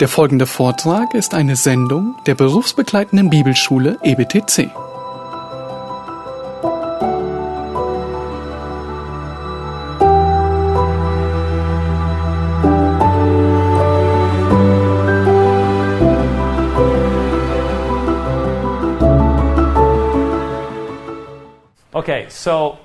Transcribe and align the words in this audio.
Der 0.00 0.06
folgende 0.06 0.46
Vortrag 0.46 1.12
ist 1.12 1.34
eine 1.34 1.56
Sendung 1.56 2.14
der 2.24 2.36
berufsbegleitenden 2.36 3.30
Bibelschule 3.30 3.98
EBTC. 4.04 4.70
Okay, 21.92 22.26
so 22.28 22.78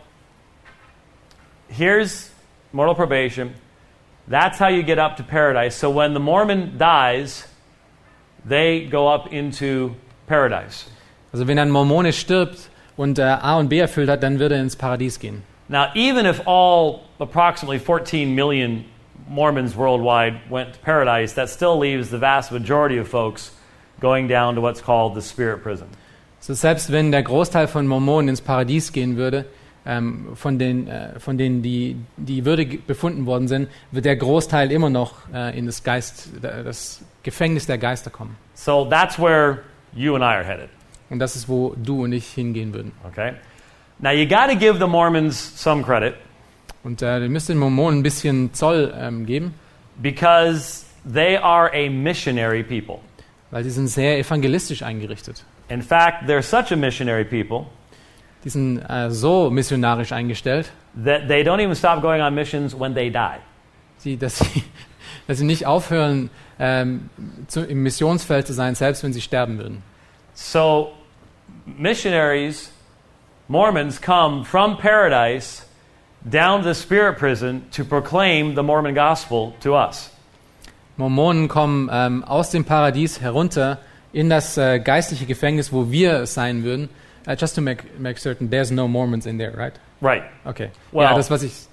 here's 1.67 2.31
mortal 2.71 2.95
probation. 2.95 3.53
That's 4.27 4.57
how 4.57 4.67
you 4.67 4.83
get 4.83 4.99
up 4.99 5.17
to 5.17 5.23
paradise. 5.23 5.75
So 5.75 5.89
when 5.89 6.13
the 6.13 6.19
Mormon 6.19 6.77
dies, 6.77 7.45
they 8.45 8.85
go 8.85 9.07
up 9.07 9.33
into 9.33 9.95
paradise. 10.27 10.85
Also 11.33 11.47
wenn 11.47 11.59
ein 11.59 11.71
Mormone 11.71 12.13
stirbt 12.13 12.69
und 12.95 13.19
äh, 13.19 13.23
A 13.23 13.57
und 13.57 13.69
B 13.69 13.79
erfüllt 13.79 14.09
hat, 14.09 14.23
dann 14.23 14.39
würde 14.39 14.55
er 14.55 14.61
ins 14.61 14.75
Paradies 14.75 15.19
gehen. 15.19 15.43
Now, 15.67 15.87
even 15.95 16.25
if 16.25 16.41
all 16.45 17.01
approximately 17.19 17.79
14 17.79 18.35
million 18.35 18.85
Mormons 19.27 19.75
worldwide 19.75 20.41
went 20.49 20.73
to 20.73 20.79
paradise, 20.79 21.33
that 21.35 21.49
still 21.49 21.77
leaves 21.77 22.09
the 22.09 22.17
vast 22.17 22.51
majority 22.51 22.97
of 22.97 23.07
folks 23.07 23.51
going 23.99 24.27
down 24.27 24.55
to 24.55 24.61
what's 24.61 24.81
called 24.81 25.15
the 25.15 25.21
spirit 25.21 25.63
prison. 25.63 25.87
So 26.39 26.53
selbst 26.53 26.91
wenn 26.91 27.11
der 27.11 27.23
Großteil 27.23 27.67
von 27.67 27.87
Mormonen 27.87 28.27
ins 28.29 28.41
Paradies 28.41 28.91
gehen 28.91 29.15
würde, 29.15 29.45
ähm, 29.85 30.27
von, 30.35 30.59
den, 30.59 30.87
äh, 30.87 31.19
von 31.19 31.37
denen, 31.37 31.61
die, 31.61 31.97
die 32.17 32.45
würdig 32.45 32.85
befunden 32.87 33.25
worden 33.25 33.47
sind, 33.47 33.69
wird 33.91 34.05
der 34.05 34.15
Großteil 34.15 34.71
immer 34.71 34.89
noch 34.89 35.15
äh, 35.33 35.57
in 35.57 35.65
das, 35.65 35.83
Geist, 35.83 36.29
das 36.41 37.03
Gefängnis 37.23 37.65
der 37.65 37.77
Geister 37.77 38.09
kommen. 38.09 38.35
So 38.53 38.85
that's 38.85 39.19
where 39.19 39.59
you 39.93 40.15
and 40.15 40.23
I 40.23 40.27
are 40.27 40.43
headed. 40.43 40.69
Und 41.09 41.19
das 41.19 41.35
ist, 41.35 41.47
wo 41.49 41.75
du 41.75 42.03
und 42.03 42.13
ich 42.13 42.27
hingehen 42.27 42.73
würden. 42.73 42.91
Okay? 43.07 43.33
Now, 43.99 44.11
you 44.11 44.27
got 44.27 44.49
to 44.49 44.55
give 44.55 44.79
the 44.79 44.87
Mormons 44.87 45.53
some 45.55 45.83
credit 45.83 46.15
Und 46.83 47.01
äh, 47.01 47.19
ihr 47.19 47.29
müsst 47.29 47.49
den 47.49 47.57
Mormonen 47.57 47.99
ein 47.99 48.03
bisschen 48.03 48.53
Zoll 48.53 48.93
ähm, 48.97 49.25
geben, 49.25 49.53
because 50.01 50.85
they 51.11 51.37
are 51.37 51.71
a 51.73 51.89
missionary 51.89 52.63
people. 52.63 52.99
weil 53.51 53.63
sie 53.63 53.69
sind 53.69 53.87
sehr 53.87 54.17
evangelistisch 54.17 54.81
eingerichtet. 54.81 55.45
In 55.69 55.81
fact, 55.81 56.27
they're 56.27 56.41
such 56.41 56.71
a 56.71 56.75
missionary 56.75 57.23
people 57.23 57.67
Die 58.43 58.49
sind 58.49 58.79
äh, 58.79 59.09
so 59.09 59.49
missionarisch 59.49 60.11
eingestellt, 60.11 60.71
that 61.03 61.27
they 61.27 61.43
don't 61.43 61.61
even 61.61 61.75
stop 61.75 62.01
going 62.01 62.21
on 62.21 62.33
missions 62.35 62.77
when 62.77 62.93
they 62.93 63.09
die. 63.09 63.39
sie, 64.03 64.17
dass, 64.17 64.39
sie, 64.39 64.63
dass 65.27 65.37
sie 65.39 65.45
nicht 65.45 65.65
aufhören, 65.65 66.29
ähm, 66.59 67.09
zu, 67.47 67.61
im 67.61 67.83
Missionsfeld 67.83 68.45
zu 68.45 68.53
sein, 68.53 68.75
selbst 68.75 69.03
wenn 69.03 69.13
sie 69.13 69.21
sterben 69.21 69.57
würden. 69.57 69.81
So, 70.33 70.91
missionaries, 71.65 72.71
Mormons, 73.47 74.01
come 74.01 74.45
from 74.45 74.77
paradise 74.77 75.63
down 76.29 76.61
to 76.61 76.73
the 76.73 76.79
spirit 76.79 77.17
prison 77.17 77.63
to 77.71 77.83
proclaim 77.83 78.55
the 78.55 78.63
Mormon 78.63 78.93
gospel 78.93 79.53
to 79.61 79.75
us. 79.75 80.09
Mormonen 80.95 81.47
kommen 81.47 81.89
ähm, 81.91 82.23
aus 82.23 82.51
dem 82.51 82.65
Paradies 82.65 83.19
herunter 83.19 83.79
in 84.11 84.29
das 84.29 84.57
äh, 84.57 84.79
geistliche 84.79 85.25
Gefängnis, 85.25 85.73
wo 85.73 85.89
wir 85.89 86.27
sein 86.27 86.63
würden. 86.63 86.89
Uh, 87.25 87.35
just 87.35 87.55
to 87.55 87.61
make, 87.61 87.97
make 87.99 88.17
certain, 88.17 88.49
there's 88.49 88.71
no 88.71 88.87
Mormons 88.87 89.25
in 89.25 89.37
there, 89.37 89.51
right? 89.51 89.73
Right. 90.01 90.23
Okay. 90.45 90.71
Well- 90.91 91.09
ja, 91.09 91.15
das, 91.15 91.29
was 91.29 91.43
ich. 91.43 91.67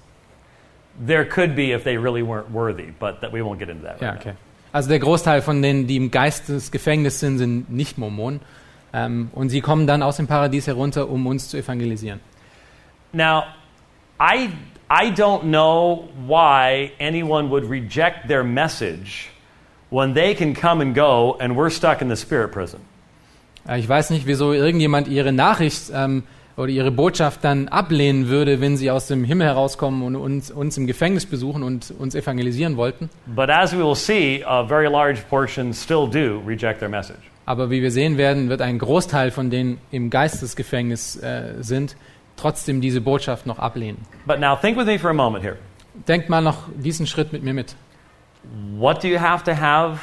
There 0.99 1.25
could 1.25 1.55
be 1.55 1.71
if 1.71 1.83
they 1.83 1.97
really 1.97 2.21
weren't 2.21 2.51
worthy, 2.51 2.91
but 2.99 3.21
that 3.21 3.31
we 3.31 3.41
won't 3.41 3.59
get 3.59 3.69
into 3.69 3.83
that. 3.83 4.01
Right 4.01 4.19
okay. 4.19 4.33
Also 4.73 4.89
der 4.89 4.99
Großteil 4.99 5.41
von 5.41 5.61
denen, 5.61 5.87
die 5.87 5.97
im 5.97 6.11
Geist 6.11 6.47
des 6.47 6.71
Gefängnisses 6.71 7.19
sind, 7.19 7.37
sind 7.37 7.69
nicht 7.69 7.97
Mormonen. 7.97 8.41
Ähm, 8.93 9.29
und 9.33 9.49
sie 9.49 9.61
kommen 9.61 9.87
dann 9.87 10.03
aus 10.03 10.17
dem 10.17 10.27
Paradies 10.27 10.67
herunter, 10.67 11.09
um 11.09 11.25
uns 11.27 11.47
zu 11.49 11.57
evangelisieren. 11.57 12.19
Now, 13.13 13.43
I, 14.19 14.49
I 14.89 15.11
don't 15.11 15.43
know 15.43 16.09
why 16.27 16.91
anyone 16.99 17.49
would 17.49 17.69
reject 17.69 18.27
their 18.27 18.43
message 18.43 19.29
when 19.89 20.13
they 20.13 20.33
can 20.33 20.53
come 20.53 20.81
and 20.81 20.93
go 20.93 21.37
and 21.39 21.55
we're 21.55 21.69
stuck 21.69 22.01
in 22.01 22.09
the 22.09 22.15
spirit 22.15 22.51
prison. 22.51 22.81
Äh, 23.67 23.79
ich 23.79 23.87
weiß 23.87 24.09
nicht, 24.09 24.27
wieso 24.27 24.53
irgendjemand 24.53 25.07
ihre 25.07 25.31
Nachricht 25.31 25.91
ähm, 25.93 26.23
oder 26.57 26.69
ihre 26.69 26.91
Botschaft 26.91 27.43
dann 27.43 27.67
ablehnen 27.67 28.27
würde, 28.27 28.61
wenn 28.61 28.77
sie 28.77 28.91
aus 28.91 29.07
dem 29.07 29.23
Himmel 29.23 29.47
herauskommen 29.47 30.03
und 30.03 30.15
uns, 30.15 30.51
uns 30.51 30.77
im 30.77 30.87
Gefängnis 30.87 31.25
besuchen 31.25 31.63
und 31.63 31.93
uns 31.97 32.15
evangelisieren 32.15 32.77
wollten. 32.77 33.09
But 33.27 33.49
as 33.49 33.73
we 33.73 33.79
will 33.79 33.95
see, 33.95 34.43
a 34.45 34.63
very 34.63 34.89
large 34.89 35.21
portion 35.29 35.73
still 35.73 36.07
do 36.09 36.41
reject 36.45 36.79
their 36.79 36.89
message. 36.89 37.19
Aber 37.45 37.69
wie 37.69 37.81
wir 37.81 37.91
sehen 37.91 38.17
werden, 38.17 38.49
wird 38.49 38.61
ein 38.61 38.77
Großteil 38.77 39.31
von 39.31 39.49
denen 39.49 39.79
im 39.91 40.09
Geistesgefängnis 40.09 41.15
äh, 41.17 41.55
sind, 41.61 41.95
trotzdem 42.37 42.81
diese 42.81 43.01
Botschaft 43.01 43.45
noch 43.45 43.59
ablehnen. 43.59 43.97
But 44.25 44.39
now 44.39 44.55
think 44.55 44.77
with 44.77 44.85
me 44.85 44.99
for 44.99 45.09
a 45.09 45.13
moment 45.13 45.43
here. 45.43 45.57
Denkt 46.07 46.29
mal 46.29 46.41
noch 46.41 46.69
diesen 46.75 47.07
Schritt 47.07 47.33
mit 47.33 47.43
mir 47.43 47.53
mit. 47.53 47.75
What 48.77 49.03
do 49.03 49.07
you 49.07 49.19
have 49.19 49.43
to 49.43 49.59
have 49.59 49.99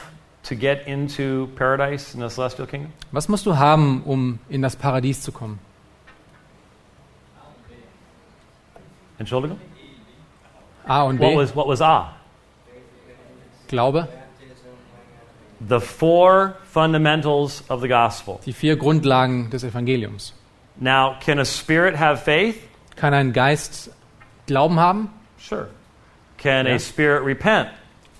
to 0.48 0.54
get 0.54 0.86
into 0.86 1.48
paradise 1.56 2.14
in 2.14 2.20
the 2.20 2.28
celestial 2.28 2.66
kingdom? 2.66 2.92
Was 3.12 3.28
musst 3.28 3.46
du 3.46 3.56
haben, 3.56 4.02
um 4.04 4.38
in 4.48 4.62
das 4.62 4.76
Paradies 4.76 5.20
zu 5.22 5.32
kommen? 5.32 5.58
Entschuldigung? 9.18 9.58
A 10.86 11.02
und 11.02 11.18
What 11.20 11.30
B, 11.30 11.36
was, 11.36 11.54
what 11.54 11.66
was 11.66 11.80
ah? 11.80 12.12
Glaube, 13.68 14.08
The 15.60 15.80
four 15.80 16.54
fundamentals 16.62 17.64
of 17.68 17.80
the 17.80 17.88
gospel. 17.88 18.38
die 18.46 18.52
vier 18.52 18.76
Grundlagen 18.76 19.50
des 19.50 19.64
Evangeliums. 19.64 20.32
Now, 20.76 21.16
can 21.20 21.40
a 21.40 21.44
spirit 21.44 21.96
have 21.96 22.22
faith? 22.22 22.56
Kann 22.94 23.12
ein 23.12 23.32
Geist 23.32 23.90
Glauben 24.46 24.78
haben? 24.78 25.10
Sure. 25.38 25.66
Can 26.38 26.66
Yeah. 26.66 26.76
a 26.76 26.78
spirit 26.78 27.24
repent? 27.24 27.70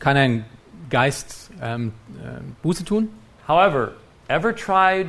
Kann 0.01 0.17
ein 0.17 0.45
Geist 0.91 1.48
ähm, 1.63 1.93
äh, 2.23 2.41
Buße 2.63 2.85
tun? 2.85 3.09
However, 3.47 3.93
ever 4.29 4.55
tried 4.55 5.09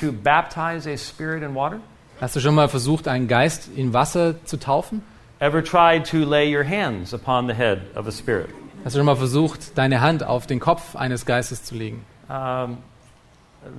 to 0.00 0.12
baptize 0.12 0.88
a 0.88 0.96
spirit 0.96 1.42
in 1.42 1.54
water? 1.54 1.80
Hast 2.20 2.34
du 2.34 2.40
schon 2.40 2.54
mal 2.54 2.68
versucht, 2.68 3.08
einen 3.08 3.28
Geist 3.28 3.68
in 3.74 3.92
Wasser 3.92 4.42
zu 4.44 4.56
taufen? 4.56 5.02
Ever 5.38 5.62
tried 5.62 6.06
to 6.10 6.18
lay 6.18 6.54
your 6.54 6.64
hands 6.64 7.12
upon 7.12 7.46
the 7.46 7.54
head 7.54 7.80
of 7.94 8.06
a 8.06 8.10
spirit? 8.10 8.48
Hast 8.84 8.94
du 8.94 9.00
schon 9.00 9.06
mal 9.06 9.16
versucht, 9.16 9.76
deine 9.76 10.00
Hand 10.00 10.24
auf 10.24 10.46
den 10.46 10.60
Kopf 10.60 10.96
eines 10.96 11.26
Geistes 11.26 11.64
zu 11.64 11.74
legen? 11.74 12.04
Um, 12.28 12.78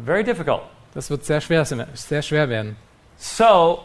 very 0.05 0.23
difficult. 0.23 0.61
Das 0.93 1.09
wird 1.09 1.25
sehr 1.25 1.41
schwer, 1.41 1.65
sehr 1.65 2.21
schwer 2.21 2.49
werden. 2.49 2.75
So, 3.17 3.83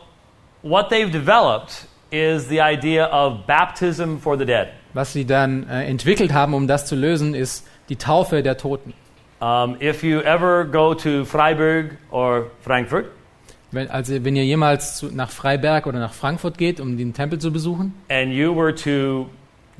what 0.63 0.91
they've 0.91 1.11
developed 1.11 1.87
is 2.11 2.49
the 2.49 2.61
idea 2.61 3.07
of 3.07 3.47
baptism 3.47 4.19
for 4.19 4.37
the 4.37 4.45
dead. 4.45 4.69
Was 4.93 5.13
sie 5.13 5.25
dann 5.25 5.69
äh, 5.69 5.85
entwickelt 5.85 6.33
haben, 6.33 6.53
um 6.53 6.67
das 6.67 6.87
zu 6.87 6.95
lösen, 6.95 7.35
ist 7.35 7.67
die 7.89 7.97
Taufe 7.97 8.43
der 8.43 8.57
Toten. 8.57 8.95
Um, 9.41 9.77
if 9.81 10.05
you 10.05 10.21
ever 10.21 10.65
go 10.65 10.95
to 10.95 11.25
Freiburg 11.25 11.97
or 12.11 12.51
Frankfurt, 12.61 13.07
Wenn, 13.73 13.91
also 13.91 14.23
wenn 14.23 14.37
ihr 14.37 14.45
jemals 14.45 14.99
zu, 14.99 15.07
nach 15.07 15.31
Freiberg 15.31 15.87
oder 15.87 15.99
nach 15.99 16.13
Frankfurt 16.13 16.59
geht, 16.59 16.79
um 16.79 16.97
den 16.97 17.15
Tempel 17.15 17.39
zu 17.39 17.51
besuchen, 17.51 17.95
and 18.09 18.33
you 18.33 18.55
were 18.55 18.75
to 18.75 19.29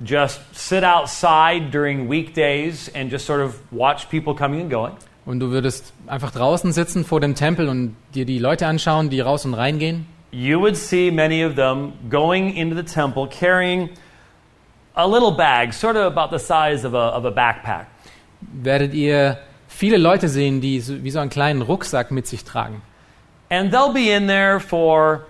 just 0.05 0.41
sit 0.53 0.83
outside 0.83 1.71
during 1.71 2.11
weekdays 2.11 2.91
and 2.95 3.13
just 3.13 3.27
sort 3.27 3.41
of 3.41 3.61
watch 3.71 4.09
people 4.09 4.35
coming 4.35 4.63
and 4.63 4.71
going, 4.71 4.95
und 5.27 5.39
du 5.41 5.51
würdest 5.51 5.93
einfach 6.07 6.33
draußen 6.33 6.73
sitzen 6.73 7.05
vor 7.05 7.21
dem 7.21 7.35
Tempel 7.35 7.69
und 7.69 7.95
dir 8.15 8.25
die 8.25 8.39
Leute 8.39 8.67
anschauen, 8.67 9.11
die 9.11 9.21
raus 9.21 9.45
und 9.45 9.55
reingehen, 9.55 10.07
you 10.33 10.59
would 10.59 10.77
see 10.77 11.11
many 11.11 11.45
of 11.45 11.55
them 11.55 11.93
going 12.09 12.57
into 12.57 12.75
the 12.75 12.83
temple 12.83 13.29
carrying 13.29 13.91
a 14.95 15.07
little 15.07 15.31
bag, 15.31 15.73
sort 15.73 15.97
of 15.97 16.05
about 16.05 16.37
the 16.37 16.39
size 16.39 16.85
of 16.85 16.95
a, 16.95 17.13
of 17.15 17.25
a 17.27 17.31
backpack. 17.31 17.87
Werdet 18.53 18.95
ihr 18.95 19.39
viele 19.69 19.97
Leute 19.97 20.29
sehen, 20.29 20.61
die 20.61 20.81
so, 20.81 21.03
wie 21.03 21.11
so 21.11 21.19
einen 21.19 21.31
kleinen 21.31 21.63
Rucksack 21.63 22.11
mit 22.11 22.27
sich 22.27 22.45
tragen. 22.45 22.83
And 23.51 23.73
they'll 23.73 23.93
be 23.93 24.11
in 24.11 24.27
there 24.27 24.61
for 24.61 25.27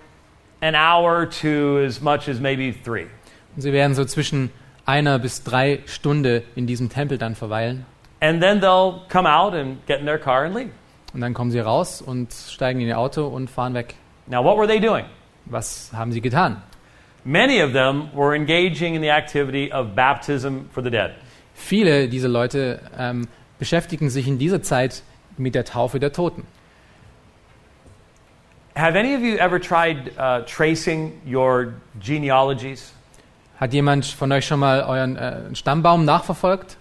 an 0.61 0.75
hour 0.75 1.29
to 1.41 1.83
as 1.85 2.01
much 2.01 2.29
as 2.29 2.39
maybe 2.39 2.73
three. 2.83 3.07
Und 3.55 3.61
sie 3.61 3.73
werden 3.73 3.95
so 3.95 4.05
zwischen 4.05 4.49
einer 4.85 5.19
bis 5.19 5.43
drei 5.43 5.81
Stunden 5.85 6.41
in 6.55 6.67
diesem 6.67 6.89
Tempel 6.89 7.17
dann 7.17 7.35
verweilen. 7.35 7.85
And 8.21 8.41
then 8.41 8.61
they'll 8.61 9.01
come 9.09 9.27
out 9.29 9.53
and 9.53 9.85
get 9.85 9.99
in 9.99 10.05
their 10.05 10.17
car 10.17 10.45
and 10.45 10.55
leave. 10.55 10.69
Und 11.13 11.21
dann 11.21 11.33
kommen 11.33 11.51
sie 11.51 11.59
raus 11.59 12.01
und 12.01 12.33
steigen 12.33 12.81
in 12.81 12.87
ihr 12.87 12.97
Auto 12.97 13.27
und 13.27 13.49
fahren 13.49 13.73
weg. 13.73 13.95
Now, 14.27 14.43
what 14.43 14.57
were 14.57 14.67
they 14.67 14.79
doing? 14.79 15.05
Was 15.45 15.91
haben 15.93 16.11
sie 16.11 16.21
getan? 16.21 16.61
Many 17.25 17.61
of 17.61 17.73
them 17.73 18.09
were 18.13 18.35
engaging 18.35 18.95
in 18.95 19.01
the 19.01 19.09
activity 19.09 19.71
of 19.71 19.95
baptism 19.95 20.69
for 20.71 20.81
the 20.83 20.89
dead. 20.89 21.15
Viele 21.63 22.09
dieser 22.09 22.27
Leute 22.27 22.81
ähm, 22.99 23.29
beschäftigen 23.57 24.09
sich 24.09 24.27
in 24.27 24.37
dieser 24.37 24.61
Zeit 24.61 25.01
mit 25.37 25.55
der 25.55 25.63
Taufe 25.63 25.97
der 25.97 26.11
Toten. 26.11 26.45
Have 28.75 28.99
any 28.99 29.15
of 29.15 29.21
you 29.21 29.37
ever 29.37 29.61
tried 29.61 30.11
uh, 30.17 30.41
tracing 30.45 31.13
your 31.25 31.73
genealogies? 32.01 32.93
Hat 33.61 33.71
jemand 33.71 34.05
von 34.05 34.29
euch 34.33 34.45
schon 34.45 34.59
mal 34.59 34.81
euren 34.83 35.15
äh, 35.15 35.55
Stammbaum 35.55 36.03
nachverfolgt? 36.03 36.75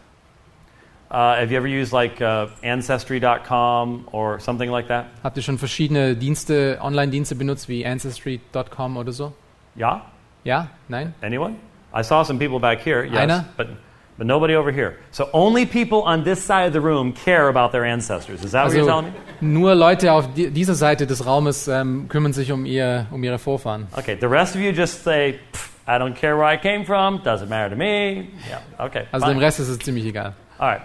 Uh, 1.11 1.37
have 1.37 1.53
you 1.53 1.57
ever 1.57 1.69
used 1.69 1.93
like 1.93 2.21
uh, 2.21 2.49
Ancestry.com 2.65 4.09
or 4.11 4.41
something 4.41 4.69
like 4.69 4.89
that? 4.89 5.05
Habt 5.23 5.37
ihr 5.37 5.45
schon 5.45 5.59
verschiedene 5.59 6.17
Dienste, 6.17 6.79
Online-Dienste 6.83 7.37
benutzt 7.37 7.69
wie 7.69 7.87
Ancestry.com 7.87 8.97
oder 8.97 9.13
so? 9.13 9.33
Yeah? 9.77 10.03
Ja? 10.43 10.71
Nein? 10.89 11.15
Anyone? 11.23 11.55
I 11.95 12.03
saw 12.03 12.25
some 12.25 12.41
people 12.41 12.59
back 12.59 12.81
here, 12.81 13.05
yes, 13.05 13.17
Einer? 13.17 13.45
but, 13.57 13.69
but 14.19 14.27
nobody 14.27 14.55
over 14.55 14.71
here. 14.73 14.97
So 15.11 15.29
only 15.33 15.65
people 15.67 16.03
on 16.03 16.25
this 16.25 16.43
side 16.45 16.67
of 16.67 16.73
the 16.73 16.81
room 16.81 17.13
care 17.13 17.49
about 17.49 17.73
their 17.73 17.85
ancestors. 17.85 18.45
Is 18.45 18.53
that 18.53 18.65
what 18.67 18.75
you're 18.75 18.83
Also 18.91 19.03
telling 19.03 19.13
me? 19.13 19.19
nur 19.41 19.75
Leute 19.75 20.13
auf 20.13 20.33
di 20.35 20.51
dieser 20.51 20.75
Seite 20.75 21.07
des 21.07 21.25
Raumes 21.25 21.67
ähm, 21.69 22.07
kümmern 22.09 22.33
sich 22.33 22.53
um, 22.53 22.65
ihr, 22.67 23.07
um 23.11 23.23
ihre 23.25 23.39
Vorfahren. 23.39 23.87
Okay, 23.97 24.17
the 24.21 24.29
rest 24.29 24.55
of 24.55 24.61
you 24.61 24.71
just 24.73 25.03
say, 25.03 25.39
"Pff, 25.53 25.71
I 25.89 25.99
don't 25.99 26.15
care 26.15 26.37
where 26.37 26.47
I 26.47 26.57
came 26.57 26.85
from, 26.85 27.21
doesn't 27.25 27.49
matter 27.49 27.71
to 27.71 27.77
me. 27.77 28.29
Yeah, 28.49 28.61
okay. 28.79 29.05
Also 29.13 29.27
fine. 29.27 29.35
dem 29.37 29.39
Rest 29.43 29.59
ist 29.61 29.69
es 29.69 29.79
ziemlich 29.79 30.05
egal. 30.07 30.35
All 30.59 30.69
right. 30.69 30.83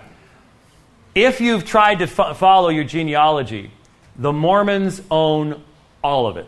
If 1.15 1.39
you've 1.39 1.65
tried 1.65 1.99
to 1.99 2.07
fo- 2.07 2.33
follow 2.33 2.69
your 2.69 2.83
genealogy, 2.85 3.71
the 4.21 4.31
Mormons 4.31 5.01
own 5.09 5.55
all 6.03 6.25
of 6.27 6.37
it. 6.37 6.45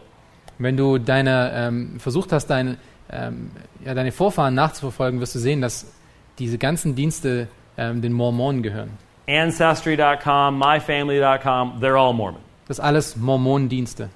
Wenn 0.59 0.75
du 0.77 0.97
deine, 0.99 1.51
ähm, 1.53 1.99
versucht 1.99 2.31
hast, 2.31 2.47
deine, 2.47 2.77
ähm, 3.11 3.51
ja, 3.85 3.93
deine 3.93 4.11
Vorfahren 4.11 4.53
nachzuverfolgen, 4.55 5.19
wirst 5.21 5.35
du 5.35 5.39
sehen, 5.39 5.61
dass 5.61 5.91
diese 6.39 6.57
ganzen 6.57 6.95
Dienste 6.95 7.47
ähm, 7.77 8.01
den 8.01 8.13
Mormonen 8.13 8.63
gehören. 8.63 8.91
Ancestry.com, 9.27 10.57
myfamily.com, 10.57 11.79
they're 11.79 11.97
all 11.97 12.13
Mormon. 12.13 12.41
Das 12.67 12.79
alles 12.79 13.15
Mormonendienste. 13.15 14.09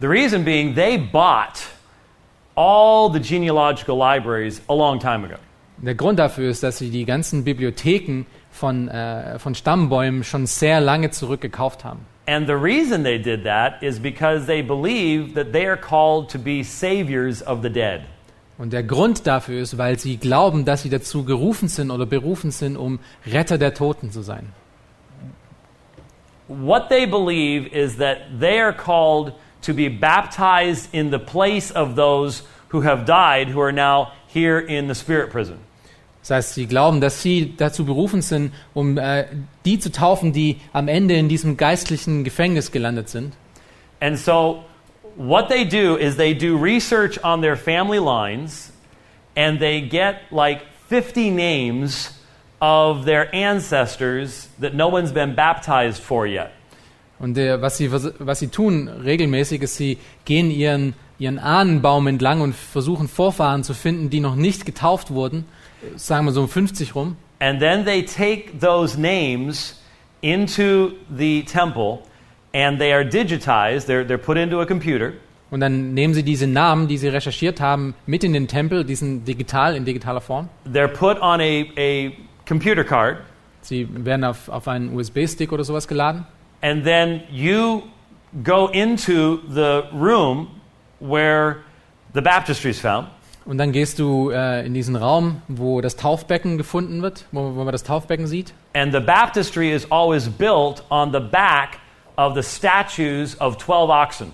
The 0.00 0.06
reason 0.08 0.44
being 0.44 0.74
they 0.74 0.98
bought 0.98 1.66
all 2.56 3.10
the 3.12 3.20
genealogical 3.20 3.96
libraries 3.96 4.62
a 4.68 4.74
long 4.74 4.98
time 4.98 5.24
ago. 5.24 5.36
Der 5.78 5.94
Grund 5.94 6.18
dafür 6.18 6.50
ist, 6.50 6.62
dass 6.62 6.78
sie 6.78 6.90
die 6.90 7.04
ganzen 7.04 7.44
Bibliotheken 7.44 8.26
von, 8.50 8.88
äh, 8.88 9.38
von 9.38 9.54
Stammbäumen 9.54 10.22
schon 10.22 10.46
sehr 10.46 10.80
lange 10.80 11.10
zurückgekauft 11.10 11.84
haben. 11.84 12.06
And 12.26 12.46
the 12.46 12.54
reason 12.54 13.02
they 13.02 13.18
did 13.18 13.44
that 13.44 13.82
is 13.82 14.00
because 14.00 14.46
they 14.46 14.62
believe 14.62 15.34
that 15.34 15.52
they 15.52 15.66
are 15.66 15.76
called 15.76 16.30
to 16.30 16.38
be 16.38 16.62
saviors 16.62 17.42
of 17.42 17.62
the 17.62 17.68
dead. 17.68 18.02
Und 18.56 18.72
der 18.72 18.84
Grund 18.84 19.26
dafür 19.26 19.60
ist, 19.62 19.78
weil 19.78 19.98
sie 19.98 20.16
glauben, 20.16 20.64
dass 20.64 20.82
sie 20.82 20.90
dazu 20.90 21.24
gerufen 21.24 21.68
sind 21.68 21.90
oder 21.90 22.06
berufen 22.06 22.50
sind, 22.50 22.76
um 22.76 23.00
Retter 23.26 23.58
der 23.58 23.74
Toten 23.74 24.12
zu 24.12 24.22
sein. 24.22 24.52
What 26.46 26.88
they 26.88 27.06
believe 27.06 27.68
is 27.68 27.96
that 27.96 28.18
they 28.38 28.60
are 28.60 28.72
called 28.72 29.32
to 29.62 29.72
be 29.72 29.88
baptized 29.88 30.92
in 30.92 31.10
the 31.10 31.18
place 31.18 31.74
of 31.74 31.96
those 31.96 32.44
who 32.70 32.82
have 32.82 33.04
died 33.06 33.54
who 33.54 33.60
are 33.60 33.72
now 33.72 34.08
here 34.26 34.58
in 34.58 34.88
the 34.88 34.94
spirit 34.94 35.30
prison. 35.30 35.56
Das 36.20 36.30
heißt, 36.30 36.54
sie 36.54 36.66
glauben, 36.66 37.00
dass 37.00 37.20
sie 37.20 37.54
dazu 37.56 37.84
berufen 37.84 38.22
sind, 38.22 38.52
um 38.72 38.96
äh, 38.96 39.26
die 39.66 39.78
zu 39.78 39.92
taufen, 39.92 40.32
die 40.32 40.58
am 40.72 40.88
Ende 40.88 41.14
in 41.14 41.28
diesem 41.28 41.56
geistlichen 41.56 42.24
Gefängnis 42.24 42.72
gelandet 42.72 43.10
sind. 43.10 43.34
And 44.00 44.18
so, 44.18 44.64
what 45.16 45.48
they 45.48 45.64
do 45.64 45.96
is 45.96 46.16
they 46.16 46.34
do 46.34 46.56
research 46.56 47.18
on 47.22 47.40
their 47.40 47.56
family 47.56 47.98
lines 47.98 48.72
and 49.36 49.58
they 49.60 49.80
get 49.80 50.22
like 50.30 50.62
50 50.88 51.30
names 51.30 52.10
of 52.60 53.04
their 53.04 53.34
ancestors 53.34 54.48
that 54.60 54.74
no 54.74 54.88
one's 54.88 55.12
been 55.12 55.34
baptized 55.34 56.02
for 56.02 56.26
yet. 56.26 56.50
Und 57.18 57.38
äh, 57.38 57.60
was, 57.60 57.76
sie, 57.76 57.88
vers- 57.88 58.12
was 58.18 58.38
sie 58.40 58.48
tun 58.48 58.88
regelmäßig 58.88 59.62
ist, 59.62 59.76
sie 59.76 59.98
gehen 60.24 60.50
ihren, 60.50 60.94
ihren 61.18 61.38
Ahnenbaum 61.38 62.06
entlang 62.06 62.40
und 62.40 62.54
versuchen 62.54 63.08
Vorfahren 63.08 63.62
zu 63.64 63.74
finden, 63.74 64.10
die 64.10 64.20
noch 64.20 64.34
nicht 64.34 64.66
getauft 64.66 65.10
wurden, 65.10 65.46
äh, 65.82 65.98
sagen 65.98 66.26
wir 66.26 66.32
so 66.32 66.42
um 66.42 66.48
50 66.48 66.94
rum. 66.94 67.16
And 67.40 67.60
then 67.60 67.84
they 67.84 68.02
take 68.04 68.58
those 68.60 68.98
names 68.98 69.80
into 70.22 70.92
the 71.14 71.44
temple 71.44 72.00
and 72.54 72.78
they 72.78 72.92
are 72.92 73.04
digitized, 73.04 73.86
they're, 73.86 74.06
they're 74.06 74.16
put 74.16 74.38
into 74.38 74.60
a 74.60 74.66
computer. 74.66 75.12
Und 75.50 75.60
dann 75.60 75.92
nehmen 75.94 76.14
sie 76.14 76.22
diese 76.22 76.46
Namen, 76.46 76.88
die 76.88 76.96
sie 76.96 77.08
recherchiert 77.08 77.60
haben, 77.60 77.94
mit 78.06 78.24
in 78.24 78.32
den 78.32 78.48
Tempel, 78.48 78.84
diesen 78.84 79.24
digital, 79.24 79.76
in 79.76 79.84
digitaler 79.84 80.20
Form. 80.20 80.48
They're 80.66 80.88
put 80.88 81.20
on 81.20 81.40
a, 81.40 81.64
a 81.76 82.12
computer 82.46 82.82
card, 82.84 83.18
Sie 83.60 83.88
werden 83.90 84.24
auf, 84.24 84.48
auf 84.50 84.68
einen 84.68 84.94
USB-Stick 84.94 85.50
oder 85.52 85.64
sowas 85.64 85.88
geladen. 85.88 86.26
and 86.62 86.82
then 86.84 87.22
you 87.30 87.82
go 88.42 88.68
into 88.68 89.40
the 89.48 89.84
room 89.92 90.48
where 90.98 91.58
the 92.14 92.20
baptistry 92.22 92.70
is 92.70 92.80
found. 92.80 93.08
Und 93.46 93.58
dann 93.58 93.72
gehst 93.72 93.98
du 93.98 94.30
äh, 94.30 94.64
in 94.66 94.72
diesen 94.72 94.96
Raum, 94.96 95.42
wo 95.48 95.82
das 95.82 95.96
Taufbecken 95.96 96.56
gefunden 96.56 97.02
wird, 97.02 97.26
wo, 97.32 97.54
wo 97.54 97.64
man 97.64 97.72
das 97.72 97.82
Taufbecken 97.84 98.26
sieht. 98.26 98.54
And 98.74 98.92
the 98.92 99.00
baptistry 99.00 99.70
is 99.72 99.90
always 99.90 100.26
built 100.28 100.82
on 100.90 101.12
the 101.12 101.20
back 101.20 101.78
of 102.16 102.34
the 102.34 102.42
statues 102.42 103.40
of 103.40 103.58
12 103.58 103.90
oxen. 103.90 104.32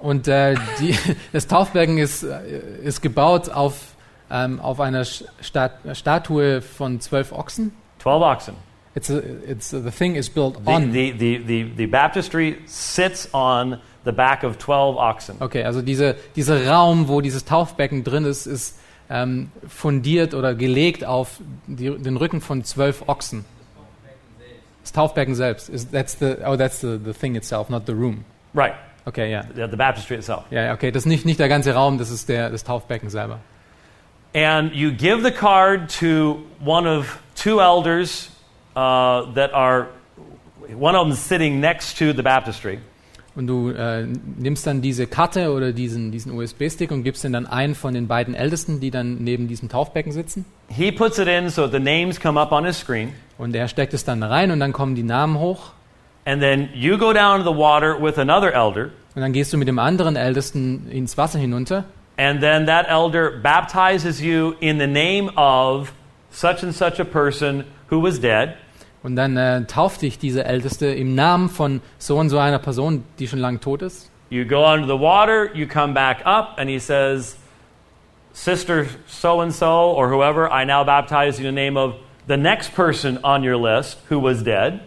Und 0.00 0.28
äh, 0.28 0.56
die, 0.80 0.94
das 1.32 1.46
Taufbecken 1.46 1.98
ist, 1.98 2.22
äh, 2.22 2.60
ist 2.82 3.00
gebaut 3.00 3.48
auf, 3.48 3.94
ähm, 4.30 4.60
auf 4.60 4.80
einer 4.80 5.04
Stat 5.04 5.78
Statue 5.92 6.60
von 6.60 7.00
zwölf 7.00 7.32
Ochsen. 7.32 7.72
12 8.00 8.22
oxen. 8.22 8.54
It's 8.94 9.10
a, 9.10 9.20
it's 9.46 9.74
a, 9.74 9.80
the 9.80 9.90
thing 9.90 10.14
is 10.14 10.30
built 10.30 10.56
The, 10.64 10.72
on. 10.72 10.92
the, 10.92 11.12
the, 11.12 11.38
the, 11.46 11.72
the 11.76 11.86
baptistry 11.86 12.58
sits 12.66 13.28
on 13.34 13.78
the 14.04 14.12
back 14.12 14.42
of 14.42 14.58
12 14.58 14.96
oxen. 14.96 15.36
Okay, 15.40 15.64
also 15.64 15.82
diese, 15.82 16.16
dieser 16.34 16.66
Raum, 16.66 17.08
wo 17.08 17.20
dieses 17.20 17.44
Taufbecken 17.44 18.04
drin 18.04 18.24
ist, 18.24 18.46
ist 18.46 18.78
ähm, 19.10 19.50
fundiert 19.68 20.34
oder 20.34 20.54
gelegt 20.54 21.04
auf 21.04 21.40
die, 21.66 21.90
den 21.90 22.16
Rücken 22.16 22.40
von 22.40 22.64
zwölf 22.64 23.08
Ochsen. 23.08 23.44
Das 24.86 24.92
Taufbecken 24.92 25.34
selbst. 25.34 25.68
Is, 25.68 25.90
that's 25.90 26.14
the, 26.14 26.38
oh, 26.46 26.54
that's 26.54 26.80
the, 26.80 26.96
the 26.96 27.12
thing 27.12 27.34
itself, 27.34 27.68
not 27.68 27.86
the 27.86 27.92
room. 27.92 28.24
Right, 28.54 28.74
Okay, 29.04 29.30
yeah. 29.30 29.42
the, 29.52 29.66
the 29.66 29.76
baptistry 29.76 30.16
itself. 30.16 30.44
Ja, 30.52 30.72
okay, 30.72 30.92
das 30.92 31.02
ist 31.02 31.06
nicht, 31.06 31.26
nicht 31.26 31.40
der 31.40 31.48
ganze 31.48 31.74
Raum, 31.74 31.98
das 31.98 32.10
ist 32.10 32.28
der, 32.28 32.50
das 32.50 32.62
Taufbecken 32.62 33.10
selber. 33.10 33.40
And 34.32 34.72
you 34.72 34.92
give 34.92 35.24
the 35.24 35.32
card 35.32 35.90
to 35.98 36.44
one 36.64 36.86
of 36.86 37.20
two 37.34 37.60
elders 37.60 38.30
uh, 38.76 39.32
that 39.34 39.52
are, 39.52 39.88
one 40.72 40.94
of 40.94 41.08
them 41.08 41.16
sitting 41.16 41.60
next 41.60 41.98
to 41.98 42.12
the 42.12 42.22
baptistry. 42.22 42.78
Und 43.36 43.48
du 43.48 43.68
äh, 43.68 44.06
nimmst 44.38 44.66
dann 44.66 44.80
diese 44.80 45.06
Karte 45.06 45.52
oder 45.52 45.72
diesen, 45.72 46.10
diesen 46.10 46.32
USB-Stick 46.32 46.90
und 46.90 47.04
gibst 47.04 47.22
den 47.22 47.34
dann 47.34 47.46
einen 47.46 47.74
von 47.74 47.92
den 47.92 48.08
beiden 48.08 48.34
Ältesten, 48.34 48.80
die 48.80 48.90
dann 48.90 49.18
neben 49.22 49.46
diesem 49.46 49.68
Taufbecken 49.68 50.10
sitzen. 50.10 50.46
He 50.68 50.90
puts 50.90 51.18
it 51.18 51.28
in 51.28 51.50
so 51.50 51.68
the 51.68 51.78
names 51.78 52.18
come 52.18 52.40
up 52.40 52.50
on 52.50 52.64
his 52.64 52.78
screen. 52.78 53.12
Und 53.36 53.54
er 53.54 53.68
steckt 53.68 53.92
es 53.92 54.04
dann 54.04 54.22
rein 54.22 54.50
und 54.50 54.60
dann 54.60 54.72
kommen 54.72 54.94
die 54.94 55.02
Namen 55.02 55.38
hoch. 55.38 55.72
And 56.24 56.40
then 56.40 56.70
you 56.74 56.96
go 56.96 57.12
down 57.12 57.44
to 57.44 57.52
the 57.52 57.56
water 57.56 58.02
with 58.02 58.18
another 58.18 58.52
elder. 58.54 58.90
Und 59.14 59.20
dann 59.20 59.32
gehst 59.34 59.52
du 59.52 59.58
mit 59.58 59.68
dem 59.68 59.78
anderen 59.78 60.16
Ältesten 60.16 60.90
ins 60.90 61.18
Wasser 61.18 61.38
hinunter. 61.38 61.84
And 62.16 62.40
then 62.40 62.64
that 62.66 62.86
elder 62.88 63.30
baptizes 63.42 64.20
you 64.20 64.54
in 64.60 64.78
the 64.78 64.86
name 64.86 65.30
of 65.36 65.92
such 66.30 66.62
and 66.62 66.74
such 66.74 66.98
a 66.98 67.04
person 67.04 67.64
who 67.90 68.02
was 68.02 68.18
dead. 68.18 68.54
Und 69.06 69.14
dann 69.14 69.36
äh, 69.36 69.64
tauft 69.66 70.02
dich 70.02 70.18
dieser 70.18 70.46
Älteste 70.46 70.86
im 70.86 71.14
Namen 71.14 71.48
von 71.48 71.80
so 71.96 72.18
und 72.18 72.28
so 72.28 72.38
einer 72.38 72.58
Person, 72.58 73.04
die 73.20 73.28
schon 73.28 73.38
lange 73.38 73.60
tot 73.60 73.82
ist. 73.82 74.10
You 74.30 74.44
go 74.44 74.66
under 74.66 74.84
the 74.84 75.00
water, 75.00 75.54
you 75.54 75.68
come 75.68 75.94
back 75.94 76.26
up, 76.26 76.58
and 76.58 76.68
he 76.68 76.80
says, 76.80 77.36
Sister 78.32 78.86
so 79.06 79.40
and 79.40 79.52
so, 79.54 79.94
or 79.96 80.10
whoever, 80.10 80.50
I 80.50 80.64
now 80.64 80.84
baptize 80.84 81.40
you 81.40 81.48
in 81.48 81.54
the 81.54 81.60
name 81.60 81.78
of 81.78 81.94
the 82.26 82.36
next 82.36 82.74
person 82.74 83.20
on 83.22 83.44
your 83.44 83.56
list 83.56 83.98
who 84.10 84.20
was 84.20 84.42
dead. 84.42 84.80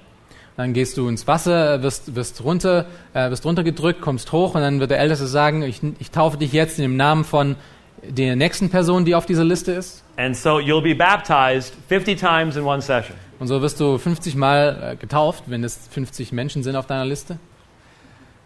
Dann 0.58 0.74
gehst 0.74 0.98
du 0.98 1.08
ins 1.08 1.26
Wasser, 1.26 1.82
wirst, 1.82 2.14
wirst, 2.14 2.44
runter, 2.44 2.88
äh, 3.14 3.30
wirst 3.30 3.46
runtergedrückt, 3.46 4.02
kommst 4.02 4.34
hoch 4.34 4.54
und 4.54 4.60
dann 4.60 4.82
wird 4.82 4.92
der 4.92 5.00
Älteste 5.00 5.28
sagen, 5.28 5.62
ich, 5.62 5.80
ich 5.98 6.12
taufe 6.12 6.36
dich 6.36 6.52
jetzt 6.52 6.78
in 6.78 6.84
dem 6.84 6.98
Namen 6.98 7.24
von 7.24 7.56
der 8.04 8.36
nächsten 8.36 8.70
Person, 8.70 9.06
die 9.06 9.16
auf 9.16 9.26
dieser 9.26 9.46
Liste 9.46 9.72
ist. 9.72 10.04
And 10.18 10.36
so 10.36 10.60
you'll 10.60 10.84
be 10.84 10.94
baptized 10.94 11.74
50 11.88 12.20
times 12.20 12.58
in 12.58 12.66
one 12.66 12.82
session. 12.82 13.16
Und 13.40 13.48
so 13.48 13.62
wirst 13.62 13.80
du 13.80 13.98
50 13.98 14.36
Mal 14.36 14.92
äh, 14.94 14.96
getauft, 14.96 15.46
wenn 15.48 15.64
es 15.64 15.88
50 15.92 16.32
Menschen 16.32 16.64
sind 16.64 16.76
auf 16.76 16.86
deiner 16.88 17.06
Liste. 17.06 17.40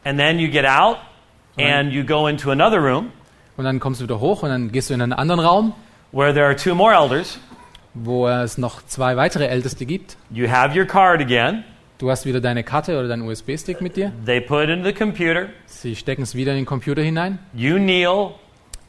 And 0.04 0.20
then 0.20 0.38
you 0.40 0.50
get 0.52 0.66
out 0.66 0.98
and 1.58 1.92
you 1.92 2.04
go 2.06 2.28
into 2.28 2.52
another 2.52 2.78
room 2.80 3.12
Und 3.58 3.66
dann 3.66 3.80
kommst 3.80 4.02
du 4.02 4.06
wieder 4.06 4.20
hoch 4.20 4.44
und 4.44 4.50
dann 4.50 4.72
gehst 4.72 4.90
du 4.90 4.94
in 4.94 5.02
einen 5.02 5.14
anderen 5.14 5.40
Raum, 5.40 5.74
where 6.12 6.34
there 6.34 6.46
are 6.46 6.56
two 6.56 6.76
more 6.76 6.94
elders. 6.94 7.40
wo 7.96 8.28
es 8.28 8.58
noch 8.58 8.84
zwei 8.86 9.16
weitere 9.18 9.46
Älteste 9.48 9.86
gibt. 9.86 10.18
You 10.30 10.50
have 10.50 10.78
your 10.78 10.86
card 10.86 11.22
again. 11.22 11.64
Du 12.00 12.10
hast 12.10 12.26
wieder 12.26 12.42
deine 12.42 12.64
Karte 12.64 12.98
oder 12.98 13.08
deinen 13.08 13.22
USB-Stick 13.22 13.80
mit 13.80 13.96
dir. 13.96 14.12
They 14.26 14.42
put 14.42 14.64
it 14.64 14.70
into 14.70 14.86
the 14.88 14.94
computer. 14.94 15.48
Sie 15.68 15.96
stecken 15.96 16.24
es 16.24 16.36
wieder 16.36 16.52
in 16.52 16.58
den 16.58 16.66
Computer 16.66 17.02
hinein. 17.02 17.40
You 17.54 17.76
kneel, 17.78 18.32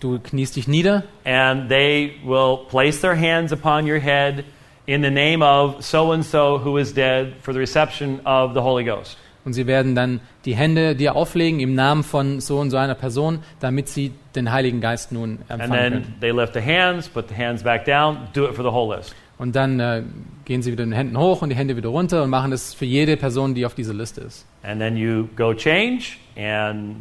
Du 0.01 0.19
kniest 0.19 0.57
dich 0.57 0.69
nieder 0.69 1.05
and 1.25 1.69
they 1.71 2.15
will 2.25 2.59
place 2.69 3.01
their 3.01 3.17
hands 3.19 3.53
upon 3.53 3.85
your 3.91 3.99
head 4.01 4.45
in 4.87 5.03
the 5.03 5.11
name 5.11 5.43
of 5.43 5.83
so 5.85 6.13
and 6.13 6.25
so 6.25 6.59
who 6.63 6.79
is 6.79 6.93
dead 6.93 7.35
for 7.41 7.53
the 7.55 7.61
reception 7.61 8.21
of 8.25 8.53
the 8.55 8.61
Holy 8.61 8.85
Ghost. 8.85 9.17
und 9.45 9.53
sie 9.53 9.67
werden 9.67 9.95
dann 9.95 10.21
die 10.47 10.55
Hände 10.57 10.95
dir 10.97 11.17
auflegen 11.17 11.61
im 11.61 11.75
Namen 11.75 12.03
von 12.03 12.41
so 12.41 12.59
und 12.61 12.71
so 12.71 12.77
einer 12.79 12.95
Person, 12.95 13.41
damit 13.61 13.89
sie 13.89 14.13
den 14.35 14.51
Heiligen 14.53 14.81
Geist 14.81 15.13
nun 15.13 15.39
And 15.49 15.63
empfangen 15.63 15.71
können. 15.93 16.03
then 16.05 16.15
they 16.21 16.31
lift 16.31 16.55
the 16.55 16.61
hands, 16.63 17.09
put 17.09 17.29
the 17.29 17.35
hands 17.35 17.63
back 17.63 17.85
down, 17.85 18.29
do 18.33 18.45
it 18.47 18.55
for 18.55 18.65
the 18.65 18.71
whole 18.73 18.95
list. 18.97 19.15
Und 19.37 19.55
dann 19.57 19.81
äh, 19.81 20.03
gehen 20.45 20.63
sie 20.63 20.71
wieder 20.73 20.85
mit 20.87 20.93
den 20.93 20.97
Händen 20.97 21.19
hoch 21.19 21.43
und 21.43 21.49
die 21.51 21.57
Hände 21.57 21.77
wieder 21.77 21.89
runter 21.91 22.23
und 22.23 22.31
machen 22.31 22.53
das 22.53 22.73
für 22.73 22.85
jede 22.87 23.17
Person, 23.17 23.55
die 23.55 23.67
auf 23.67 23.75
dieser 23.75 23.93
Liste 23.93 24.21
ist. 24.23 24.47
And 24.63 24.81
then 24.81 24.97
you 24.97 25.29
go 25.37 25.53
change 25.53 26.17
and 26.37 26.97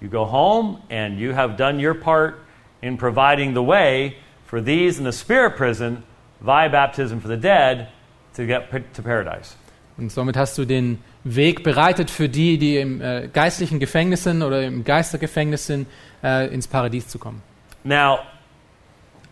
you 0.00 0.08
go 0.08 0.30
home 0.30 0.78
and 0.90 1.18
you 1.18 1.34
have 1.34 1.54
done 1.56 1.84
your 1.84 1.94
part 1.94 2.34
in 2.82 2.96
providing 2.98 3.54
the 3.54 3.66
way 3.66 4.14
for 4.46 4.62
these 4.62 4.98
in 5.00 5.10
the 5.10 5.16
spirit 5.16 5.56
prison 5.56 6.02
via 6.44 6.68
baptism 6.68 7.18
for 7.18 7.28
the 7.28 7.40
dead 7.40 7.88
to 8.36 8.46
get 8.46 8.70
to 8.94 9.02
paradise. 9.02 9.56
Und 9.96 10.10
somit 10.10 10.36
hast 10.36 10.58
du 10.58 10.64
den 10.64 10.98
Weg 11.22 11.62
bereitet 11.62 12.10
für 12.10 12.28
die, 12.28 12.58
die 12.58 12.78
im 12.78 13.00
äh, 13.00 13.28
geistlichen 13.32 13.78
Gefängnis 13.78 14.24
sind 14.24 14.42
oder 14.42 14.62
im 14.64 14.84
Geistergefängnis 14.84 15.66
sind, 15.66 15.86
äh, 16.22 16.52
ins 16.52 16.66
Paradies 16.66 17.08
zu 17.08 17.18
kommen. 17.18 17.42
Now, 17.84 18.18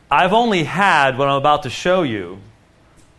I've 0.09 0.33
only 0.33 0.65
had 0.65 1.19
what 1.19 1.29
I'm 1.29 1.37
about 1.37 1.63
to 1.63 1.71
show 1.71 2.05
you 2.05 2.39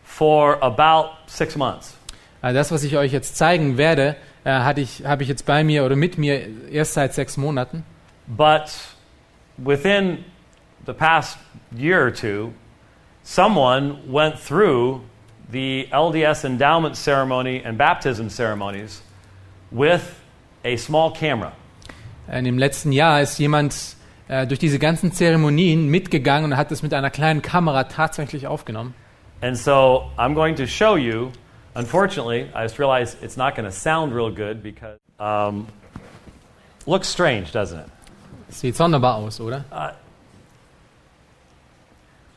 for 0.03 0.57
about 0.63 1.09
six 1.27 1.55
months. 1.55 1.97
Äh, 2.41 2.53
das, 2.53 2.71
was 2.71 2.83
ich 2.83 2.95
euch 2.97 3.12
jetzt 3.12 3.35
zeigen 3.35 3.77
werde, 3.77 4.15
äh, 4.45 4.51
hatte 4.51 4.81
ich, 4.81 5.05
habe 5.05 5.23
ich 5.23 5.29
jetzt 5.29 5.45
bei 5.45 5.63
mir 5.63 5.85
oder 5.85 5.95
mit 5.95 6.17
mir 6.17 6.47
erst 6.71 6.93
seit 6.93 7.13
sechs 7.13 7.35
Monaten. 7.35 7.83
But 8.27 8.71
within 9.57 10.23
the 10.85 10.93
past 10.93 11.38
year 11.77 12.05
or 12.05 12.13
two, 12.13 12.53
someone 13.24 14.12
went 14.12 14.38
through 14.38 15.01
the 15.50 15.88
LDS 15.92 16.46
endowment 16.46 16.96
ceremony 16.96 17.63
and 17.63 17.77
baptism 17.77 18.30
ceremonies 18.30 19.01
with 19.72 20.22
a 20.63 20.75
small 20.77 21.12
camera. 21.12 21.53
Äh, 22.30 22.48
Im 22.48 22.58
letzten 22.58 22.92
Jahr 22.92 23.22
ist 23.22 23.38
jemand 23.39 23.96
äh, 24.27 24.48
durch 24.48 24.60
diese 24.60 24.80
ganzen 24.80 25.12
Zeremonien 25.12 25.88
mitgegangen 25.88 26.51
und 26.51 26.58
hat 26.58 26.72
es 26.72 26.82
mit 26.82 26.94
einer 26.94 27.10
kleinen 27.10 27.42
Kamera 27.42 27.84
tatsächlich 27.86 28.48
aufgenommen. 28.48 28.94
And 29.42 29.58
so 29.58 30.10
I'm 30.18 30.34
going 30.34 30.56
to 30.56 30.65
show 30.65 30.96
you. 30.96 31.32
Unfortunately, 31.75 32.50
I 32.56 32.63
just 32.63 32.77
realized 32.80 33.22
it's 33.22 33.36
not 33.36 33.56
going 33.56 33.65
to 33.65 33.72
sound 33.72 34.13
real 34.13 34.32
good 34.32 34.62
because 34.62 35.00
um, 35.20 35.68
looks 36.86 37.10
strange, 37.10 37.51
doesn't 37.51 37.80
it? 37.80 37.88
Sieht 38.50 38.75
sonderbar 38.75 39.15
aus, 39.15 39.42
oder? 39.42 39.65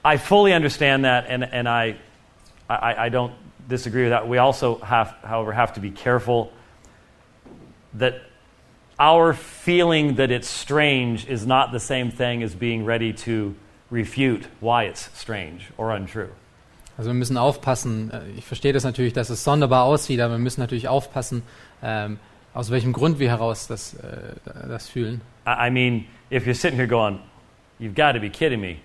I 0.07 0.19
fully 0.19 0.53
understand 0.53 1.05
that, 1.05 1.27
and, 1.29 1.43
and 1.43 1.69
I, 1.69 1.97
I, 2.71 3.07
I 3.07 3.09
don't 3.09 3.33
disagree 3.69 4.03
with 4.03 4.13
that. 4.13 4.29
We 4.29 4.39
also 4.39 4.79
have, 4.79 5.17
however, 5.25 5.53
have 5.53 5.73
to 5.73 5.81
be 5.81 5.91
careful 5.91 6.53
that 7.95 8.15
our 9.01 9.35
feeling 9.35 10.15
that 10.15 10.31
it's 10.31 10.49
strange 10.49 11.27
is 11.27 11.45
not 11.45 11.73
the 11.73 11.81
same 11.81 12.13
thing 12.13 12.45
as 12.45 12.55
being 12.55 12.85
ready 12.85 13.13
to 13.13 13.57
refute 13.91 14.47
why 14.61 14.85
it's 14.85 15.11
strange 15.19 15.73
or 15.77 15.91
untrue. 15.91 16.31
Also 16.97 17.11
wir 17.11 17.15
müssen 17.15 17.37
aufpassen. 17.37 18.11
Äh, 18.13 18.39
Ich 18.39 18.47
verstehe 18.47 18.73
das 18.73 18.85
natürlich, 18.85 19.13
dass 19.13 19.29
es 19.29 19.43
sonderbar 19.43 19.85
aussieht, 19.85 20.21
aber 20.21 20.35
wir 20.35 20.39
müssen 20.39 20.61
natürlich 20.61 20.87
aufpassen, 20.87 21.43
ähm, 21.83 22.19
aus 22.55 22.71
welchem 22.71 22.93
Grund 22.93 23.19
wir 23.19 23.29
heraus 23.29 23.67
das, 23.67 23.95
äh, 23.95 24.35
das 24.69 24.89
fühlen. 24.89 25.21
I, 25.47 25.67
I 25.67 25.71
mean, 25.71 26.07
if 26.31 26.47
you're 26.47 26.55
sitting 26.55 26.79
here 26.79 26.89
going, 26.89 27.19
you've 27.81 27.97
got 27.97 28.13
to 28.13 28.21
be 28.21 28.31
kidding 28.31 28.61
me. 28.61 28.79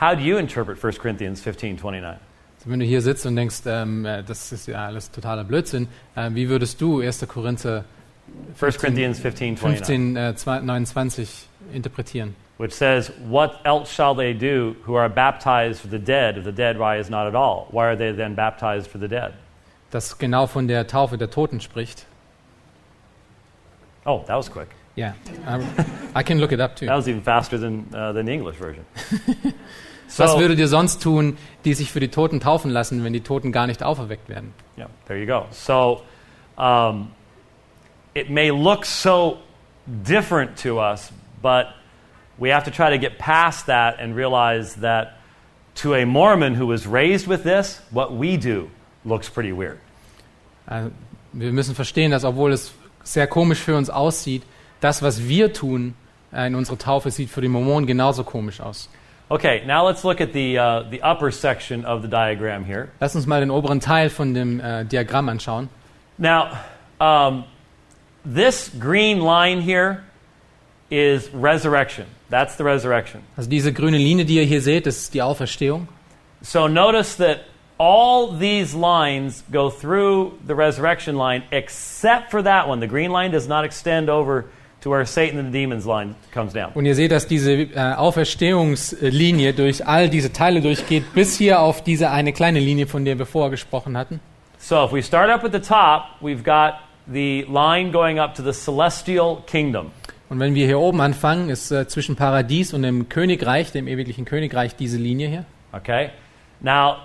How 0.00 0.14
do 0.14 0.22
you 0.22 0.38
interpret 0.38 0.78
1 0.78 0.98
Corinthians 0.98 1.40
15 1.40 1.76
29? 1.76 2.20
Also 2.58 2.70
wenn 2.70 2.80
du 2.80 2.86
hier 2.86 3.02
sitzt 3.02 3.26
und 3.26 3.36
denkst, 3.36 3.62
ähm, 3.66 4.04
äh, 4.04 4.22
das 4.22 4.52
ist 4.52 4.66
ja 4.66 4.86
alles 4.86 5.10
totaler 5.10 5.44
Blödsinn, 5.44 5.88
äh, 6.14 6.30
wie 6.32 6.48
würdest 6.48 6.80
du 6.80 7.00
1. 7.00 7.26
Korinther 7.26 7.84
1 8.60 8.78
Corinthians 8.78 9.20
15 9.20 9.54
29. 9.54 9.86
15, 9.86 10.16
äh, 10.16 10.60
29 10.60 11.48
interpretieren? 11.72 12.34
which 12.58 12.72
says, 12.72 13.10
What 13.18 13.60
else 13.64 13.90
shall 13.90 14.14
they 14.14 14.34
do 14.34 14.76
who 14.84 14.96
are 14.96 15.08
baptized 15.08 15.80
for 15.80 15.88
the 15.88 15.98
dead 15.98 16.36
if 16.36 16.44
the 16.44 16.52
dead 16.52 16.78
rise 16.78 17.08
not 17.08 17.26
at 17.26 17.34
all? 17.34 17.68
Why 17.70 17.86
are 17.86 17.96
they 17.96 18.12
then 18.12 18.34
baptized 18.34 18.90
for 18.90 18.98
the 18.98 19.08
dead? 19.08 19.32
Das 19.90 20.18
genau 20.18 20.46
von 20.46 20.68
der 20.68 20.86
Taufe 20.86 21.16
der 21.16 21.30
Toten 21.30 21.60
spricht. 21.60 22.04
Oh, 24.04 24.22
that 24.26 24.36
was 24.36 24.50
quick. 24.50 24.68
Ja, 24.96 25.14
um, 25.46 25.62
I 26.14 26.22
can 26.22 26.40
look 26.40 26.52
it 26.52 26.60
up 26.60 26.76
too. 26.76 26.86
That 26.86 26.96
was 26.96 27.08
even 27.08 27.22
faster 27.22 27.58
than, 27.58 27.86
uh, 27.94 28.12
than 28.12 28.26
the 28.26 28.32
English 28.32 28.56
version. 28.56 28.84
Was 30.16 30.32
so, 30.32 30.40
würdet 30.40 30.58
ihr 30.58 30.68
sonst 30.68 31.02
tun, 31.02 31.36
die 31.64 31.74
sich 31.74 31.92
für 31.92 32.00
die 32.00 32.08
Toten 32.08 32.40
taufen 32.40 32.70
lassen, 32.70 33.04
wenn 33.04 33.12
die 33.12 33.20
Toten 33.20 33.52
gar 33.52 33.66
nicht 33.66 33.82
auferweckt 33.82 34.28
werden? 34.28 34.54
yeah, 34.76 34.88
there 35.06 35.18
you 35.18 35.26
go. 35.26 35.46
So 35.50 36.02
um, 36.56 37.10
it 38.14 38.30
may 38.30 38.50
look 38.50 38.84
so 38.84 39.38
different 39.86 40.56
to 40.62 40.80
us, 40.80 41.12
but 41.42 41.66
we 42.38 42.50
have 42.50 42.64
to 42.64 42.70
try 42.70 42.90
to 42.90 42.98
get 42.98 43.18
past 43.18 43.66
that 43.66 43.98
and 44.00 44.16
realize 44.16 44.76
that 44.76 45.18
to 45.76 45.94
a 45.94 46.04
Mormon 46.04 46.54
who 46.54 46.66
was 46.66 46.86
raised 46.86 47.26
with 47.26 47.42
this, 47.44 47.80
what 47.90 48.12
we 48.12 48.36
do 48.36 48.70
looks 49.04 49.28
pretty 49.28 49.52
weird. 49.52 49.78
Also, 50.66 50.90
wir 51.32 51.52
müssen 51.52 51.74
verstehen, 51.74 52.10
dass 52.10 52.24
obwohl 52.24 52.52
es 52.52 52.72
sehr 53.04 53.26
komisch 53.26 53.60
für 53.60 53.76
uns 53.76 53.90
aussieht, 53.90 54.42
das, 54.80 55.02
was 55.02 55.28
wir 55.28 55.52
tun 55.52 55.94
äh, 56.32 56.46
in 56.46 56.54
unserer 56.54 56.78
Taufe, 56.78 57.10
sieht 57.10 57.30
für 57.30 57.40
die 57.40 57.48
Mormonen 57.48 57.86
genauso 57.86 58.24
komisch 58.24 58.60
aus. 58.60 58.88
Okay, 59.30 59.62
now 59.66 59.84
let's 59.84 60.04
look 60.04 60.22
at 60.22 60.32
the, 60.32 60.56
uh, 60.56 60.82
the 60.88 61.02
upper 61.02 61.30
section 61.30 61.84
of 61.84 62.00
the 62.00 62.08
diagram 62.08 62.64
here. 62.64 62.90
Lass 62.98 63.14
uns 63.14 63.26
mal 63.26 63.40
den 63.40 63.50
oberen 63.50 63.78
Teil 63.78 64.08
von 64.08 64.32
dem 64.32 64.58
äh, 64.58 64.84
Diagramm 64.84 65.28
anschauen. 65.28 65.68
Now, 66.16 66.58
um, 66.98 67.44
this 68.24 68.70
green 68.70 69.20
line 69.20 69.60
here 69.60 70.02
is 70.90 71.28
resurrection. 71.34 72.06
That's 72.30 72.56
the 72.56 72.64
resurrection. 72.64 73.22
Also 73.36 73.50
diese 73.50 73.72
grüne 73.72 73.98
Linie, 73.98 74.24
die 74.24 74.36
ihr 74.36 74.44
hier 74.44 74.62
seht, 74.62 74.86
ist 74.86 75.12
die 75.12 75.20
Auferstehung. 75.20 75.88
So 76.40 76.66
notice 76.66 77.16
that 77.16 77.40
all 77.78 78.32
these 78.38 78.74
lines 78.74 79.44
go 79.50 79.68
through 79.68 80.38
the 80.46 80.54
resurrection 80.54 81.16
line 81.16 81.42
except 81.52 82.30
for 82.30 82.42
that 82.42 82.66
one. 82.66 82.80
The 82.80 82.86
green 82.86 83.10
line 83.10 83.30
does 83.30 83.46
not 83.46 83.66
extend 83.66 84.08
over 84.08 84.46
to 84.82 84.90
where 84.90 85.04
Satan 85.04 85.38
and 85.38 85.52
the 85.52 85.58
demons 85.58 85.86
line 85.86 86.14
comes 86.32 86.52
down. 86.52 86.72
Und 86.74 86.86
ihr 86.86 86.94
seht, 86.94 87.10
dass 87.10 87.26
diese 87.26 87.52
äh, 87.52 87.94
Auferstehungslinie 87.96 89.52
durch 89.52 89.86
all 89.86 90.08
diese 90.08 90.32
Teile 90.32 90.60
durchgeht, 90.60 91.12
bis 91.14 91.36
hier 91.36 91.60
auf 91.60 91.82
diese 91.82 92.10
eine 92.10 92.32
kleine 92.32 92.60
Linie, 92.60 92.86
von 92.86 93.04
der 93.04 93.18
wir 93.18 93.26
vorher 93.26 93.50
gesprochen 93.50 93.96
hatten. 93.96 94.20
So 94.58 94.84
if 94.84 94.92
we 94.92 95.02
start 95.02 95.30
up 95.30 95.44
at 95.44 95.52
the 95.52 95.60
top, 95.60 96.04
we've 96.20 96.42
got 96.42 96.80
the 97.06 97.46
line 97.48 97.90
going 97.90 98.18
up 98.18 98.34
to 98.34 98.42
the 98.42 98.52
celestial 98.52 99.42
kingdom. 99.46 99.90
Und 100.28 100.40
wenn 100.40 100.54
wir 100.54 100.66
hier 100.66 100.78
oben 100.78 101.00
anfangen, 101.00 101.48
ist 101.48 101.70
äh, 101.70 101.88
zwischen 101.88 102.16
Paradies 102.16 102.74
und 102.74 102.82
dem 102.82 103.08
Königreich, 103.08 103.72
dem 103.72 103.88
ewiglichen 103.88 104.24
Königreich, 104.24 104.76
diese 104.76 104.98
Linie 104.98 105.28
hier. 105.28 105.44
Okay? 105.72 106.10
Now, 106.60 106.96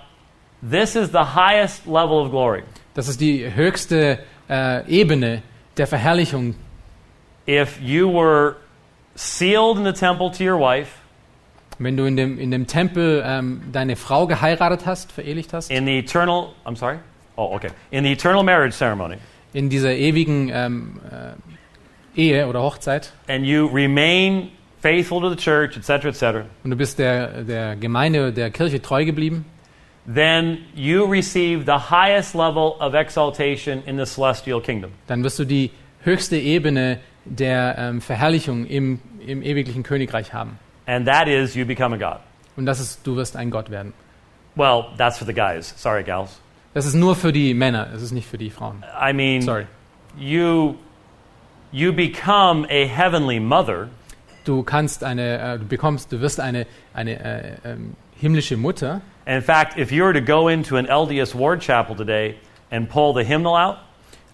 this 0.68 0.94
is 0.94 1.10
the 1.10 1.34
highest 1.34 1.86
level 1.86 2.18
of 2.18 2.30
glory. 2.30 2.64
Das 2.92 3.08
ist 3.08 3.20
die 3.20 3.54
höchste 3.54 4.18
äh, 4.48 4.86
Ebene 4.88 5.42
der 5.76 5.86
Verherrlichung. 5.86 6.54
If 7.46 7.80
you 7.80 8.08
were 8.08 8.56
sealed 9.16 9.78
in 9.78 9.84
the 9.84 9.92
temple 9.92 10.30
to 10.32 10.44
your 10.44 10.58
wife, 10.58 11.00
Wenn 11.78 11.96
du 11.96 12.04
in 12.04 12.16
dem, 12.16 12.38
in 12.38 12.50
dem 12.50 12.66
Tempel 12.66 13.22
ähm, 13.26 13.62
deine 13.72 13.96
Frau 13.96 14.26
geheiratet 14.26 14.86
hast, 14.86 15.10
verehelicht 15.10 15.52
hast, 15.52 15.70
in 15.70 15.86
the 15.86 15.98
eternal, 15.98 16.50
I'm 16.64 16.76
sorry? 16.76 16.98
Oh, 17.36 17.54
okay. 17.54 17.70
In 17.90 18.04
the 18.04 18.12
eternal 18.12 18.44
marriage 18.44 18.74
ceremony, 18.74 19.16
in 19.52 19.68
dieser 19.70 19.92
ewigen 19.92 20.50
ähm, 20.52 21.00
äh, 21.10 22.20
Ehe 22.20 22.46
oder 22.46 22.62
Hochzeit, 22.62 23.12
and 23.28 23.44
you 23.44 23.66
remain 23.66 24.50
faithful 24.80 25.20
to 25.20 25.30
the 25.30 25.36
church, 25.36 25.76
etc., 25.76 26.06
etc., 26.06 26.46
und 26.62 26.70
du 26.70 26.76
bist 26.76 26.98
der, 26.98 27.42
der 27.42 27.74
Gemeinde, 27.76 28.32
der 28.32 28.50
Kirche 28.50 28.80
treu 28.80 29.04
geblieben, 29.04 29.44
then 30.06 30.58
you 30.76 31.04
receive 31.04 31.64
the 31.66 31.90
highest 31.90 32.34
level 32.34 32.76
of 32.78 32.94
exaltation 32.94 33.82
in 33.84 33.98
the 33.98 34.06
celestial 34.06 34.60
kingdom. 34.60 34.92
dann 35.08 35.24
wirst 35.24 35.40
du 35.40 35.44
die 35.44 35.72
höchste 36.04 36.36
Ebene 36.36 37.00
der 37.24 37.76
ähm, 37.78 38.00
Verherrlichung 38.00 38.66
im, 38.66 39.00
im 39.26 39.42
ewiglichen 39.42 39.82
Königreich 39.82 40.32
haben. 40.32 40.58
And 40.86 41.06
that 41.06 41.28
is 41.28 41.54
you 41.54 41.64
become 41.64 41.94
a 41.94 41.98
god. 41.98 42.20
Und 42.56 42.66
das 42.66 42.80
ist, 42.80 43.06
du 43.06 43.16
wirst 43.16 43.36
ein 43.36 43.50
Gott 43.50 43.70
werden. 43.70 43.92
Well, 44.54 44.86
that's 44.96 45.18
for 45.18 45.26
the 45.26 45.34
guys. 45.34 45.74
Sorry, 45.76 46.04
gals. 46.04 46.40
Das 46.74 46.86
ist 46.86 46.94
nur 46.94 47.16
für 47.16 47.32
die 47.32 47.54
Männer, 47.54 47.88
es 47.94 48.02
ist 48.02 48.12
nicht 48.12 48.28
für 48.28 48.38
die 48.38 48.50
Frauen. 48.50 48.84
I 49.00 49.12
mean, 49.12 49.42
Sorry. 49.42 49.66
you 50.16 50.76
you 51.72 51.92
become 51.92 52.66
a 52.70 52.86
heavenly 52.86 53.40
mother 53.40 53.88
Du 54.44 54.62
kannst 54.62 55.02
eine, 55.02 55.38
äh, 55.38 55.58
du 55.58 55.64
bekommst, 55.64 56.12
du 56.12 56.20
wirst 56.20 56.38
eine, 56.38 56.66
eine 56.92 57.18
äh, 57.18 57.56
ähm, 57.64 57.96
himmlische 58.14 58.58
Mutter. 58.58 59.00
And 59.24 59.36
in 59.36 59.42
fact, 59.42 59.78
if 59.78 59.90
you 59.90 60.04
were 60.04 60.12
to 60.12 60.20
go 60.20 60.48
into 60.48 60.76
an 60.76 60.86
LDS 60.86 61.34
ward 61.34 61.62
chapel 61.62 61.96
today 61.96 62.34
and 62.70 62.88
pull 62.90 63.14
the 63.14 63.24
hymnal 63.24 63.56
out, 63.56 63.78
Äh, 63.78 63.83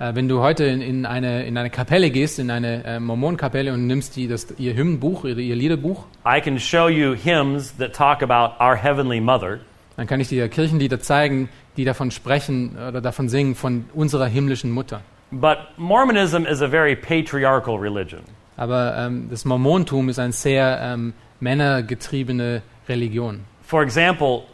wenn 0.01 0.29
du 0.29 0.41
heute 0.41 0.65
in, 0.65 0.81
in, 0.81 1.07
eine, 1.07 1.45
in 1.45 1.57
eine 1.59 1.71
Kapelle 1.71 2.11
gehst, 2.11 2.39
in 2.39 2.51
eine 2.51 2.85
äh, 2.85 3.01
Mormonenkapelle 3.01 3.73
und 3.73 3.87
nimmst 3.87 4.17
die, 4.17 4.29
das, 4.29 4.47
ihr 4.59 4.75
Hymnbuch, 4.75 5.25
ihr, 5.25 5.37
ihr 5.37 5.57
Liederbuch, 5.57 6.07
I 6.27 6.41
can 6.41 6.59
show 6.59 6.89
you 6.89 7.15
hymns 7.15 7.77
that 7.77 7.95
talk 7.95 8.23
about 8.23 8.63
our 8.63 8.77
heavenly 8.77 9.21
mother. 9.21 9.61
dann 9.97 10.07
kann 10.07 10.19
ich 10.19 10.29
dir 10.29 10.49
Kirchenlieder 10.49 11.01
zeigen, 11.01 11.51
die 11.77 11.85
davon 11.85 12.11
sprechen 12.11 12.77
oder 12.77 13.03
davon 13.03 13.29
singen 13.29 13.55
von 13.55 13.85
unserer 13.93 14.27
himmlischen 14.27 14.71
Mutter. 14.71 15.03
But 15.31 15.59
Mormonism 15.77 16.47
is 16.47 16.63
a 16.63 16.69
very 16.69 16.97
patriarchal 16.97 17.77
religion. 17.77 18.23
Aber 18.57 18.97
ähm, 18.97 19.29
das 19.31 19.45
Mormontum 19.45 20.09
ist 20.09 20.19
eine 20.19 20.33
sehr 20.33 20.81
ähm, 20.83 21.13
männergetriebene 21.41 22.63
Religion. 22.89 23.41
For 23.63 23.83
example, 23.83 24.45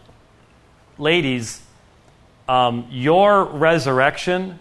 ladies, 0.98 1.62
um, 2.48 2.84
your 2.90 3.48
resurrection 3.54 4.58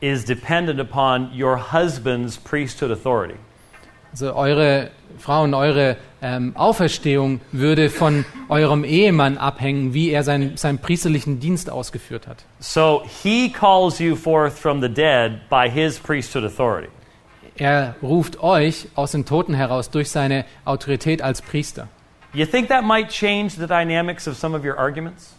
is 0.00 0.24
dependent 0.24 0.80
upon 0.80 1.30
your 1.34 1.56
husband's 1.72 2.36
priesthood 2.36 2.90
authority. 2.90 3.36
Also 4.12 4.34
eure 4.34 4.90
Frauen, 5.18 5.54
eure 5.54 5.96
ähm, 6.22 6.56
Auferstehung 6.56 7.40
würde 7.52 7.90
von 7.90 8.24
eurem 8.48 8.84
Ehemann 8.84 9.38
abhängen, 9.38 9.94
wie 9.94 10.10
er 10.10 10.22
sein, 10.22 10.56
seinen 10.56 10.78
priesterlichen 10.78 11.40
Dienst 11.40 11.70
ausgeführt 11.70 12.26
hat. 12.26 12.44
So 12.60 13.02
he 13.22 13.50
calls 13.50 13.98
you 13.98 14.16
forth 14.16 14.58
from 14.58 14.80
the 14.80 14.88
dead 14.88 15.48
by 15.50 15.68
his 15.68 15.98
priesthood 15.98 16.44
authority. 16.44 16.88
Er 17.58 17.94
ruft 18.02 18.42
euch 18.42 18.88
aus 18.94 19.12
den 19.12 19.24
Toten 19.24 19.54
heraus 19.54 19.90
durch 19.90 20.10
seine 20.10 20.44
Autorität 20.64 21.22
als 21.22 21.40
Priester. 21.40 21.88
You 22.34 22.44
think 22.44 22.68
that 22.68 22.84
might 22.84 23.08
change 23.08 23.54
the 23.56 23.66
dynamics 23.66 24.28
of 24.28 24.36
some 24.36 24.56
of 24.56 24.62
your 24.62 24.78
arguments? 24.78 25.34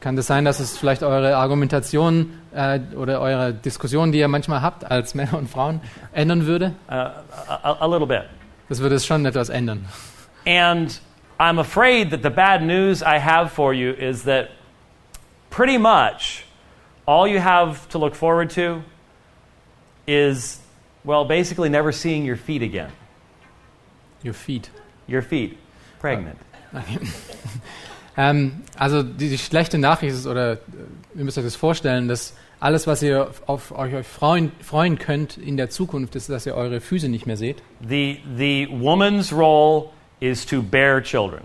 Kann 0.00 0.16
das 0.16 0.26
sein, 0.26 0.44
dass 0.44 0.58
es 0.60 0.76
vielleicht 0.78 1.02
eure 1.02 1.36
Argumentation 1.36 2.32
äh, 2.54 2.80
oder 2.96 3.20
eure 3.20 3.52
Diskussion, 3.52 4.12
die 4.12 4.18
ihr 4.18 4.28
manchmal 4.28 4.62
habt 4.62 4.90
als 4.90 5.14
Männer 5.14 5.38
und 5.38 5.48
Frauen, 5.48 5.80
ändern 6.12 6.46
würde? 6.46 6.74
Uh, 6.88 6.92
a, 6.92 7.76
a 7.80 7.86
little 7.86 8.06
bit. 8.06 8.24
Das 8.68 8.80
würde 8.80 8.94
es 8.94 9.06
schon 9.06 9.24
etwas 9.26 9.48
ändern. 9.48 9.86
And 10.46 11.00
I'm 11.38 11.58
afraid 11.58 12.10
that 12.10 12.22
the 12.22 12.30
bad 12.30 12.62
news 12.62 13.02
I 13.02 13.18
have 13.18 13.50
for 13.50 13.72
you 13.72 13.92
is 13.92 14.24
that 14.24 14.50
pretty 15.50 15.78
much 15.78 16.44
all 17.06 17.26
you 17.26 17.40
have 17.40 17.88
to 17.88 17.98
look 17.98 18.14
forward 18.14 18.50
to 18.50 18.82
is, 20.06 20.60
well, 21.04 21.24
basically 21.24 21.68
never 21.68 21.92
seeing 21.92 22.24
your 22.24 22.36
feet 22.36 22.62
again. 22.62 22.90
Your 24.22 24.34
feet. 24.34 24.70
Your 25.08 25.22
feet, 25.22 25.58
pregnant. 25.98 26.38
Ähm, 28.16 28.62
also 28.76 29.02
die, 29.02 29.30
die 29.30 29.38
schlechte 29.38 29.78
Nachricht 29.78 30.14
ist, 30.14 30.26
oder 30.26 30.58
ihr 31.14 31.24
müsst 31.24 31.38
euch 31.38 31.44
das 31.44 31.56
vorstellen, 31.56 32.08
dass 32.08 32.34
alles, 32.60 32.86
was 32.86 33.02
ihr 33.02 33.30
auf 33.46 33.72
euch, 33.72 34.06
freuen, 34.06 34.52
freuen 34.60 34.98
könnt 34.98 35.38
in 35.38 35.56
der 35.56 35.70
Zukunft, 35.70 36.14
ist, 36.14 36.28
dass 36.28 36.46
ihr 36.46 36.54
eure 36.54 36.80
Füße 36.80 37.08
nicht 37.08 37.26
mehr 37.26 37.36
seht. 37.36 37.62
The, 37.86 38.20
the 38.36 38.68
woman's 38.70 39.32
role 39.32 39.90
is 40.20 40.44
to 40.46 40.62
bear 40.62 41.02
children. 41.02 41.42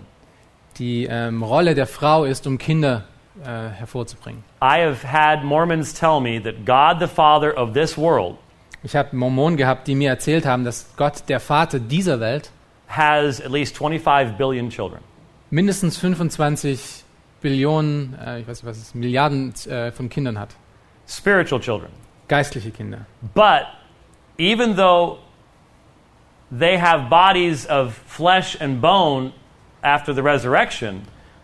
Die 0.78 1.06
ähm, 1.10 1.42
Rolle 1.42 1.74
der 1.74 1.86
Frau 1.86 2.24
ist, 2.24 2.46
um 2.46 2.58
Kinder 2.58 3.04
äh, 3.42 3.46
hervorzubringen. 3.46 4.44
I 4.62 4.82
have 4.84 5.06
had 5.06 5.42
Mormons 5.42 5.94
tell 5.94 6.20
me 6.20 6.40
that 6.42 6.64
God 6.66 7.00
the 7.00 7.12
Father 7.12 7.56
of 7.56 7.72
this 7.72 7.96
world 7.96 8.36
Ich 8.82 8.94
habe 8.94 9.16
Mormonen 9.16 9.56
gehabt, 9.56 9.88
die 9.88 9.94
mir 9.94 10.10
erzählt 10.10 10.46
haben, 10.46 10.64
dass 10.64 10.86
Gott, 10.96 11.24
der 11.28 11.40
Vater 11.40 11.80
dieser 11.80 12.20
Welt, 12.20 12.50
has 12.88 13.40
at 13.40 13.50
least 13.50 13.76
25 13.76 14.36
billion 14.36 14.68
children. 14.70 15.00
mindestens 15.50 15.96
25 15.96 17.04
Billionen, 17.40 18.16
äh, 18.24 18.40
ich 18.40 18.48
weiß 18.48 18.62
nicht 18.62 18.66
was 18.70 18.78
ist, 18.78 18.94
Milliarden 18.94 19.52
äh, 19.66 19.92
von 19.92 20.08
Kindern 20.08 20.38
hat. 20.38 20.50
Spiritual 21.08 21.60
children. 21.60 21.90
Geistliche 22.28 22.70
Kinder. 22.70 23.06
But 23.34 23.66
even 24.38 24.74
though 24.76 25.18
they 26.56 26.78
have 26.78 27.08
bodies 27.08 27.68
of 27.68 27.94
flesh 28.06 28.60
and 28.60 28.80
bone 28.80 29.32
after 29.82 30.14
the 30.14 30.20
resurrection, 30.22 31.02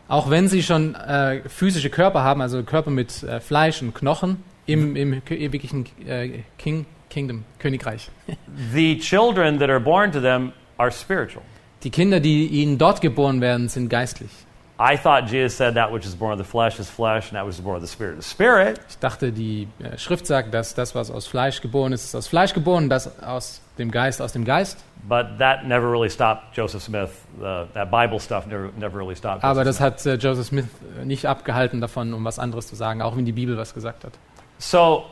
Auch 0.08 0.28
wenn 0.28 0.48
sie 0.48 0.62
schon 0.62 0.94
äh, 0.94 1.40
physische 1.48 1.88
Körper 1.88 2.22
haben, 2.22 2.40
also 2.42 2.62
Körper 2.64 2.90
mit 2.90 3.22
äh, 3.22 3.40
Fleisch 3.40 3.80
und 3.80 3.94
Knochen 3.94 4.42
im, 4.66 4.94
im 4.96 5.14
kö- 5.22 5.36
ewigen 5.36 5.86
äh, 6.06 6.42
King, 6.58 6.84
Kingdom, 7.08 7.44
Königreich. 7.58 8.10
the 8.74 8.98
children 8.98 9.58
that 9.58 9.70
are 9.70 9.80
born 9.80 10.12
to 10.12 10.20
them 10.20 10.52
are 10.76 10.90
spiritual. 10.90 11.42
Die 11.84 11.90
Kinder, 11.90 12.20
die 12.20 12.46
ihnen 12.46 12.76
dort 12.78 13.00
geboren 13.00 13.40
werden, 13.40 13.68
sind 13.68 13.88
geistlich. 13.88 14.30
I 14.78 14.96
thought 14.96 15.26
Jesus 15.28 15.54
said 15.54 15.74
that 15.74 15.92
which 15.92 16.06
is 16.06 16.14
born 16.14 16.32
of 16.32 16.38
the 16.38 16.44
flesh 16.44 16.80
is 16.80 16.88
flesh, 16.88 17.28
and 17.28 17.36
that 17.36 17.44
which 17.44 17.56
is 17.56 17.60
born 17.60 17.76
of 17.76 17.82
the 17.82 17.88
spirit 17.88 18.18
is 18.18 18.26
spirit. 18.26 18.80
Ich 18.88 18.98
dachte, 18.98 19.30
die 19.30 19.68
äh, 19.78 19.96
Schrift 19.98 20.26
sagt, 20.26 20.52
dass 20.52 20.74
das, 20.74 20.94
was 20.94 21.10
aus 21.10 21.26
Fleisch 21.26 21.60
geboren 21.60 21.92
ist, 21.92 22.04
ist 22.04 22.14
aus 22.14 22.26
Fleisch 22.26 22.52
geboren, 22.54 22.88
das 22.88 23.22
aus 23.22 23.60
dem 23.78 23.90
Geist 23.90 24.20
aus 24.20 24.32
dem 24.32 24.44
Geist. 24.44 24.82
But 25.08 25.38
that 25.38 25.66
never 25.66 25.90
really 25.90 26.10
stopped 26.10 26.56
Joseph 26.56 26.82
Smith. 26.82 27.10
Uh, 27.40 27.66
that 27.74 27.90
Bible 27.90 28.20
stuff 28.20 28.46
never, 28.46 28.70
never 28.76 28.98
really 28.98 29.16
stopped. 29.16 29.44
Aber 29.44 29.64
Joseph 29.64 29.78
das 29.78 29.80
hat 29.80 30.06
äh, 30.06 30.14
Joseph 30.14 30.46
Smith 30.46 30.66
äh, 31.00 31.04
nicht 31.04 31.26
abgehalten 31.26 31.80
davon, 31.80 32.14
um 32.14 32.24
was 32.24 32.38
anderes 32.38 32.66
zu 32.66 32.76
sagen, 32.76 33.02
auch 33.02 33.16
wenn 33.16 33.24
die 33.24 33.32
Bibel 33.32 33.56
was 33.56 33.74
gesagt 33.74 34.04
hat. 34.04 34.12
So 34.58 35.04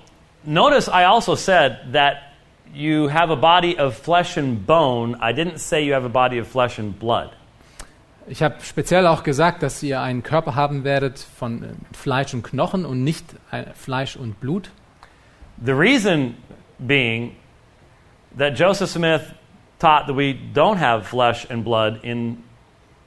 notice 0.44 0.88
I 0.88 1.04
also 1.04 1.34
said 1.34 1.92
that 1.92 2.16
you 2.72 3.08
have 3.10 3.32
a 3.32 3.36
body 3.36 3.78
of 3.78 3.96
flesh 3.96 4.36
and 4.36 4.64
bone. 4.66 5.16
I 5.20 5.32
didn't 5.32 5.58
say 5.58 5.84
you 5.84 5.94
have 5.94 6.04
a 6.04 6.08
body 6.08 6.40
of 6.40 6.46
flesh 6.46 6.78
and 6.78 6.98
blood. 6.98 7.30
Ich 8.30 8.44
habe 8.44 8.54
speziell 8.62 9.08
auch 9.08 9.24
gesagt, 9.24 9.60
dass 9.64 9.82
ihr 9.82 10.00
einen 10.00 10.22
Körper 10.22 10.54
haben 10.54 10.84
werdet 10.84 11.18
von 11.18 11.64
äh, 11.64 11.66
Fleisch 11.92 12.32
und 12.32 12.44
Knochen 12.44 12.84
und 12.84 13.02
nicht 13.02 13.24
äh, 13.50 13.64
Fleisch 13.74 14.14
und 14.14 14.38
Blut. 14.38 14.70
The 15.64 15.72
reason 15.72 16.36
being 16.78 17.34
that 18.38 18.56
Joseph 18.56 18.90
Smith 18.90 19.22
taught 19.80 20.06
that 20.06 20.16
we 20.16 20.36
don't 20.54 20.78
have 20.78 21.04
flesh 21.04 21.50
and 21.50 21.64
blood 21.64 21.98
in 22.04 22.38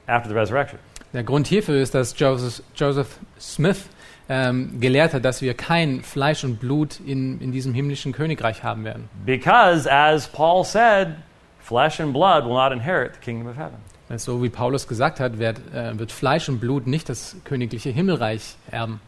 after 0.06 0.28
the 0.28 0.34
resurrection. 0.34 0.78
Der 1.14 1.24
Grund 1.24 1.46
hierfür 1.46 1.80
ist, 1.80 1.94
dass 1.94 2.14
Joseph, 2.18 2.62
Joseph 2.76 3.18
Smith 3.40 3.88
ähm, 4.28 4.78
gelehrt 4.78 5.14
hat, 5.14 5.24
dass 5.24 5.40
wir 5.40 5.54
kein 5.54 6.02
Fleisch 6.02 6.44
und 6.44 6.60
Blut 6.60 7.00
in, 7.00 7.40
in 7.40 7.50
diesem 7.50 7.72
himmlischen 7.72 8.12
Königreich 8.12 8.62
haben 8.62 8.84
werden. 8.84 9.08
Because 9.24 9.90
as 9.90 10.28
Paul 10.28 10.64
said, 10.64 11.16
flesh 11.60 11.98
and 11.98 12.12
blood 12.12 12.44
will 12.44 12.52
not 12.52 12.72
inherit 12.72 13.14
the 13.14 13.20
kingdom 13.20 13.48
of 13.48 13.56
heaven. 13.56 13.78
So 14.16 14.42
wie 14.42 14.50
Paulus 14.50 14.86
gesagt 14.86 15.18
hat, 15.18 15.38
wird, 15.38 15.58
äh, 15.74 15.98
wird 15.98 16.12
Fleisch 16.12 16.48
und 16.48 16.60
Blut 16.60 16.86
nicht 16.86 17.08
das 17.08 17.36
königliche 17.44 17.90
Himmelreich 17.90 18.56
erben. 18.70 19.00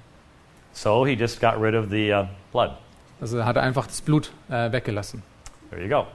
So 0.73 1.07
he 1.07 1.13
just 1.13 1.41
got 1.41 1.61
rid 1.61 1.75
of 1.75 1.91
the 1.91 2.13
uh, 2.13 2.27
blood. 2.53 2.73
Also 3.21 3.39
er 3.39 3.47
hat 3.47 3.57
einfach 3.57 3.87
das 3.87 4.01
Blut 4.01 4.31
äh, 4.49 4.73
weggelassen. 4.73 5.23
There 5.71 5.83
you 5.83 5.89
go. 5.89 6.07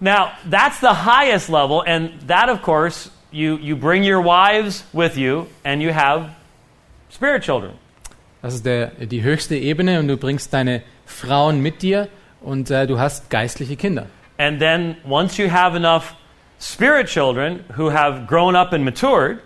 Now, 0.00 0.32
that's 0.50 0.80
the 0.80 1.04
highest 1.06 1.48
level, 1.48 1.82
and 1.86 2.10
that, 2.26 2.48
of 2.48 2.62
course, 2.62 3.10
you, 3.30 3.56
you 3.58 3.76
bring 3.76 4.02
your 4.02 4.20
wives 4.20 4.84
with 4.92 5.16
you, 5.16 5.46
and 5.64 5.80
you 5.80 5.92
have 5.92 6.30
spirit 7.08 7.42
children. 7.42 7.74
Das 8.42 8.54
ist 8.54 8.66
der, 8.66 8.88
die 9.06 9.22
höchste 9.22 9.56
Ebene 9.56 10.00
und 10.00 10.08
du 10.08 10.16
bringst 10.16 10.52
deine 10.52 10.82
Frauen 11.06 11.60
mit 11.60 11.82
dir 11.82 12.08
und 12.40 12.70
äh, 12.70 12.88
du 12.88 12.98
hast 12.98 13.30
geistliche 13.30 13.76
Kinder. 13.76 14.06
And 14.38 14.58
then, 14.58 14.96
once 15.08 15.36
you 15.38 15.48
have 15.48 15.76
enough 15.76 16.16
spirit 16.62 17.08
children 17.08 17.64
who 17.76 17.90
have 17.92 18.26
grown 18.26 18.54
up 18.54 18.72
and 18.72 18.84
matured, 18.84 19.38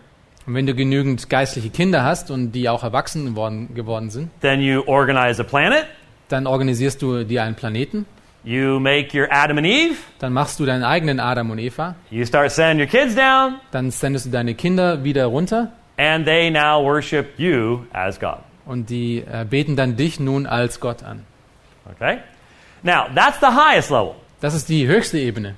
Und 0.47 0.55
wenn 0.55 0.67
du 0.67 0.75
genügend 0.75 1.29
geistliche 1.29 1.71
Kinder 1.71 2.05
hast 2.05 2.31
und 2.31 2.53
die 2.53 2.69
auch 2.69 2.85
erwachsen 2.85 3.27
geworden, 3.27 3.75
geworden 3.75 4.11
sind, 4.11 4.31
then 4.43 4.61
you 4.61 4.83
organize 4.87 5.41
a 5.43 5.45
planet, 5.45 5.87
dann 6.29 6.47
organisierst 6.47 7.03
du 7.03 7.25
dir 7.25 7.43
einen 7.43 7.57
Planeten, 7.57 8.07
you 8.45 8.79
make 8.79 9.09
your 9.19 9.27
Adam 9.31 9.59
and 9.59 9.67
Eve, 9.67 9.97
dann 10.21 10.33
machst 10.33 10.61
du 10.61 10.67
deinen 10.67 10.85
eigenen 10.85 11.19
Adam 11.19 11.51
und 11.51 11.59
Eva, 11.59 11.97
you 12.11 12.25
start 12.25 12.53
sending 12.53 12.79
your 12.79 12.87
kids 12.87 13.17
down, 13.17 13.57
dann 13.73 13.91
sendest 13.91 14.27
du 14.27 14.31
deine 14.31 14.55
Kinder 14.55 15.03
wieder 15.03 15.27
runter 15.27 15.73
and 15.97 16.25
they 16.27 16.49
now 16.51 16.81
worship 16.81 17.39
you 17.39 17.81
as 17.93 18.21
God. 18.21 18.39
und 18.67 18.89
die 18.89 19.25
äh, 19.29 19.45
beten 19.49 19.75
dann 19.75 19.97
dich 19.97 20.21
nun 20.21 20.47
als 20.47 20.79
Gott 20.79 21.03
an. 21.03 21.25
Okay? 21.91 22.19
Now, 22.83 23.07
that's 23.15 23.41
the 23.41 23.47
highest 23.47 23.91
level. 23.91 24.15
Das 24.41 24.55
ist 24.55 24.69
die 24.69 24.87
höchste 24.87 25.19
Ebene. 25.19 25.55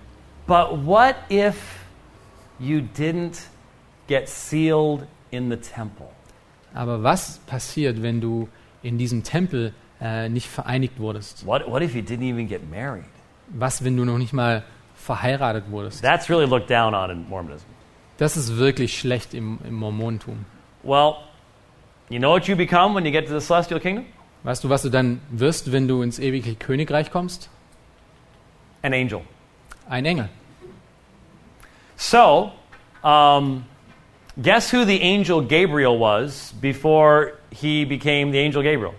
But 0.48 0.78
what 0.78 1.16
if 1.28 1.84
you 2.58 2.80
didn't 2.80 3.48
get 4.08 4.30
sealed 4.30 5.06
in 5.30 5.50
the 5.50 5.56
temple? 5.56 6.08
Aber 6.74 7.02
was 7.02 7.38
passiert, 7.46 8.02
wenn 8.02 8.22
du 8.22 8.48
in 8.82 8.96
diesem 8.96 9.22
Tempel 9.22 9.74
äh, 10.00 10.30
nicht 10.30 10.48
vereinigt 10.48 10.98
wurdest? 10.98 11.44
What, 11.44 11.70
what 11.70 11.82
if 11.82 11.94
you 11.94 12.00
didn't 12.00 12.26
even 12.26 12.48
get 12.48 12.68
married? 12.70 13.04
Was, 13.48 13.84
wenn 13.84 13.94
du 13.96 14.06
noch 14.06 14.16
nicht 14.16 14.32
mal 14.32 14.64
verheiratet 14.94 15.70
wurdest? 15.70 16.02
That's 16.02 16.30
really 16.30 16.46
looked 16.46 16.70
down 16.70 16.94
on 16.94 17.10
in 17.10 17.28
Mormonism. 17.28 17.66
Das 18.16 18.38
ist 18.38 18.56
wirklich 18.56 18.98
schlecht 18.98 19.34
im, 19.34 19.58
im 19.64 19.74
Mormonentum. 19.74 20.46
Well, 20.82 21.16
you 22.08 22.18
know 22.18 22.30
what 22.30 22.48
you 22.48 22.56
become 22.56 22.94
when 22.94 23.04
you 23.04 23.12
get 23.12 23.26
to 23.28 23.38
the 23.38 23.44
celestial 23.44 23.80
kingdom? 23.80 24.06
Weißt 24.44 24.64
du, 24.64 24.70
was 24.70 24.80
du 24.80 24.88
dann 24.88 25.20
wirst, 25.30 25.72
wenn 25.72 25.88
du 25.88 26.00
ins 26.00 26.18
ewige 26.18 26.54
Königreich 26.54 27.10
kommst? 27.10 27.50
An 28.80 28.94
angel. 28.94 29.20
Ein 29.90 30.06
Engel. 30.06 30.30
So, 31.98 32.52
um, 33.02 33.66
guess 34.40 34.70
who 34.70 34.84
the 34.84 35.00
angel 35.02 35.40
Gabriel 35.40 35.98
was 35.98 36.52
before 36.60 37.34
he 37.50 37.84
became 37.84 38.30
the 38.30 38.38
angel 38.38 38.62
Gabriel? 38.62 38.94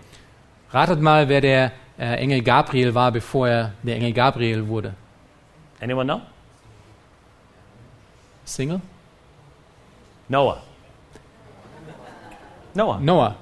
Ratet 0.73 0.99
mal, 0.99 1.27
wer 1.29 1.39
der 1.41 1.71
äh, 1.97 2.17
Engel 2.17 2.41
Gabriel 2.41 2.93
war, 2.93 3.11
bevor 3.11 3.47
er 3.47 3.73
der 3.83 3.95
Engel 3.95 4.11
Gabriel 4.11 4.67
wurde. 4.67 4.93
Anyone 5.81 6.07
know? 6.07 6.21
Single? 8.43 8.81
Noah. 10.27 10.61
Noah. 12.75 12.99
Noah. 12.99 13.35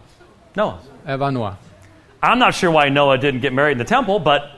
Noah. 0.55 0.79
Er 1.03 1.19
war 1.19 1.31
Noah. 1.31 1.57
I'm 2.21 2.37
not 2.37 2.53
sure 2.53 2.69
why 2.69 2.89
Noah 2.89 3.17
didn't 3.17 3.41
get 3.41 3.53
married 3.53 3.73
in 3.73 3.77
the 3.79 3.85
temple, 3.85 4.19
but 4.19 4.51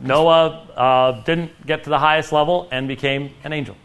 Noah 0.00 0.66
uh, 0.76 1.22
didn't 1.24 1.64
get 1.64 1.84
to 1.84 1.90
the 1.90 1.98
highest 1.98 2.32
level 2.32 2.68
and 2.72 2.88
became 2.88 3.30
an 3.44 3.52
angel. 3.52 3.76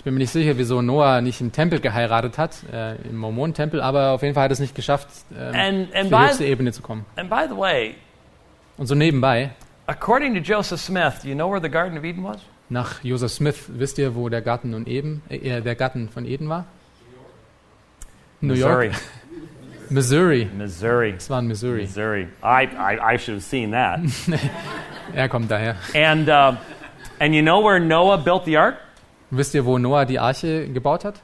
Ich 0.00 0.04
bin 0.04 0.14
mir 0.14 0.20
nicht 0.20 0.30
sicher, 0.32 0.56
wieso 0.56 0.80
Noah 0.80 1.20
nicht 1.20 1.42
im 1.42 1.52
Tempel 1.52 1.78
geheiratet 1.78 2.38
hat, 2.38 2.56
äh, 2.72 2.94
im 3.06 3.18
Mormonentempel, 3.18 3.82
aber 3.82 4.12
auf 4.12 4.22
jeden 4.22 4.32
Fall 4.32 4.44
hat 4.44 4.50
er 4.50 4.54
es 4.54 4.58
nicht 4.58 4.74
geschafft, 4.74 5.08
ähm, 5.38 5.88
And- 5.94 6.10
die 6.10 6.16
höchste 6.18 6.46
Ebene 6.46 6.72
zu 6.72 6.80
kommen. 6.80 7.04
And 7.16 7.28
by 7.28 7.42
the 7.46 7.54
way, 7.54 7.96
Und 8.78 8.86
so 8.86 8.94
nebenbei, 8.94 9.50
according 9.86 10.34
to 10.34 10.40
Joseph 10.40 10.80
Smith, 10.80 11.20
do 11.22 11.28
you 11.28 11.34
know 11.34 11.50
where 11.52 11.60
the 11.60 11.68
Garden 11.68 11.98
of 11.98 12.04
Eden 12.04 12.24
was? 12.24 12.38
nach 12.70 13.04
Joseph 13.04 13.30
Smith, 13.30 13.66
wisst 13.68 13.98
ihr, 13.98 14.14
wo 14.14 14.30
der 14.30 14.40
Garten, 14.40 14.72
und 14.72 14.88
Eden, 14.88 15.20
äh, 15.28 15.60
der 15.60 15.74
Garten 15.74 16.08
von 16.08 16.24
Eden 16.24 16.48
war? 16.48 16.64
New 18.40 18.54
Missouri. 18.54 18.86
York? 18.86 18.96
Missouri. 19.90 20.48
Missouri. 20.56 21.14
Es 21.18 21.28
war 21.28 21.40
in 21.40 21.48
Missouri. 21.48 21.82
Missouri. 21.82 22.26
I, 22.42 22.64
I, 22.74 23.14
I 23.16 23.18
should 23.18 23.34
have 23.34 23.42
seen 23.44 23.72
that. 23.72 24.00
Er 25.14 25.28
kommt 25.28 25.50
daher. 25.50 25.76
and, 25.94 26.26
uh, 26.30 26.54
and 27.18 27.34
you 27.34 27.42
know 27.42 27.60
where 27.62 27.78
Noah 27.78 28.16
built 28.16 28.46
the 28.46 28.56
ark? 28.56 28.76
Wisst 29.30 29.54
ihr, 29.54 29.64
wo 29.64 29.78
Noah 29.78 30.04
die 30.04 30.18
Arche 30.18 30.68
gebaut 30.68 31.04
hat? 31.04 31.20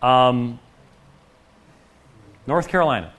Um, 0.00 0.58
North 2.46 2.68
Carolina. 2.68 3.12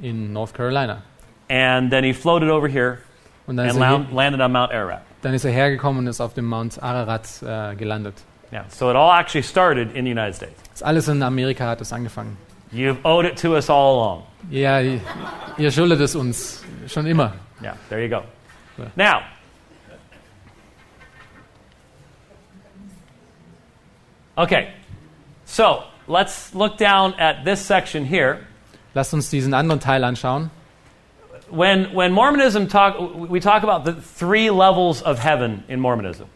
In 0.00 0.32
North 0.32 0.54
Carolina. 0.54 1.02
And 1.48 1.90
then 1.90 2.04
he 2.04 2.12
floated 2.12 2.48
over 2.48 2.68
here 2.68 2.98
Und 3.46 3.56
dann 3.58 3.68
and 3.68 3.78
land, 3.78 4.12
landed 4.12 4.40
on 4.40 4.52
Mount 4.52 4.72
Ararat. 4.72 5.02
dann 5.22 5.34
ist 5.34 5.44
er 5.44 5.52
hergekommen 5.52 5.98
und 6.00 6.06
ist 6.06 6.20
auf 6.20 6.34
dem 6.34 6.46
Mount 6.46 6.82
Ararat 6.82 7.42
äh, 7.42 7.74
gelandet. 7.76 8.14
Yeah, 8.52 8.64
so 8.68 8.88
it 8.90 8.96
all 8.96 9.10
actually 9.10 9.42
started 9.42 9.94
in 9.94 10.04
the 10.04 10.10
United 10.12 10.34
States. 10.34 10.54
Das 10.70 10.82
alles 10.82 11.08
in 11.08 11.22
Amerika 11.22 11.66
hat 11.66 11.80
es 11.80 11.92
angefangen. 11.92 12.36
You've 12.72 12.96
owed 13.04 13.24
it 13.26 13.40
to 13.42 13.54
us 13.54 13.68
all 13.68 13.98
along. 13.98 14.22
Ja, 14.50 14.80
ihr, 14.80 15.70
schuldet 15.70 16.00
es 16.00 16.14
uns 16.14 16.64
schon 16.86 17.06
immer. 17.06 17.34
Yeah, 17.62 17.76
there 17.88 18.02
you 18.02 18.08
go. 18.08 18.22
Now, 18.96 19.20
okay, 24.36 24.72
so 25.44 25.84
let's 26.06 26.54
look 26.54 26.76
down 26.78 27.14
at 27.18 27.44
this 27.44 27.60
section 27.60 28.04
here. 28.04 28.38
Lasst 28.94 29.12
uns 29.12 29.30
diesen 29.30 29.54
anderen 29.54 29.80
Teil 29.80 30.04
anschauen. 30.04 30.50
When, 31.50 31.92
when 31.94 32.12
Mormonism 32.12 32.68
talk, 32.68 32.96
we 33.28 33.40
talk 33.40 33.62
about 33.62 33.84
the 33.84 33.92
three 33.92 34.50
levels 34.50 35.02
of 35.02 35.18
heaven 35.18 35.64
in 35.68 35.80
Mormonism 35.80 36.28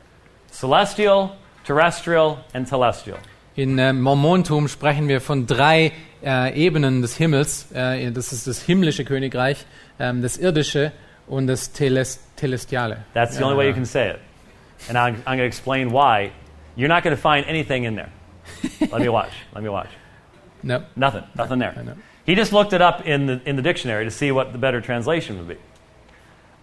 celestial, 0.51 1.37
terrestrial, 1.65 2.39
and 2.55 2.67
telestial. 2.67 3.19
In 3.55 3.79
äh, 3.79 3.93
Mormontum 3.93 4.69
sprechen 4.69 5.09
wir 5.09 5.21
von 5.21 5.47
drei 5.47 5.93
äh, 6.23 6.55
Ebenen 6.55 7.03
des 7.03 7.17
Himmels. 7.17 7.71
Äh, 7.73 8.11
das 8.13 8.33
ist 8.33 8.47
das 8.47 8.63
himmlische 8.63 9.05
Königreich, 9.05 9.67
ähm, 9.99 10.23
das 10.23 10.37
irdische 10.37 10.93
und 11.27 11.47
das 11.49 11.73
Teles 11.73 12.21
Telestiale. 12.37 13.05
That's 13.15 13.37
the 13.37 13.43
only 13.43 13.57
way 13.57 13.67
you 13.67 13.75
can 13.75 13.85
say 13.85 14.11
it. 14.11 14.21
And 14.89 14.97
I'm, 14.97 15.17
I'm 15.27 15.37
going 15.37 15.39
to 15.39 15.45
explain 15.45 15.91
why. 15.91 16.31
You're 16.79 16.89
not 16.89 17.03
going 17.03 17.17
to 17.17 17.21
find 17.21 17.45
anything 17.47 17.85
in 17.85 17.97
there. 17.97 18.11
Let 18.81 19.01
me 19.01 19.09
watch. 19.09 19.33
Let 19.53 19.65
me 19.65 19.69
watch. 19.69 19.89
Ja. 20.63 20.83
Nothing. 20.95 21.25
Nothing 21.35 21.59
there. 21.59 21.75
I 21.77 21.83
know. 21.83 21.97
He 22.25 22.37
just 22.37 22.53
looked 22.53 22.73
it 22.73 22.81
up 22.81 23.05
in 23.05 23.27
the, 23.27 23.41
in 23.45 23.57
the 23.57 23.63
dictionary 23.63 24.05
to 24.05 24.13
see 24.13 24.31
what 24.31 24.53
the 24.53 24.59
better 24.59 24.81
translation 24.81 25.39
would 25.39 25.49
be. 25.49 25.57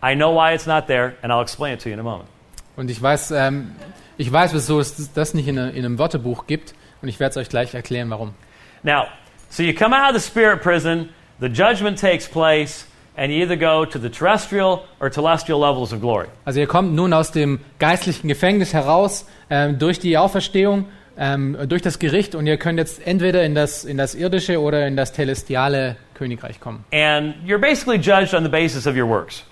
I 0.02 0.14
know 0.14 0.32
why 0.32 0.54
it's 0.54 0.68
not 0.68 0.88
there, 0.88 1.18
and 1.22 1.34
I'll 1.34 1.42
explain 1.42 1.74
it 1.74 1.82
to 1.82 1.90
you 1.90 1.94
in 1.94 2.00
a 2.00 2.04
moment. 2.04 2.30
Und 2.78 2.90
ich 2.90 3.02
weiß, 3.02 3.32
ähm, 3.32 3.76
ich 4.18 4.32
weiß, 4.32 4.54
wieso 4.54 4.80
es 4.80 5.12
das 5.14 5.34
nicht 5.34 5.50
in, 5.50 5.58
in 5.58 5.86
einem 5.86 6.00
Wörterbuch 6.00 6.48
gibt. 6.48 6.74
Und 7.02 7.10
ich 7.10 7.20
werde 7.20 7.32
es 7.32 7.38
euch 7.38 7.50
gleich 7.50 7.74
erklären, 7.74 8.10
warum. 8.10 8.36
Now, 8.84 9.08
so 9.50 9.64
you 9.64 9.74
come 9.74 9.94
out 9.94 10.16
of 10.16 10.22
the 10.22 10.26
spirit 10.26 10.62
prison, 10.62 11.10
the 11.42 11.50
judgment 11.50 12.00
takes 12.00 12.26
place, 12.26 12.88
and 13.18 13.32
you 13.32 13.44
either 13.44 13.58
go 13.58 13.86
to 13.86 14.00
the 14.00 14.10
terrestrial 14.10 14.84
or 15.00 15.10
telestial 15.10 15.60
levels 15.60 15.94
of 15.94 16.02
glory. 16.02 16.28
Also 16.46 16.60
ihr 16.60 16.68
kommt 16.68 16.94
nun 16.94 17.14
aus 17.14 17.32
dem 17.32 17.60
geistlichen 17.80 18.28
Gefängnis 18.28 18.74
heraus 18.74 19.26
ähm, 19.50 19.80
durch 19.80 20.00
die 20.00 20.18
Auferstehung, 20.18 20.86
ähm, 21.18 21.58
durch 21.68 21.82
das 21.82 22.00
Gericht 22.00 22.36
und 22.36 22.48
ihr 22.48 22.58
könnt 22.58 22.80
jetzt 22.80 23.06
entweder 23.06 23.44
in 23.44 23.56
das, 23.56 23.86
in 23.86 23.98
das 23.98 24.16
irdische 24.16 24.60
oder 24.60 24.88
in 24.88 24.96
das 24.96 25.12
telestiale 25.12 25.98
Königreich 26.14 26.60
kommen. 26.60 26.84
And 26.92 27.36
you're 27.46 27.60
basically 27.60 27.98
judged 27.98 28.34
on 28.34 28.44
the 28.44 28.50
basis 28.50 28.88
of 28.88 28.96
your 28.96 29.08
works. 29.08 29.44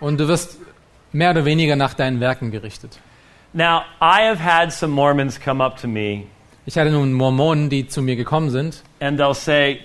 Und 0.00 0.18
du 0.18 0.28
wirst 0.28 0.58
mehr 1.12 1.30
oder 1.30 1.44
weniger 1.44 1.76
nach 1.76 1.94
deinen 1.94 2.20
Werken 2.20 2.50
gerichtet. 2.50 2.98
Now, 3.52 3.82
I 4.00 4.28
have 4.28 4.38
had 4.38 4.72
some 4.72 4.92
Mormons 4.92 5.40
come 5.40 5.62
up 5.62 5.76
to 5.80 5.88
me 5.88 6.26
Ich 6.66 6.78
hatte 6.78 6.90
nun 6.90 7.12
Mormonen, 7.14 7.68
die 7.68 7.88
zu 7.88 8.00
mir 8.00 8.16
gekommen 8.16 8.50
sind, 8.50 8.82
and 9.00 9.18
they'll 9.18 9.34
say, 9.34 9.80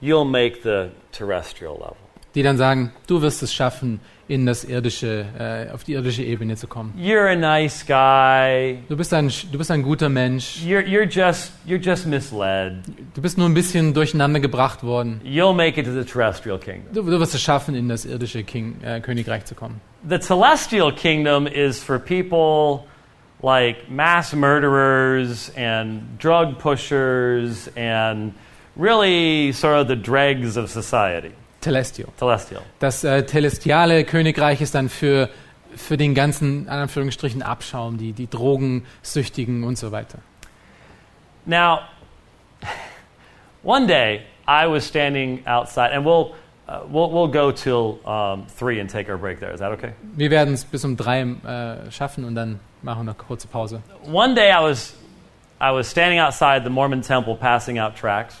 You'll 0.00 0.24
make 0.24 0.62
the 0.62 0.90
terrestrial 1.12 1.74
level. 1.74 1.96
die 2.34 2.42
dann 2.42 2.56
sagen, 2.56 2.92
du 3.06 3.22
wirst 3.22 3.42
es 3.42 3.52
schaffen, 3.52 4.00
in 4.28 4.46
das 4.46 4.62
irdische, 4.62 5.26
äh, 5.36 5.72
auf 5.72 5.82
die 5.82 5.94
irdische 5.94 6.22
Ebene 6.22 6.54
zu 6.54 6.68
kommen. 6.68 6.94
You're 6.96 7.26
a 7.26 7.34
nice 7.34 7.84
guy. 7.84 8.78
Du 8.88 8.96
bist 8.96 9.12
ein, 9.12 9.28
du 9.50 9.58
bist 9.58 9.72
ein 9.72 9.82
guter 9.82 10.08
Mensch. 10.08 10.58
You're, 10.64 10.84
you're, 10.84 11.04
just, 11.04 11.52
you're 11.66 11.82
just 11.82 12.06
misled. 12.06 12.82
Du 13.14 13.20
bist 13.20 13.36
nur 13.36 13.48
ein 13.48 13.54
bisschen 13.54 13.92
durcheinander 13.92 14.38
gebracht 14.38 14.84
worden. 14.84 15.20
You'll 15.24 15.52
make 15.52 15.80
it 15.80 15.86
to 15.86 15.92
the 15.92 16.04
terrestrial 16.04 16.58
kingdom. 16.58 16.94
Du, 16.94 17.02
du 17.02 17.18
wirst 17.18 17.34
es 17.34 17.42
schaffen, 17.42 17.74
in 17.74 17.88
das 17.88 18.04
irdische 18.04 18.44
King, 18.44 18.76
äh, 18.82 19.00
Königreich 19.00 19.44
zu 19.46 19.56
kommen. 19.56 19.80
The 20.08 20.20
celestial 20.20 20.92
kingdom 20.92 21.48
is 21.48 21.82
for 21.82 21.98
people 21.98 22.86
like 23.42 23.90
mass 23.90 24.32
murderers 24.32 25.50
and 25.56 26.02
drug 26.20 26.56
pushers 26.58 27.68
and 27.76 28.32
really 28.80 29.52
sort 29.52 29.78
of 29.78 29.88
the 29.88 29.96
dregs 29.96 30.56
of 30.56 30.70
society. 30.70 31.32
Telestio. 31.60 32.06
Celestial. 32.18 32.62
Das 32.78 33.04
äh, 33.04 33.24
telestiale 33.24 34.04
Königreich 34.04 34.60
ist 34.60 34.74
dann 34.74 34.88
für, 34.88 35.28
für 35.76 35.96
den 35.96 36.14
ganzen, 36.14 36.62
in 36.62 36.68
Anführungsstrichen, 36.68 37.42
Abschaum, 37.42 37.98
die, 37.98 38.12
die 38.12 38.28
Drogensüchtigen 38.28 39.64
und 39.64 39.76
so 39.76 39.92
weiter. 39.92 40.18
Now, 41.44 41.80
one 43.62 43.86
day 43.86 44.22
I 44.48 44.66
was 44.66 44.86
standing 44.86 45.46
outside, 45.46 45.92
and 45.92 46.04
we'll, 46.04 46.32
uh, 46.66 46.80
we'll, 46.90 47.10
we'll 47.10 47.30
go 47.30 47.52
till 47.52 47.98
um, 48.04 48.46
three 48.46 48.80
and 48.80 48.88
take 48.88 49.10
our 49.10 49.18
break 49.18 49.38
there. 49.38 49.52
Is 49.52 49.60
that 49.60 49.72
okay? 49.72 49.92
Wir 50.16 50.30
werden 50.30 50.54
es 50.54 50.64
bis 50.64 50.84
um 50.84 50.96
drei 50.96 51.20
äh, 51.20 51.90
schaffen 51.90 52.24
und 52.24 52.34
dann 52.34 52.58
machen 52.82 53.04
wir 53.04 53.12
eine 53.12 53.14
kurze 53.14 53.46
Pause. 53.48 53.82
One 54.10 54.34
day 54.34 54.50
I 54.50 54.62
was, 54.62 54.94
I 55.60 55.72
was 55.72 55.90
standing 55.90 56.20
outside 56.20 56.64
the 56.64 56.70
Mormon 56.70 57.02
temple 57.02 57.36
passing 57.36 57.78
out 57.78 57.96
tracts. 57.96 58.36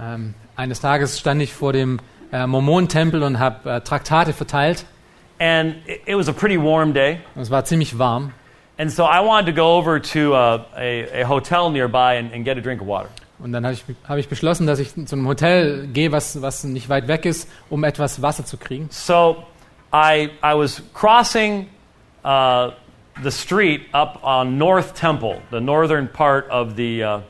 Ähm, 0.00 0.34
eines 0.56 0.80
Tages 0.80 1.18
stand 1.18 1.42
ich 1.42 1.52
vor 1.52 1.72
dem 1.72 2.00
äh, 2.32 2.46
Mormonentempel 2.46 3.22
und 3.22 3.38
habe 3.38 3.70
äh, 3.70 3.80
Traktate 3.80 4.32
verteilt. 4.32 4.84
And 5.38 5.76
it, 5.86 6.02
it 6.06 6.16
was 6.16 6.28
a 6.28 6.32
pretty 6.32 6.56
warm 6.56 6.92
day. 6.92 7.20
Und 7.34 7.42
es 7.42 7.50
war 7.50 7.64
ziemlich 7.64 7.98
warm. 7.98 8.32
And 8.78 8.90
so 8.90 9.04
I 9.04 9.20
wanted 9.20 9.46
to 9.46 9.52
go 9.52 9.76
over 9.76 10.00
to 10.00 10.34
uh, 10.34 10.64
a, 10.76 11.22
a 11.22 11.28
hotel 11.28 11.70
nearby 11.70 12.16
and, 12.18 12.32
and 12.32 12.44
get 12.44 12.56
a 12.56 12.60
drink 12.60 12.80
of 12.80 12.86
water. 12.86 13.08
Und 13.38 13.52
dann 13.52 13.64
habe 13.64 13.74
ich, 13.74 13.84
hab 14.08 14.18
ich 14.18 14.28
beschlossen, 14.28 14.66
dass 14.66 14.78
ich 14.78 14.94
zu 14.94 15.16
einem 15.16 15.26
Hotel 15.26 15.88
gehe, 15.88 16.12
was, 16.12 16.40
was 16.42 16.62
nicht 16.62 16.88
weit 16.88 17.08
weg 17.08 17.24
ist, 17.26 17.48
um 17.70 17.82
etwas 17.82 18.22
Wasser 18.22 18.44
zu 18.44 18.56
kriegen. 18.56 18.88
So 18.90 19.44
I, 19.92 20.30
I 20.42 20.54
was 20.54 20.80
crossing 20.94 21.68
uh, 22.24 22.70
the 23.22 23.30
street 23.30 23.82
up 23.92 24.20
on 24.22 24.58
North 24.58 24.94
Temple, 24.94 25.42
the 25.50 25.60
northern 25.60 26.08
part 26.08 26.48
of 26.50 26.76
the, 26.76 27.02
uh, 27.02 27.20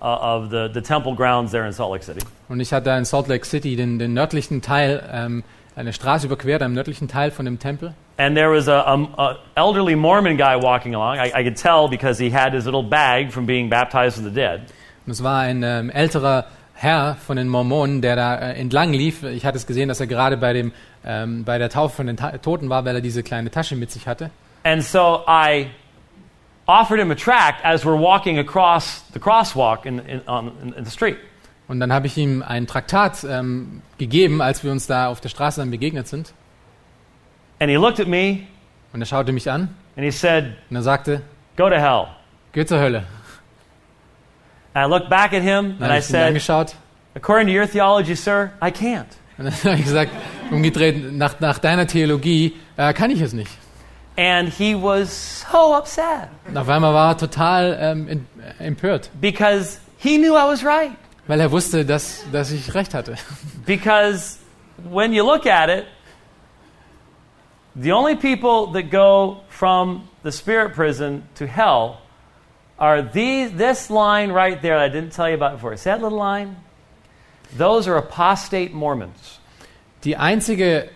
of 0.00 0.50
the, 0.50 0.68
the 0.72 0.80
temple 0.80 1.14
grounds 1.14 1.52
there 1.52 1.66
in 1.66 1.72
Salt 1.72 1.92
Lake 1.92 2.04
City. 2.04 2.20
Und 2.48 2.60
ich 2.60 2.72
hatte 2.72 2.90
in 2.90 3.04
Salt 3.04 3.28
Lake 3.28 3.46
City 3.46 3.76
den, 3.76 3.98
den 3.98 4.14
nördlichen 4.14 4.62
Teil, 4.62 5.02
ähm, 5.12 5.44
eine 5.76 5.92
Straße 5.92 6.26
überquert, 6.26 6.62
am 6.62 6.72
nördlichen 6.72 7.08
Teil 7.08 7.30
von 7.30 7.44
dem 7.44 7.58
Tempel. 7.58 7.94
And 8.18 8.36
there 8.36 8.50
was 8.50 8.68
a, 8.68 8.80
a, 8.80 9.08
a 9.16 9.36
elderly 9.54 9.96
Mormon 9.96 10.36
guy 10.36 10.54
walking 10.60 10.94
along. 10.94 11.18
I, 11.18 11.32
I 11.34 11.42
could 11.42 11.56
tell 11.56 11.88
because 11.88 12.22
he 12.22 12.30
had 12.30 12.52
his 12.52 12.66
little 12.66 12.82
bag 12.82 13.32
from 13.32 13.46
being 13.46 13.70
baptized 13.70 14.18
with 14.18 14.24
the 14.24 14.34
dead. 14.34 14.60
Und 15.06 15.12
es 15.12 15.22
war 15.22 15.40
ein 15.40 15.62
ähm, 15.62 15.90
älterer 15.90 16.44
Herr 16.74 17.16
von 17.16 17.36
den 17.36 17.48
Mormonen, 17.48 18.02
der 18.02 18.16
da 18.16 18.36
äh, 18.36 18.54
entlang 18.54 18.92
lief. 18.92 19.22
Ich 19.22 19.44
hatte 19.44 19.58
es 19.58 19.66
gesehen, 19.66 19.88
dass 19.88 20.00
er 20.00 20.06
gerade 20.06 20.36
bei, 20.36 20.52
dem, 20.52 20.72
ähm, 21.04 21.44
bei 21.44 21.58
der 21.58 21.68
Taufe 21.68 21.96
von 21.96 22.06
den 22.06 22.16
Ta 22.16 22.38
Toten 22.38 22.68
war, 22.68 22.84
weil 22.84 22.94
er 22.94 23.00
diese 23.00 23.22
kleine 23.22 23.50
Tasche 23.50 23.76
mit 23.76 23.90
sich 23.90 24.06
hatte. 24.06 24.30
And 24.64 24.82
so 24.82 25.22
I 25.26 25.68
offered 26.70 27.00
him 27.00 27.10
a 27.10 27.16
tract 27.16 27.64
as 27.64 27.84
we're 27.84 27.98
walking 27.98 28.38
across 28.38 29.02
the 29.12 29.18
crosswalk 29.18 29.84
in, 29.86 29.98
in, 30.00 30.20
on, 30.28 30.52
in, 30.76 30.84
the 30.84 30.90
street. 30.90 31.18
Und 31.68 31.80
dann 31.80 31.92
habe 31.92 32.06
ich 32.06 32.16
ihm 32.16 32.42
ein 32.42 32.66
Traktat 32.66 33.24
ähm, 33.24 33.82
gegeben, 33.98 34.40
als 34.40 34.64
wir 34.64 34.72
uns 34.72 34.86
da 34.86 35.08
auf 35.08 35.20
der 35.20 35.28
Straße 35.28 35.60
dann 35.60 35.70
begegnet 35.70 36.08
sind. 36.08 36.32
And 37.60 37.70
he 37.70 37.76
looked 37.76 38.00
at 38.00 38.08
me 38.08 38.46
Und 38.92 39.00
er 39.02 39.06
schaute 39.06 39.32
mich 39.32 39.50
an 39.50 39.68
and 39.96 40.04
he 40.04 40.10
said, 40.10 40.56
und 40.70 40.76
er 40.76 40.82
sagte, 40.82 41.22
Go 41.56 41.68
to 41.68 41.76
hell. 41.76 42.06
geh 42.52 42.64
zur 42.64 42.78
Hölle. 42.78 43.04
And 44.74 44.86
I 44.86 44.88
looked 44.88 45.10
back 45.10 45.32
at 45.32 45.42
him 45.42 45.76
and 45.80 45.92
I 45.92 46.00
said, 46.00 46.28
angeschaut 46.28 46.74
According 47.14 47.48
to 47.48 47.52
your 47.52 47.66
theology, 47.66 48.14
sir, 48.14 48.52
I 48.62 48.70
can't. 48.70 49.06
und 49.36 49.46
dann 49.46 49.54
habe 49.64 49.74
ich 49.76 49.84
gesagt, 49.84 50.12
umgedreht, 50.50 51.12
nach, 51.12 51.40
nach 51.40 51.58
deiner 51.58 51.86
Theologie 51.86 52.56
äh, 52.76 52.92
kann 52.92 53.10
ich 53.10 53.20
es 53.20 53.32
nicht. 53.32 53.50
And 54.20 54.48
he 54.48 54.74
was 54.74 55.46
so 55.50 55.74
upset 55.74 56.28
auf 56.54 56.68
einmal 56.68 56.92
war 56.92 57.12
er 57.12 57.16
total 57.16 57.78
ähm, 57.80 58.26
äh, 58.58 58.64
empört, 58.66 59.08
because 59.20 59.78
he 59.98 60.18
knew 60.18 60.34
I 60.34 60.46
was 60.46 60.62
right. 60.62 60.92
weil 61.26 61.40
er 61.40 61.50
wusste, 61.50 61.84
dass, 61.84 62.24
dass 62.30 62.50
ich 62.50 62.74
recht 62.74 62.92
hatte. 62.92 63.14
Because 63.64 64.38
when 64.90 65.12
you 65.12 65.24
look 65.24 65.46
at 65.46 65.70
it, 65.70 65.86
The 67.76 67.92
only 67.92 68.16
people 68.16 68.72
that 68.72 68.90
go 68.90 69.42
from 69.48 70.08
the 70.22 70.32
spirit 70.32 70.74
prison 70.74 71.22
to 71.36 71.46
hell 71.46 71.98
are 72.78 73.00
these, 73.00 73.52
this 73.52 73.90
line 73.90 74.32
right 74.32 74.60
there 74.60 74.76
I 74.76 74.88
didn't 74.88 75.12
tell 75.12 75.28
you 75.28 75.36
about 75.36 75.52
before. 75.52 75.76
See 75.76 75.88
that 75.88 76.02
little 76.02 76.18
line? 76.18 76.56
Those 77.56 77.86
are 77.86 77.96
apostate 77.96 78.72
Mormons. 78.72 79.38
Die 80.02 80.16
einzige 80.16 80.88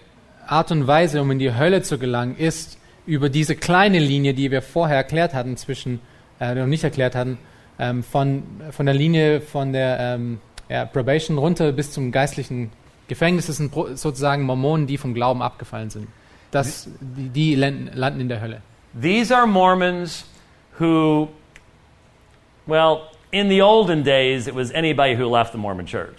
Art 0.46 0.72
und 0.72 0.86
Weise, 0.86 1.20
um 1.20 1.30
in 1.30 1.38
die 1.38 1.54
Hölle 1.54 1.82
zu 1.82 1.96
gelangen, 1.98 2.36
ist 2.36 2.78
über 3.06 3.28
diese 3.28 3.56
kleine 3.56 3.98
Linie, 3.98 4.34
die 4.34 4.50
wir 4.50 4.62
vorher 4.62 4.96
erklärt 4.96 5.34
hatten, 5.34 5.56
zwischen, 5.56 6.00
äh, 6.40 6.54
noch 6.54 6.66
nicht 6.66 6.84
erklärt 6.84 7.14
hatten, 7.14 7.38
ähm, 7.78 8.02
von, 8.02 8.44
von 8.70 8.86
der 8.86 8.94
Linie 8.94 9.40
von 9.40 9.72
der 9.72 9.98
ähm, 10.00 10.38
ja, 10.68 10.84
Probation 10.84 11.38
runter 11.38 11.72
bis 11.72 11.92
zum 11.92 12.12
geistlichen 12.12 12.70
Gefängnis. 13.08 13.46
Das 13.46 13.56
sind 13.56 13.74
sozusagen 13.74 14.44
Mormonen, 14.44 14.86
die 14.86 14.96
vom 14.96 15.14
Glauben 15.14 15.42
abgefallen 15.42 15.90
sind. 15.90 16.08
Das, 16.50 16.88
die, 17.00 17.28
die 17.28 17.54
landen 17.56 17.90
landen 17.94 18.20
in 18.20 18.28
der 18.28 18.40
Hölle. 18.40 18.62
These 19.00 19.36
are 19.36 19.46
Mormons 19.46 20.24
who, 20.78 21.28
well, 22.66 23.08
in 23.32 23.48
the 23.48 23.60
olden 23.60 24.04
days, 24.04 24.46
it 24.46 24.54
was 24.54 24.70
anybody 24.72 25.16
who 25.16 25.28
left 25.28 25.52
the 25.52 25.58
Mormon 25.58 25.86
church. 25.86 26.14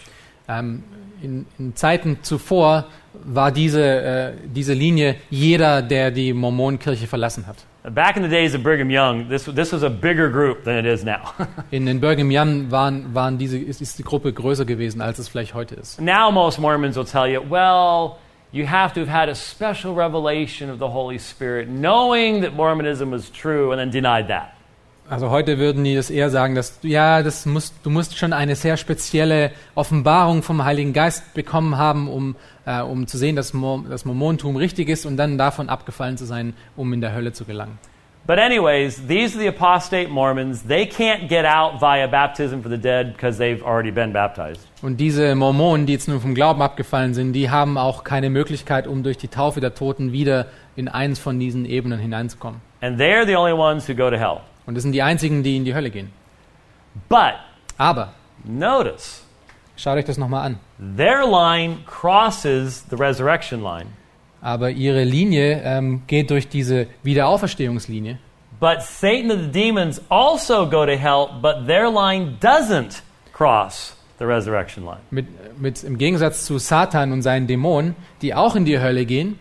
Ähm, 0.48 0.84
in, 1.21 1.45
in 1.58 1.76
Zeiten 1.76 2.19
zuvor 2.21 2.86
war 3.23 3.51
diese, 3.51 3.84
äh, 3.84 4.34
diese 4.45 4.73
Linie 4.73 5.15
jeder, 5.30 5.82
der 5.82 6.12
die 6.12 6.34
Mormonenkirche 6.34 7.08
verlassen 7.08 7.47
hat. 7.47 7.58
Back 7.93 8.17
in 8.17 8.23
the 8.23 8.30
days 8.30 8.56
of 8.56 8.63
Brigham 8.63 8.89
Young, 8.89 9.30
this, 9.30 9.45
this 9.45 9.71
was 9.71 9.84
a 9.84 9.89
bigger 9.89 10.28
group 10.28 10.63
than 10.63 10.84
it 10.84 10.86
is 10.88 11.04
now. 11.04 11.34
In 11.71 11.86
den 11.86 11.99
Brigham 11.99 12.32
Young 12.32 12.71
waren, 12.71 13.13
waren 13.13 13.38
diese, 13.38 13.60
ist, 13.60 13.80
ist 13.80 13.99
die 13.99 14.04
Gruppe 14.04 14.34
größer 14.34 14.65
gewesen, 14.65 15.01
als 15.01 15.19
es 15.19 15.28
vielleicht 15.28 15.54
heute 15.54 15.75
ist. 15.75 16.01
now, 16.01 16.32
most 16.32 16.60
Mormons 16.60 16.95
will 16.95 17.06
tell 17.06 17.28
you, 17.28 17.41
well, 17.47 18.17
you 18.51 18.65
have 18.65 18.93
to 18.95 19.01
have 19.01 19.10
had 19.10 19.30
a 19.30 19.36
special 19.36 19.93
revelation 19.93 20.71
of 20.71 20.80
the 20.80 20.88
Holy 20.88 21.19
Spirit, 21.19 21.67
knowing 21.69 22.41
that 22.41 22.56
Mormonism 22.56 23.12
was 23.12 23.30
true, 23.30 23.71
and 23.71 23.80
then 23.80 23.91
denied 23.91 24.30
that. 24.30 24.55
Also 25.08 25.30
heute 25.30 25.60
würden 25.60 25.84
die 25.84 25.96
das 25.96 26.10
eher 26.10 26.32
sagen, 26.32 26.56
dass 26.56 26.80
du, 26.80 26.88
ja, 26.88 27.22
das 27.22 27.46
musst, 27.46 27.76
du 27.84 27.91
musst 27.91 28.18
schon 28.18 28.34
eine 28.34 28.56
sehr 28.56 28.76
spezielle 28.76 29.52
Offenbarung 29.76 30.41
vom 30.41 30.65
Heiligen 30.65 30.94
Geist 30.94 31.36
bekommen 31.36 31.78
haben, 31.78 32.10
um, 32.10 32.36
äh, 32.65 32.82
um 32.82 33.06
zu 33.06 33.20
sehen, 33.20 33.36
dass 33.36 33.54
Mor 33.54 33.84
das 33.88 34.06
Mormontum 34.06 34.56
richtig 34.56 34.89
ist 34.89 35.06
und 35.06 35.18
dann 35.18 35.38
davon 35.38 35.70
abgefallen 35.70 36.18
zu 36.18 36.26
sein, 36.26 36.56
um 36.76 36.91
in 36.91 37.02
der 37.02 37.13
Hölle 37.13 37.34
zu 37.34 37.46
gelangen. 37.46 37.78
But, 38.28 38.39
anyways, 38.39 39.06
these 39.08 39.36
are 39.36 39.44
the 39.44 39.48
apostate 39.50 40.10
Mormons. 40.10 40.63
They 40.63 40.88
can't 40.88 41.28
get 41.28 41.46
out 41.46 41.80
via 41.80 42.08
baptism 42.08 42.62
for 42.62 42.72
the 42.72 42.78
dead 42.78 43.13
because 43.13 43.38
they've 43.38 43.63
already 43.63 43.91
been 43.91 44.12
baptized. 44.12 44.68
Und 44.82 44.98
diese 44.98 45.36
Mormonen, 45.36 45.86
die 45.86 45.94
jetzt 45.94 46.08
nun 46.08 46.20
vom 46.20 46.34
Glauben 46.34 46.63
abgefallen 46.63 47.13
sind, 47.13 47.34
die 47.34 47.52
haben 47.52 47.78
auch 47.78 48.04
keine 48.04 48.32
Möglichkeit, 48.32 48.88
um 48.88 49.04
durch 49.04 49.20
die 49.20 49.28
Taufe 49.28 49.62
der 49.62 49.76
Toten 49.76 50.12
wieder 50.12 50.48
in 50.76 50.88
eins 50.88 51.20
von 51.20 51.39
diesen 51.39 51.65
Ebenen 51.65 52.00
hineinzukommen. 52.00 52.62
And 52.82 53.00
they're 53.00 53.28
the 53.28 53.36
only 53.36 53.54
ones 53.54 53.88
who 53.88 53.94
go 53.94 54.10
to 54.10 54.18
hell. 54.18 54.41
Und 54.65 54.75
das 54.75 54.84
sind 54.84 54.93
die 54.93 55.01
einzigen, 55.01 55.43
die 55.43 55.58
in 55.58 55.65
die 55.65 55.73
Hölle 55.75 55.89
gehen. 55.91 56.12
But 57.10 57.36
Aber 57.78 58.13
notice, 58.43 59.23
schaut 59.75 59.97
euch 59.97 60.06
das 60.06 60.17
nochmal 60.17 60.45
an. 60.45 60.60
their 60.95 61.25
line 61.25 61.80
crosses 61.86 62.86
the 62.89 62.95
resurrection 62.95 63.62
line. 63.62 63.88
Aber 64.41 64.69
ihre 64.69 65.04
Linie 65.04 65.62
ähm, 65.63 66.04
geht 66.08 66.30
durch 66.30 66.47
diese 66.47 66.88
Wiederauferstehungslinie. 67.04 68.19
But 68.60 68.82
Satan 68.82 69.32
and 69.32 69.41
the 69.41 69.51
demons 69.51 70.01
also 70.10 70.69
go 70.69 70.86
to 70.86 70.93
hell, 70.93 71.28
but 71.41 71.67
their 71.67 71.89
line 71.91 72.38
doesn't 72.39 73.01
cross 73.34 73.95
the 74.19 74.25
resurrection 74.25 74.86
line. 74.86 75.01
Mit, 75.12 75.25
mit, 75.60 75.84
Im 75.84 75.97
Gegensatz 75.97 76.45
zu 76.45 76.58
Satan 76.58 77.12
und 77.12 77.21
seinen 77.21 77.47
Dämonen, 77.47 77.95
die 78.21 78.34
auch 78.34 78.56
in 78.56 78.63
die 78.65 78.80
Hölle 78.80 79.06
gehen, 79.06 79.38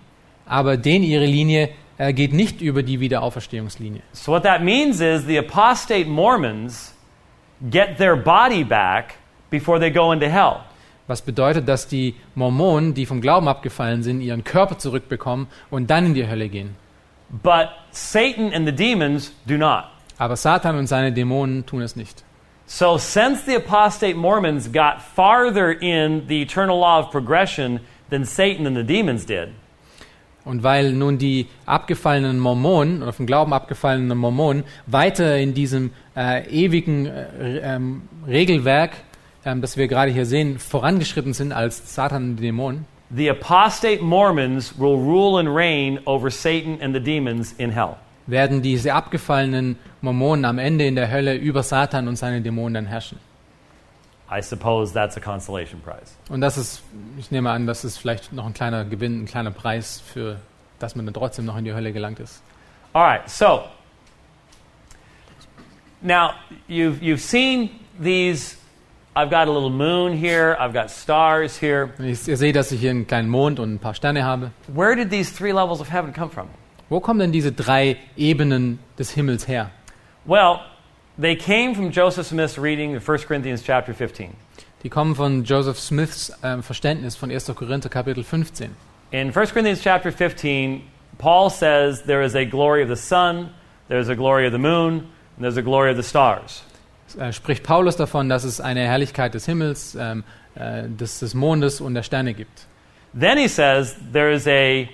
aber 0.46 0.76
denen 0.76 1.04
ihre 1.04 1.26
Linie 1.26 1.68
äh, 1.98 2.12
geht 2.12 2.32
nicht 2.32 2.60
über 2.60 2.82
die 2.82 3.00
Wiederauferstehungslinie. 3.00 4.02
So, 4.12 4.32
what 4.32 4.42
that 4.42 4.62
means 4.62 5.00
is 5.00 5.26
the 5.26 5.38
apostate 5.38 6.06
Mormons 6.06 6.94
get 7.70 7.98
their 7.98 8.16
body 8.16 8.64
back 8.64 9.16
before 9.50 9.78
they 9.78 9.90
go 9.90 10.12
into 10.12 10.28
hell. 10.28 10.60
Was 11.06 11.20
bedeutet, 11.20 11.68
dass 11.68 11.86
die 11.86 12.14
Mormonen, 12.34 12.94
die 12.94 13.04
vom 13.04 13.20
Glauben 13.20 13.46
abgefallen 13.46 14.02
sind, 14.02 14.22
ihren 14.22 14.42
Körper 14.42 14.78
zurückbekommen 14.78 15.48
und 15.70 15.90
dann 15.90 16.06
in 16.06 16.14
die 16.14 16.26
Hölle 16.26 16.48
gehen. 16.48 16.76
But 17.42 17.68
Satan 17.90 18.52
and 18.52 18.66
the 18.66 18.72
demons 18.72 19.32
do 19.46 19.56
not. 19.56 19.84
Aber 20.18 20.36
Satan 20.36 20.78
und 20.78 20.86
seine 20.86 21.12
Dämonen 21.12 21.66
tun 21.66 21.82
es 21.82 21.96
nicht. 21.96 22.24
So, 22.66 22.96
since 22.96 23.44
the 23.44 23.56
apostate 23.56 24.16
Mormons 24.16 24.72
got 24.72 25.02
farther 25.02 25.70
in 25.70 26.26
the 26.28 26.40
eternal 26.40 26.78
law 26.78 26.98
of 27.00 27.10
progression 27.10 27.80
than 28.08 28.24
Satan 28.24 28.66
and 28.66 28.74
the 28.74 28.82
demons 28.82 29.26
did, 29.26 29.50
Und 30.44 30.62
weil 30.62 30.92
nun 30.92 31.18
die 31.18 31.46
abgefallenen 31.64 32.38
Mormonen 32.38 33.02
oder 33.02 33.12
vom 33.12 33.26
Glauben 33.26 33.52
abgefallenen 33.52 34.16
Mormonen 34.16 34.64
weiter 34.86 35.38
in 35.38 35.54
diesem 35.54 35.90
äh, 36.16 36.46
ewigen 36.48 37.06
äh, 37.06 37.58
ähm, 37.62 38.02
Regelwerk, 38.26 38.92
ähm, 39.44 39.60
das 39.62 39.76
wir 39.76 39.88
gerade 39.88 40.10
hier 40.10 40.26
sehen, 40.26 40.58
vorangeschritten 40.58 41.32
sind 41.32 41.52
als 41.52 41.94
Satan 41.94 42.30
und 42.30 42.36
die 42.36 42.42
Dämonen, 42.42 42.84
the 43.14 43.30
apostate 43.30 44.02
Mormons 44.02 44.78
will 44.78 44.96
rule 44.96 45.38
and 45.38 45.48
reign 45.48 45.98
over 46.04 46.30
Satan 46.30 46.78
and 46.80 46.94
the 46.94 47.00
demons 47.00 47.52
in 47.58 47.70
hell. 47.70 47.96
werden 48.26 48.62
diese 48.62 48.94
abgefallenen 48.94 49.76
Mormonen 50.00 50.44
am 50.44 50.58
Ende 50.58 50.86
in 50.86 50.94
der 50.94 51.10
Hölle 51.10 51.36
über 51.36 51.62
Satan 51.62 52.08
und 52.08 52.16
seine 52.16 52.40
Dämonen 52.40 52.74
dann 52.74 52.86
herrschen. 52.86 53.18
I 54.30 54.40
suppose 54.40 54.92
that's 54.92 55.16
a 55.16 55.20
consolation 55.20 55.80
prize. 55.80 56.12
Und 56.30 56.40
das 56.40 56.56
ist, 56.56 56.82
ich 57.18 57.30
nehme 57.30 57.50
an, 57.50 57.66
das 57.66 57.84
ist 57.84 57.98
vielleicht 57.98 58.32
noch 58.32 58.46
ein 58.46 58.54
kleiner 58.54 58.84
Gewinn, 58.84 59.22
ein 59.22 59.26
kleiner 59.26 59.50
Preis 59.50 60.00
für, 60.00 60.38
dass 60.78 60.96
man 60.96 61.04
dann 61.04 61.14
trotzdem 61.14 61.44
noch 61.44 61.56
in 61.56 61.64
die 61.64 61.74
Hölle 61.74 61.92
gelangt 61.92 62.20
ist. 62.20 62.42
All 62.92 63.02
right, 63.02 63.28
so 63.28 63.64
now 66.00 66.34
you've, 66.68 67.02
you've 67.02 67.20
seen 67.20 67.70
these. 68.00 68.56
I've 69.16 69.30
got 69.30 69.46
a 69.46 69.52
little 69.52 69.70
moon 69.70 70.12
here, 70.12 70.56
I've 70.58 70.72
got 70.72 70.90
stars 70.90 71.56
here. 71.60 71.90
Ich, 71.98 72.26
ihr 72.26 72.36
seht, 72.36 72.56
dass 72.56 72.72
ich 72.72 72.80
hier 72.80 72.90
einen 72.90 73.06
kleinen 73.06 73.28
Mond 73.28 73.60
und 73.60 73.74
ein 73.74 73.78
paar 73.78 73.94
Sterne 73.94 74.24
habe. 74.24 74.50
Where 74.66 74.96
did 74.96 75.10
these 75.10 75.32
three 75.32 75.52
levels 75.52 75.80
of 75.80 75.92
heaven 75.92 76.12
come 76.12 76.30
from? 76.30 76.48
Wo 76.88 77.00
kommen 77.00 77.20
denn 77.20 77.32
diese 77.32 77.52
drei 77.52 77.96
Ebenen 78.16 78.80
des 78.98 79.10
Himmels 79.12 79.46
her? 79.46 79.70
Well, 80.24 80.60
they 81.18 81.36
came 81.36 81.74
from 81.74 81.90
Joseph 81.90 82.26
Smith's 82.26 82.58
reading 82.58 82.96
of 82.96 83.06
1 83.06 83.18
Corinthians 83.26 83.62
chapter 83.62 83.94
15. 83.94 84.36
Die 84.82 84.90
kommen 84.90 85.14
von 85.14 85.44
Joseph 85.44 85.78
Smiths 85.78 86.32
ähm, 86.42 86.62
Verständnis 86.62 87.16
von 87.16 87.30
1. 87.30 87.46
Korinther 87.54 87.88
Kapitel 87.88 88.22
15. 88.22 88.70
In 89.12 89.32
1 89.32 89.32
Corinthians 89.52 89.80
chapter 89.82 90.12
15, 90.12 90.82
Paul 91.18 91.48
says 91.48 92.02
there 92.02 92.22
is 92.22 92.34
a 92.34 92.44
glory 92.44 92.82
of 92.82 92.88
the 92.88 92.96
sun, 92.96 93.50
there's 93.88 94.08
a 94.08 94.14
glory 94.14 94.46
of 94.46 94.52
the 94.52 94.58
moon, 94.58 95.06
and 95.36 95.44
there's 95.44 95.56
a 95.56 95.62
glory 95.62 95.90
of 95.90 95.96
the 95.96 96.02
stars. 96.02 96.62
Äh, 97.18 97.32
spricht 97.32 97.62
Paulus 97.62 97.96
davon, 97.96 98.28
dass 98.28 98.44
es 98.44 98.60
eine 98.60 98.80
Herrlichkeit 98.80 99.34
des 99.34 99.46
Himmels, 99.46 99.96
ähm, 99.98 100.24
äh, 100.54 100.88
des, 100.88 101.20
des 101.20 101.34
Mondes 101.34 101.80
und 101.80 101.94
der 101.94 102.02
Sterne 102.02 102.34
gibt. 102.34 102.66
Then 103.18 103.38
he 103.38 103.48
says 103.48 103.96
there 104.12 104.32
is 104.32 104.46
a, 104.48 104.88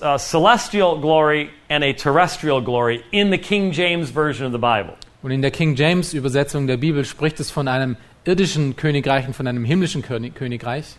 a 0.00 0.18
celestial 0.18 1.00
glory 1.00 1.50
and 1.68 1.82
a 1.82 1.92
terrestrial 1.92 2.60
glory 2.60 3.04
in 3.12 3.30
the 3.30 3.38
King 3.38 3.72
James 3.72 4.10
Version 4.10 4.46
of 4.46 4.52
the 4.52 4.58
Bible. 4.58 4.94
Und 5.22 5.32
in 5.32 5.42
der 5.42 5.50
King 5.50 5.74
James 5.74 6.14
Übersetzung 6.14 6.66
der 6.66 6.76
Bibel 6.76 7.04
spricht 7.04 7.40
es 7.40 7.50
von 7.50 7.66
einem 7.68 7.96
irdischen 8.24 8.76
Königreich 8.76 9.26
und 9.26 9.34
von 9.34 9.46
einem 9.46 9.64
himmlischen 9.64 10.02
König 10.02 10.34
Königreich. 10.34 10.96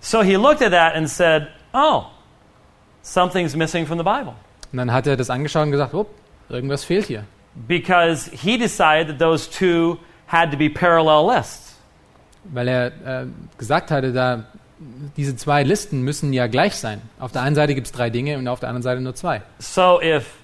So 0.00 0.22
he 0.22 0.36
looked 0.36 0.62
at 0.62 0.72
that 0.72 0.94
and 0.94 1.08
said, 1.08 1.48
Oh, 1.72 2.06
something's 3.02 3.54
missing 3.54 3.86
from 3.86 3.98
the 3.98 4.04
Bible. 4.04 4.34
Und 4.72 4.78
dann 4.78 4.92
hat 4.92 5.06
er 5.06 5.16
das 5.16 5.30
angeschaut 5.30 5.64
und 5.64 5.72
gesagt, 5.72 5.94
oh, 5.94 6.06
irgendwas 6.48 6.84
fehlt 6.84 7.06
hier. 7.06 7.24
Because 7.66 8.30
he 8.30 8.56
decided 8.56 9.08
that 9.08 9.18
those 9.18 9.48
two 9.50 9.98
had 10.26 10.50
to 10.50 10.56
be 10.56 10.68
parallel 10.70 11.26
lists. 11.26 11.76
Weil 12.44 12.68
er 12.68 12.86
äh, 12.86 13.26
gesagt 13.58 13.90
hatte, 13.90 14.12
da, 14.12 14.44
diese 15.16 15.36
zwei 15.36 15.62
Listen 15.62 16.02
müssen 16.02 16.32
ja 16.32 16.46
gleich 16.46 16.74
sein. 16.74 17.02
Auf 17.18 17.32
der 17.32 17.42
einen 17.42 17.54
Seite 17.54 17.74
gibt 17.74 17.86
es 17.86 17.92
drei 17.92 18.10
Dinge 18.10 18.38
und 18.38 18.48
auf 18.48 18.60
der 18.60 18.70
anderen 18.70 18.82
Seite 18.82 19.00
nur 19.00 19.14
zwei. 19.14 19.42
So 19.58 20.00
if, 20.02 20.34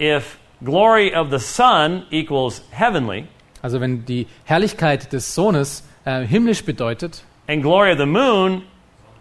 if 0.00 0.38
glory 0.62 1.14
of 1.14 1.30
the 1.30 1.38
sun 1.38 2.04
equals 2.10 2.62
heavenly, 2.70 3.26
Also 3.62 3.80
wenn 3.80 4.04
die 4.04 4.26
Herrlichkeit 4.44 5.12
des 5.12 5.34
Sohnes 5.34 5.82
äh, 6.04 6.24
himmlisch 6.24 6.64
bedeutet 6.64 7.24
and 7.48 7.62
glory 7.62 7.90
of 7.90 7.98
the 7.98 8.06
moon 8.06 8.62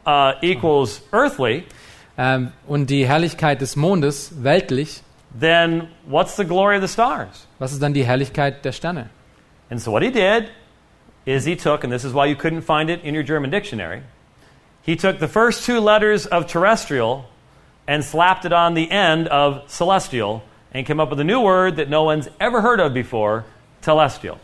uh, 0.05 0.33
equals 0.41 1.01
earthly, 1.11 1.63
ähm, 2.17 2.51
und 2.67 2.89
die 2.89 3.07
Herrlichkeit 3.07 3.61
des 3.61 3.75
Mondes 3.75 4.43
weltlich, 4.43 5.01
then 5.39 5.87
what's 6.05 6.35
the 6.35 6.45
glory 6.45 6.75
of 6.75 6.81
the 6.81 6.91
stars? 6.91 7.47
was 7.59 7.71
ist 7.71 7.81
dann 7.81 7.93
die 7.93 8.03
Herrlichkeit 8.03 8.63
der 8.65 8.73
Sterne? 8.73 9.09
And 9.69 9.81
so 9.81 9.91
what 9.91 10.03
he 10.03 10.11
did 10.11 10.49
is 11.25 11.45
he 11.45 11.55
took, 11.55 11.83
and 11.83 11.91
this 11.91 12.03
is 12.03 12.13
why 12.13 12.25
you 12.25 12.35
couldn't 12.35 12.61
find 12.61 12.89
it 12.89 13.03
in 13.03 13.15
your 13.15 13.23
German 13.23 13.51
dictionary, 13.51 14.01
he 14.87 14.95
took 14.95 15.19
the 15.19 15.27
first 15.27 15.65
two 15.65 15.79
letters 15.79 16.25
of 16.25 16.47
terrestrial 16.47 17.25
and 17.87 18.03
slapped 18.03 18.45
it 18.45 18.53
on 18.53 18.73
the 18.73 18.89
end 18.89 19.27
of 19.27 19.61
celestial 19.67 20.41
and 20.73 20.85
came 20.87 20.99
up 20.99 21.11
with 21.11 21.19
a 21.19 21.23
new 21.23 21.39
word 21.41 21.75
that 21.75 21.89
no 21.89 22.03
one's 22.03 22.27
ever 22.39 22.61
heard 22.61 22.79
of 22.79 22.93
before, 22.93 23.43
telestial. 23.81 24.37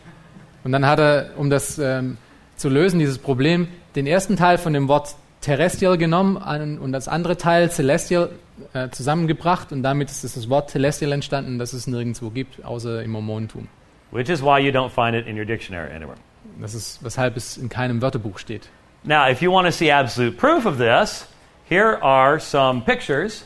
Und 0.63 0.71
dann 0.71 0.85
hat 0.85 0.99
er, 0.99 1.31
um 1.37 1.49
das 1.49 1.79
ähm, 1.79 2.17
zu 2.55 2.69
lösen, 2.69 2.99
dieses 2.99 3.17
Problem, 3.17 3.67
den 3.95 4.05
ersten 4.07 4.37
Teil 4.37 4.57
von 4.57 4.73
dem 4.73 4.87
Wort 4.87 5.15
Terrestrial 5.41 5.97
genommen 5.97 6.37
an- 6.37 6.77
und 6.79 6.93
das 6.93 7.07
andere 7.09 7.35
Teil 7.35 7.69
Celestial 7.69 8.29
äh, 8.73 8.89
zusammengebracht 8.89 9.71
und 9.73 9.83
damit 9.83 10.09
ist 10.09 10.23
das 10.23 10.49
Wort 10.49 10.69
Celestial 10.69 11.11
entstanden, 11.11 11.59
das 11.59 11.73
es 11.73 11.87
nirgendwo 11.87 12.29
gibt, 12.29 12.63
außer 12.63 13.03
im 13.03 13.11
Mormonentum. 13.11 13.67
which 14.13 14.29
is 14.29 14.41
why 14.43 14.59
you 14.59 14.71
don't 14.71 14.91
find 14.91 15.15
it 15.15 15.25
in 15.27 15.37
your 15.37 15.45
dictionary 15.45 15.91
anywhere. 15.91 16.17
Das 16.61 16.75
ist, 16.75 17.03
weshalb 17.03 17.35
es 17.35 17.57
in 17.57 17.67
keinem 17.67 18.01
Wörterbuch 18.01 18.37
steht. 18.37 18.69
Now, 19.05 19.27
if 19.27 19.41
you 19.41 19.51
want 19.51 19.67
to 19.67 19.71
see 19.71 19.89
absolute 19.89 20.37
proof 20.37 20.65
of 20.65 20.77
this, 20.77 21.27
here 21.65 21.99
are 22.01 22.39
some 22.39 22.81
pictures 22.81 23.43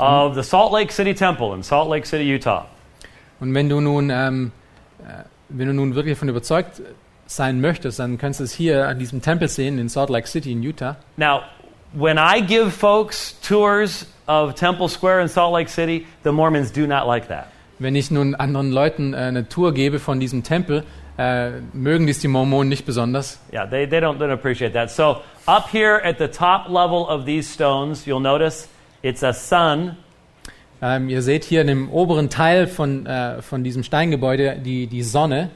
of 0.00 0.34
the 0.34 0.42
Salt 0.42 0.72
Lake 0.72 0.90
City 0.90 1.14
Temple 1.14 1.54
in 1.54 1.62
Salt 1.62 1.88
Lake 1.88 2.04
City, 2.06 2.24
Utah. 2.24 2.66
Und 3.40 3.54
wenn 3.54 3.68
du 3.68 3.80
nun, 3.80 4.10
ähm, 4.10 4.52
äh, 5.00 5.22
wenn 5.48 5.68
du 5.68 5.74
nun 5.74 5.94
wirklich 5.94 6.14
davon 6.14 6.28
überzeugt 6.28 6.82
sein 7.26 7.60
möchtest, 7.60 8.00
dann 8.00 8.18
kannst 8.18 8.40
du 8.40 8.44
es 8.44 8.52
hier 8.52 8.88
an 8.88 8.98
diesem 8.98 9.22
Tempel 9.22 9.48
sehen 9.48 9.78
in 9.78 9.88
Salt 9.88 10.10
Lake 10.10 10.26
City 10.26 10.50
in 10.50 10.62
Utah. 10.64 10.96
Now, 11.16 11.42
when 11.92 12.18
I 12.18 12.40
give 12.40 12.72
folks 12.72 13.38
tours 13.40 14.06
of 14.26 14.56
Temple 14.56 14.88
Square 14.88 15.20
in 15.20 15.28
Salt 15.28 15.52
Lake 15.54 15.68
City, 15.68 16.06
the 16.24 16.32
Mormons 16.32 16.72
do 16.72 16.88
not 16.88 17.06
like 17.06 17.28
that. 17.28 17.46
Wenn 17.78 17.94
ich 17.94 18.10
nun 18.10 18.34
anderen 18.34 18.72
Leuten 18.72 19.14
äh, 19.14 19.18
eine 19.18 19.48
Tour 19.48 19.72
gebe 19.74 20.00
von 20.00 20.18
diesem 20.18 20.42
Tempel, 20.42 20.84
äh, 21.18 21.50
mögen 21.72 22.06
dies 22.06 22.20
die 22.20 22.28
Mormonen 22.28 22.68
nicht 22.68 22.86
besonders. 22.86 23.38
Yeah, 23.52 23.66
they, 23.66 23.86
they, 23.86 24.00
don't, 24.00 24.18
they 24.18 24.26
don't 24.26 24.32
appreciate 24.32 24.72
that. 24.72 24.90
So, 24.90 25.22
up 25.46 25.68
here 25.70 26.00
at 26.04 26.18
the 26.18 26.28
top 26.28 26.68
level 26.68 27.06
of 27.08 27.26
these 27.26 27.52
stones, 27.52 28.06
you'll 28.06 28.20
notice 28.20 28.68
it's 29.02 29.22
a 29.22 29.32
sun 29.32 29.96
Ähm, 30.84 31.08
ihr 31.08 31.22
seht 31.22 31.44
hier 31.44 31.60
in 31.60 31.68
dem 31.68 31.90
oberen 31.92 32.28
Teil 32.28 32.66
von, 32.66 33.06
äh, 33.06 33.40
von 33.40 33.62
diesem 33.62 33.84
Steingebäude 33.84 34.58
die, 34.58 34.88
die 34.88 35.04
Sonne 35.04 35.50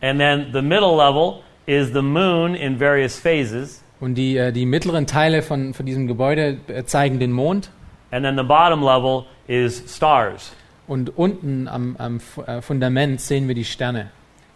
And 0.00 0.20
then 0.20 0.46
the 0.52 0.62
middle 0.62 0.96
level 0.96 1.42
is 1.66 1.92
the 1.92 2.02
moon 2.02 2.54
in 2.54 2.78
various 2.78 3.18
phases. 3.18 3.82
und 3.98 4.14
die, 4.14 4.36
äh, 4.36 4.52
die 4.52 4.66
mittleren 4.66 5.06
Teile 5.06 5.42
von, 5.42 5.74
von 5.74 5.84
diesem 5.84 6.06
Gebäude 6.06 6.58
äh, 6.68 6.84
zeigen 6.84 7.18
den 7.18 7.32
Mond. 7.32 7.70
And 8.12 8.24
then 8.24 8.36
the 8.36 8.44
bottom 8.44 8.82
level 8.82 9.26
is 9.46 9.82
stars. 9.88 10.52
Und 10.86 11.16
unten 11.18 11.68
am, 11.68 11.96
am 11.98 12.20
äh, 12.46 12.62
Fundament 12.62 13.20
sehen 13.20 13.46
wir 13.48 13.54
die 13.54 13.64
Sterne. 13.64 14.10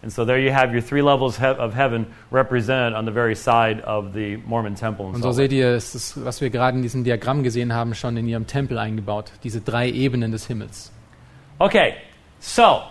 And 0.05 0.13
so 0.13 0.27
there 0.27 0.39
you 0.39 0.53
have 0.53 0.71
your 0.75 0.83
three 0.83 1.01
levels 1.01 1.39
he- 1.39 1.47
of 1.47 1.73
heaven 1.73 2.05
represented 2.31 2.93
on 2.93 3.07
the 3.07 3.11
very 3.11 3.35
side 3.35 3.81
of 3.87 4.13
the 4.13 4.37
Mormon 4.47 4.75
temple. 4.75 5.07
Und 5.07 5.23
so 5.23 5.33
seht 5.33 5.51
ihr, 5.51 5.69
es 5.69 5.95
ist, 5.95 6.23
was 6.23 6.43
wir 6.43 6.51
gerade 6.51 6.77
in 6.77 6.83
diesem 6.83 7.05
Diagramm 7.05 7.43
gesehen 7.43 7.73
haben, 7.73 7.95
schon 7.95 8.19
in 8.19 8.29
ihrem 8.29 8.47
Tempel 8.47 8.77
eingebaut. 8.79 9.33
Diese 9.45 9.63
drei 9.63 9.89
Ebenen 9.89 10.31
des 10.31 10.47
Himmels. 10.47 10.93
Okay, 11.59 11.95
so, 12.39 12.83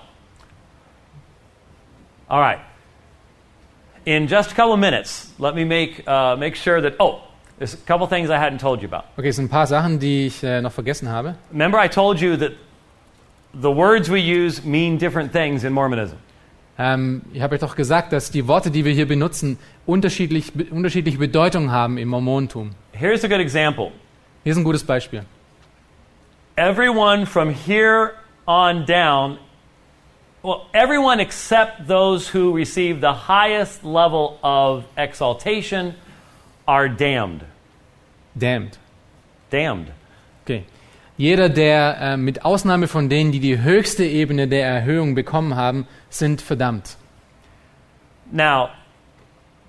all 2.30 2.41
right. 2.41 2.58
In 4.06 4.28
just 4.28 4.52
a 4.52 4.56
couple 4.56 4.73
of 4.73 4.80
minutes, 4.80 5.34
let 5.38 5.54
me 5.54 5.65
make, 5.65 6.04
uh, 6.08 6.36
make 6.36 6.56
sure 6.56 6.82
that, 6.82 6.95
oh, 6.99 7.19
there's 7.60 7.76
a 7.76 7.86
couple 7.86 8.06
of 8.06 8.10
things 8.10 8.32
I 8.32 8.39
hadn't 8.39 8.60
told 8.60 8.82
you 8.82 8.88
about. 8.88 9.04
Okay, 9.19 9.30
es 9.30 9.36
sind 9.36 9.45
ein 9.45 9.49
paar 9.49 9.67
Sachen, 9.67 9.99
die 9.99 10.26
ich 10.26 10.43
äh, 10.43 10.62
noch 10.63 10.71
vergessen 10.71 11.10
habe. 11.10 11.36
Remember, 11.52 11.78
I 11.80 11.88
told 11.88 12.19
you 12.19 12.36
that 12.38 12.54
the 13.54 13.69
words 13.69 14.10
we 14.10 14.19
use 14.19 14.63
mean 14.65 14.97
different 14.97 15.32
things 15.32 15.63
in 15.63 15.73
Mormonism. 15.73 16.17
Ähm, 16.78 17.22
ich 17.34 17.42
habe 17.42 17.56
euch 17.56 17.62
doch 17.62 17.76
gesagt, 17.76 18.14
dass 18.14 18.32
die 18.32 18.48
Worte, 18.48 18.72
die 18.72 18.84
wir 18.86 18.94
hier 18.94 19.08
benutzen, 19.08 19.58
unterschiedlich, 19.86 20.54
be 20.54 20.66
unterschiedliche 20.66 21.18
Bedeutung 21.18 21.72
haben 21.72 21.98
im 21.98 22.10
Mormontum. 22.10 22.72
Here's 22.94 23.24
a 23.24 23.28
good 23.28 23.40
example. 23.40 23.92
Hier 24.44 24.52
ist 24.52 24.58
ein 24.58 24.64
gutes 24.64 24.84
Beispiel. 24.84 25.24
everyone 26.58 27.26
from 27.26 27.54
here 27.54 28.16
on 28.48 28.86
down, 28.86 29.40
well, 30.42 30.68
everyone 30.74 31.20
except 31.20 31.88
those 31.88 32.28
who 32.28 32.54
receive 32.54 33.02
the 33.02 33.14
highest 33.14 33.84
level 33.84 34.40
of 34.44 34.86
exaltation 34.98 35.96
are 36.68 36.90
damned. 36.90 37.46
Damned. 38.38 38.78
Damned. 39.50 39.92
Okay. 40.44 40.66
Jeder, 41.16 41.48
der 41.48 41.98
äh, 42.02 42.18
mit 42.18 42.44
Ausnahme 42.44 42.88
von 42.88 43.08
denen, 43.08 43.32
die 43.32 43.40
die 43.40 43.62
höchste 43.62 44.04
Ebene 44.04 44.48
der 44.48 44.66
Erhöhung 44.66 45.14
bekommen 45.14 45.56
haben, 45.56 45.88
sind 46.13 46.41
verdammt. 46.41 46.97
Now, 48.32 48.69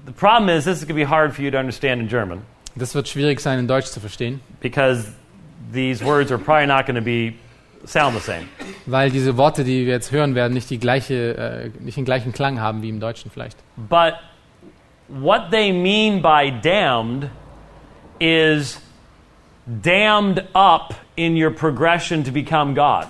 the 0.06 0.12
problem 0.12 0.48
is 0.48 0.64
this 0.64 0.78
is 0.78 0.84
going 0.86 0.98
to 0.98 1.04
be 1.04 1.08
hard 1.08 1.34
for 1.34 1.42
you 1.42 1.50
to 1.50 1.58
understand 1.58 2.00
in 2.00 2.08
German 2.08 2.42
Das 2.76 2.94
wird 2.94 3.08
schwierig 3.08 3.40
sein, 3.40 3.60
in 3.60 3.68
Deutsch 3.68 3.86
zu 3.86 4.00
verstehen, 4.00 4.40
because 4.60 5.06
these 5.72 6.04
words 6.04 6.32
are 6.32 6.38
probably 6.42 6.66
not 6.66 6.86
going 6.86 6.96
to 6.96 7.04
be 7.04 7.34
sound 7.86 8.14
the 8.14 8.20
same. 8.20 8.48
weil 8.86 9.10
diese 9.10 9.36
Worte, 9.36 9.62
die 9.62 9.86
wir 9.86 9.92
jetzt 9.92 10.10
hören 10.10 10.34
werden, 10.34 10.54
nicht, 10.54 10.70
die 10.70 10.78
gleiche, 10.78 11.36
äh, 11.36 11.70
nicht 11.80 11.96
den 11.96 12.04
gleichen 12.04 12.32
Klang 12.32 12.60
haben 12.60 12.82
wie 12.82 12.88
im 12.88 12.98
Deutschen 12.98 13.30
vielleicht. 13.30 13.58
But 13.76 14.14
what 15.08 15.50
they 15.52 15.72
mean 15.72 16.20
by 16.20 16.50
damned 16.50 17.30
is 18.18 18.80
damned 19.66 20.44
up 20.54 20.94
in 21.16 21.36
your 21.36 21.50
progression 21.50 22.24
to 22.24 22.32
become 22.32 22.74
God. 22.74 23.06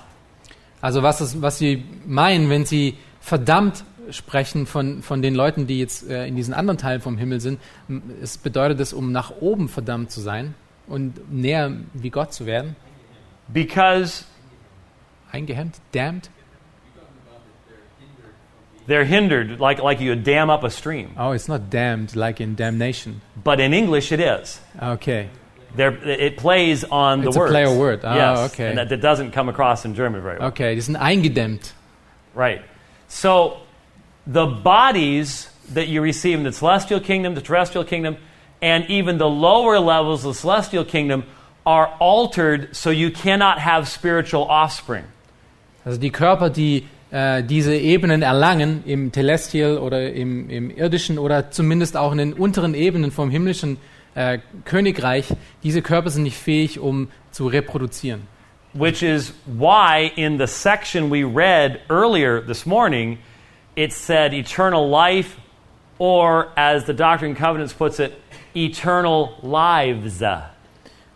Also 0.82 1.02
was, 1.02 1.22
es, 1.22 1.40
was 1.40 1.56
sie 1.58 1.84
meinen, 2.04 2.50
wenn 2.50 2.66
sie 2.66 2.98
verdammt 3.24 3.84
sprechen 4.10 4.66
von, 4.66 5.02
von 5.02 5.22
den 5.22 5.34
Leuten, 5.34 5.66
die 5.66 5.78
jetzt 5.78 6.08
äh, 6.10 6.26
in 6.26 6.36
diesen 6.36 6.52
anderen 6.52 6.76
Teilen 6.76 7.00
vom 7.00 7.16
Himmel 7.16 7.40
sind, 7.40 7.58
es 8.22 8.36
bedeutet 8.36 8.80
es, 8.80 8.92
um 8.92 9.12
nach 9.12 9.32
oben 9.40 9.68
verdammt 9.68 10.10
zu 10.10 10.20
sein 10.20 10.54
und 10.86 11.32
näher 11.32 11.72
wie 11.94 12.10
Gott 12.10 12.34
zu 12.34 12.44
werden. 12.44 12.76
Because 13.48 14.24
Eingehemmt, 15.32 15.80
damned. 15.92 16.28
they're 18.86 19.04
hindered, 19.04 19.58
like, 19.58 19.82
like 19.82 20.00
you 20.00 20.14
dam 20.14 20.50
up 20.50 20.62
a 20.62 20.70
stream. 20.70 21.10
Oh, 21.18 21.32
it's 21.32 21.48
not 21.48 21.70
damned 21.70 22.14
like 22.14 22.40
in 22.40 22.56
damnation. 22.56 23.22
But 23.42 23.58
in 23.58 23.72
English, 23.72 24.12
it 24.12 24.20
is. 24.20 24.60
Okay. 24.80 25.28
There, 25.76 25.92
it 26.06 26.36
plays 26.36 26.84
on 26.84 27.22
the 27.22 27.28
It's 27.28 27.36
a 27.36 27.40
words. 27.40 27.50
play 27.52 27.64
of 27.64 27.76
word. 27.76 28.00
Ah, 28.04 28.14
yes, 28.14 28.52
okay. 28.52 28.68
and 28.68 28.78
that, 28.78 28.90
that 28.90 29.00
doesn't 29.00 29.32
come 29.32 29.48
across 29.48 29.84
in 29.84 29.94
German 29.94 30.22
very 30.22 30.38
well. 30.38 30.48
Okay, 30.48 30.74
die 30.74 30.80
sind 30.82 30.96
eingedämmt. 30.96 31.72
Right. 32.34 32.62
So 33.14 33.58
the 34.26 34.44
bodies 34.44 35.48
that 35.72 35.86
you 35.86 36.02
receive 36.02 36.38
in 36.38 36.44
the 36.44 36.52
celestial 36.52 36.98
kingdom, 36.98 37.36
the 37.36 37.40
terrestrial 37.40 37.84
kingdom, 37.84 38.16
and 38.60 38.84
even 38.90 39.18
the 39.18 39.28
lower 39.28 39.78
levels 39.78 40.24
of 40.24 40.34
the 40.34 40.40
celestial 40.40 40.84
kingdom 40.84 41.22
are 41.64 41.86
altered 42.00 42.74
so 42.74 42.90
you 42.90 43.12
cannot 43.12 43.60
have 43.60 43.88
spiritual 43.88 44.42
offspring. 44.42 45.04
Also 45.86 46.00
die 46.00 46.10
Körper, 46.10 46.50
die 46.50 46.88
äh, 47.12 47.44
diese 47.44 47.76
Ebenen 47.76 48.22
erlangen, 48.22 48.82
im 48.84 49.12
Telestial 49.12 49.78
oder 49.78 50.12
im, 50.12 50.50
im 50.50 50.70
irdischen 50.76 51.16
oder 51.16 51.52
zumindest 51.52 51.96
auch 51.96 52.10
in 52.10 52.18
den 52.18 52.32
unteren 52.32 52.74
Ebenen 52.74 53.12
vom 53.12 53.30
himmlischen 53.30 53.76
äh, 54.16 54.38
Königreich, 54.64 55.26
diese 55.62 55.82
Körper 55.82 56.10
sind 56.10 56.24
nicht 56.24 56.36
fähig, 56.36 56.80
um 56.80 57.08
zu 57.30 57.46
reproduzieren. 57.46 58.33
Which 58.74 59.02
is 59.02 59.32
why 59.46 60.12
in 60.16 60.36
the 60.36 60.46
section 60.46 61.08
we 61.08 61.22
read 61.22 61.80
earlier 61.88 62.40
this 62.40 62.66
morning, 62.66 63.18
it 63.76 63.92
said 63.92 64.34
eternal 64.34 64.88
life, 64.88 65.36
or 65.98 66.50
as 66.56 66.84
the 66.84 66.92
Doctrine 66.92 67.30
and 67.30 67.38
Covenants 67.38 67.72
puts 67.72 68.00
it, 68.00 68.20
eternal 68.54 69.38
lives. 69.42 70.22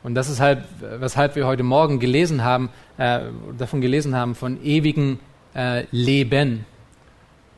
Und 0.04 0.14
das 0.14 0.28
ist 0.28 0.40
halt, 0.40 0.60
weshalb 0.80 1.34
wir 1.34 1.46
heute 1.46 1.64
Morgen 1.64 1.98
gelesen 1.98 2.44
haben, 2.44 2.70
äh, 2.96 3.20
davon 3.58 3.80
gelesen 3.80 4.14
haben, 4.14 4.34
von 4.34 4.62
ewigen 4.62 5.18
äh, 5.54 5.84
Leben. 5.90 6.64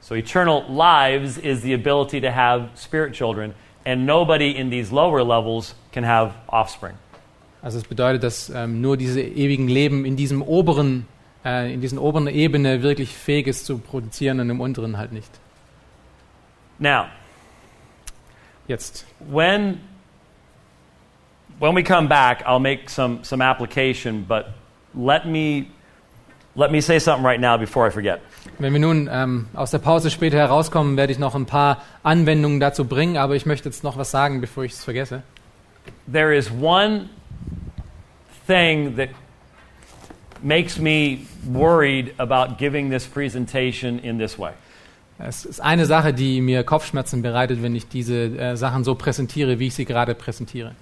So, 0.00 0.14
eternal 0.14 0.64
lives 0.68 1.36
is 1.36 1.60
the 1.60 1.74
ability 1.74 2.20
to 2.22 2.30
have 2.30 2.70
spirit 2.74 3.12
children, 3.12 3.54
and 3.84 4.06
nobody 4.06 4.50
in 4.50 4.70
these 4.70 4.90
lower 4.90 5.22
levels 5.22 5.74
can 5.92 6.04
have 6.04 6.32
offspring. 6.48 6.94
Also 7.62 7.78
es 7.78 7.84
bedeutet, 7.84 8.22
dass 8.22 8.50
ähm, 8.50 8.80
nur 8.80 8.96
diese 8.96 9.20
ewigen 9.20 9.68
Leben 9.68 10.04
in 10.04 10.16
diesem 10.16 10.42
oberen, 10.42 11.06
äh, 11.44 11.72
in 11.72 11.80
diesen 11.80 11.98
oberen 11.98 12.26
Ebene 12.26 12.82
wirklich 12.82 13.16
fähig 13.16 13.46
ist 13.46 13.66
zu 13.66 13.78
produzieren 13.78 14.40
und 14.40 14.48
im 14.50 14.60
unteren 14.60 14.96
halt 14.96 15.12
nicht. 15.12 15.30
Now, 16.78 17.06
Jetzt, 18.70 19.04
when, 19.18 19.80
when 21.58 21.74
we 21.74 21.82
come 21.82 22.06
back, 22.06 22.44
I'll 22.46 22.60
make 22.60 22.88
some, 22.88 23.18
some 23.24 23.42
application, 23.42 24.24
but 24.28 24.50
let 24.94 25.26
me, 25.26 25.72
let 26.54 26.70
me 26.70 26.80
say 26.80 27.00
something 27.00 27.26
right 27.26 27.40
now 27.40 27.58
before 27.58 27.88
I 27.88 27.90
forget. 27.90 28.20
wenn 28.60 28.72
wir 28.72 28.78
nun 28.78 29.08
ähm, 29.10 29.48
aus 29.54 29.72
der 29.72 29.78
Pause 29.78 30.12
später 30.12 30.38
herauskommen, 30.38 30.96
werde 30.96 31.12
ich 31.12 31.18
noch 31.18 31.34
ein 31.34 31.46
paar 31.46 31.78
Anwendungen 32.04 32.60
dazu 32.60 32.84
bringen, 32.84 33.16
aber 33.16 33.34
ich 33.34 33.44
möchte 33.44 33.68
jetzt 33.68 33.82
noch 33.82 33.98
was 33.98 34.12
sagen, 34.12 34.40
bevor 34.40 34.62
ich 34.62 34.74
es 34.74 34.84
vergesse. 34.84 35.24
There 36.06 36.32
is 36.32 36.48
one 36.52 37.08
thing 38.50 38.96
that 38.96 39.10
makes 40.42 40.78
me 40.78 41.26
worried 41.46 42.14
about 42.18 42.58
giving 42.58 42.90
this 42.90 43.06
presentation 43.06 44.00
in 44.00 44.18
this 44.18 44.38
way. 44.38 44.52
Es 45.18 45.44
ist 45.44 45.60
eine 45.60 45.84
Sache, 45.84 46.14
die 46.14 46.40
mir 46.40 46.64
Kopfschmerzen 46.64 47.20
bereitet, 47.22 47.62
wenn 47.62 47.76
ich 47.76 47.88
diese 47.88 48.14
äh, 48.38 48.56
Sachen 48.56 48.84
so 48.84 48.94
präsentiere, 48.94 49.58
wie 49.58 49.66
ich 49.66 49.74
sie 49.74 49.84
gerade 49.84 50.14
präsentiere. 50.14 50.74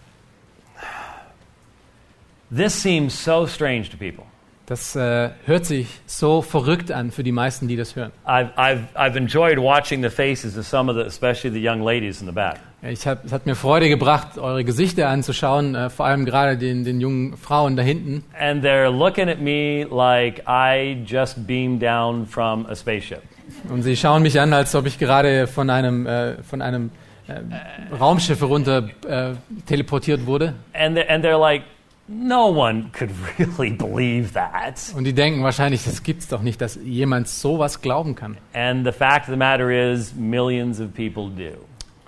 This 2.51 2.81
seems 2.81 3.13
so 3.13 3.47
strange 3.47 3.91
to 3.91 3.97
people. 3.97 4.25
Das 4.67 4.95
äh, 4.95 5.31
hört 5.45 5.67
sich 5.67 5.89
so 6.07 6.41
verrückt 6.41 6.93
an 6.93 7.11
für 7.11 7.23
die 7.23 7.33
meisten, 7.33 7.69
die 7.69 7.77
das 7.77 7.97
hören. 7.97 8.13
I've, 8.27 8.55
I've, 8.57 8.85
I've 8.95 9.17
enjoyed 9.17 9.59
watching 9.59 10.03
the 10.03 10.11
faces 10.11 10.57
of 10.57 10.67
some 10.67 10.91
of 10.91 10.97
the, 10.97 11.03
especially 11.03 11.51
the 11.51 11.63
young 11.63 11.83
ladies 11.83 12.21
in 12.21 12.27
the 12.27 12.33
back. 12.33 12.61
Ich 12.81 13.09
hab, 13.09 13.25
es 13.25 13.33
hat 13.33 13.45
mir 13.45 13.57
Freude 13.57 13.89
gebracht, 13.89 14.39
eure 14.39 14.63
Gesichter 14.63 15.09
anzuschauen, 15.09 15.75
äh, 15.75 15.91
vor 15.91 16.07
allem 16.07 16.25
gerade 16.25 16.57
den, 16.57 16.85
den 16.85 17.01
jungen 17.01 17.37
Frauen 17.37 17.77
da 17.77 17.83
hinten. 17.83 18.23
And 18.39 18.65
they're 18.65 18.89
looking 18.89 19.29
at 19.29 19.41
me 19.41 19.85
like 19.91 20.45
I 20.47 21.03
just 21.05 21.45
beamed 21.45 21.83
down 21.83 22.25
from 22.25 22.67
a 22.67 22.77
spaceship. 22.77 23.23
Und 23.69 23.83
sie 23.83 23.97
schauen 23.97 24.23
mich 24.23 24.41
an, 24.41 24.53
als 24.53 24.75
ob 24.77 24.87
ich 24.87 24.99
gerade 24.99 25.49
von 25.49 25.71
einem, 25.71 26.07
äh, 26.07 26.41
von 26.45 26.63
einem 26.63 26.91
äh, 27.27 27.95
Raumschiff 27.97 28.41
herunter 28.41 28.89
äh, 29.09 29.33
teleportiert 29.67 30.27
wurde. 30.27 30.55
And 30.73 30.97
they're, 30.97 31.09
and 31.09 31.25
they're 31.25 31.41
like, 31.41 31.65
no 32.07 32.47
one 32.47 32.91
could 32.93 33.11
really 33.39 33.71
believe 33.71 34.35
that. 34.35 34.93
Und 34.97 35.03
die 35.03 35.13
denken 35.13 35.43
wahrscheinlich, 35.43 35.85
das 35.85 36.05
gibt's 36.05 36.29
doch 36.29 36.43
nicht, 36.43 36.61
dass 36.61 36.79
jemand 36.83 37.27
sowas 37.27 37.81
glauben 37.81 38.15
kann. 38.15 38.37
And 38.53 38.87
the 38.87 38.93
fact 38.93 39.29
of 39.29 39.31
the 39.31 39.37
matter 39.37 39.71
is, 39.71 40.15
millions 40.15 40.81
of 40.81 40.95
people 40.95 41.29
do. 41.29 41.59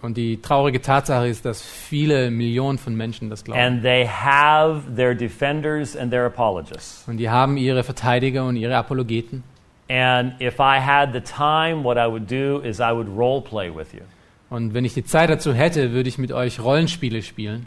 Und 0.03 0.16
die 0.16 0.40
traurige 0.40 0.80
Tatsache 0.80 1.28
ist, 1.28 1.44
dass 1.44 1.62
viele 1.62 2.30
Millionen 2.30 2.78
von 2.78 2.94
Menschen 2.94 3.28
das 3.28 3.44
glauben. 3.44 3.61
And 3.61 3.82
they 3.82 4.07
have 4.07 4.82
their 4.94 5.14
defenders 5.14 5.96
and 5.96 6.11
their 6.11 6.24
apologists. 6.24 7.07
Und 7.07 7.18
die 7.18 7.28
haben 7.28 7.57
ihre 7.57 7.82
Verteidiger 7.82 8.46
und 8.46 8.57
ihre 8.57 8.76
Apologeten. 8.76 9.42
And 9.88 10.40
if 10.40 10.59
I 10.59 10.78
had 10.80 11.12
the 11.12 11.20
time, 11.20 11.84
what 11.84 11.96
I 11.96 12.11
would 12.11 12.30
do 12.30 12.61
is 12.61 12.78
I 12.78 12.92
would 12.92 13.09
role 13.09 13.42
play 13.42 13.68
with 13.74 13.92
you. 13.92 14.03
Und 14.48 14.72
wenn 14.72 14.84
ich 14.84 14.94
die 14.94 15.05
Zeit 15.05 15.30
dazu 15.30 15.53
hätte, 15.53 15.92
würde 15.92 16.09
ich 16.09 16.16
mit 16.16 16.32
euch 16.32 16.61
Rollenspiele 16.61 17.22
spielen. 17.22 17.66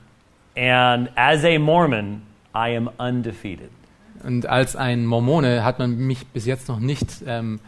And 0.55 1.09
as 1.15 1.43
a 1.43 1.59
Mormon, 1.59 2.23
I 2.55 2.75
am 2.75 2.89
undefeated. 2.97 3.69
Und 4.23 4.45
als 4.45 4.75
ein 4.75 5.05
Mormone 5.05 5.63
hat 5.63 5.79
man 5.79 5.97
mich 5.97 6.25
bis 6.27 6.45
jetzt 6.45 6.69
noch 6.69 6.79
nicht 6.79 7.23
ähm, 7.27 7.59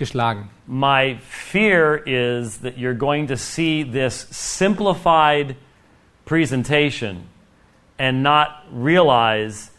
äh, 0.00 0.04
geschlagen. 0.04 0.48
My 0.66 1.18
fear 1.28 2.02
is 2.06 2.58
that 2.58 2.78
you're 2.78 2.96
going 2.96 3.26
to 3.28 3.36
see 3.36 3.84
this 3.84 4.26
simplified 4.30 5.56
presentation 6.24 7.24
and 7.98 8.22
not 8.22 8.48
realize 8.72 9.70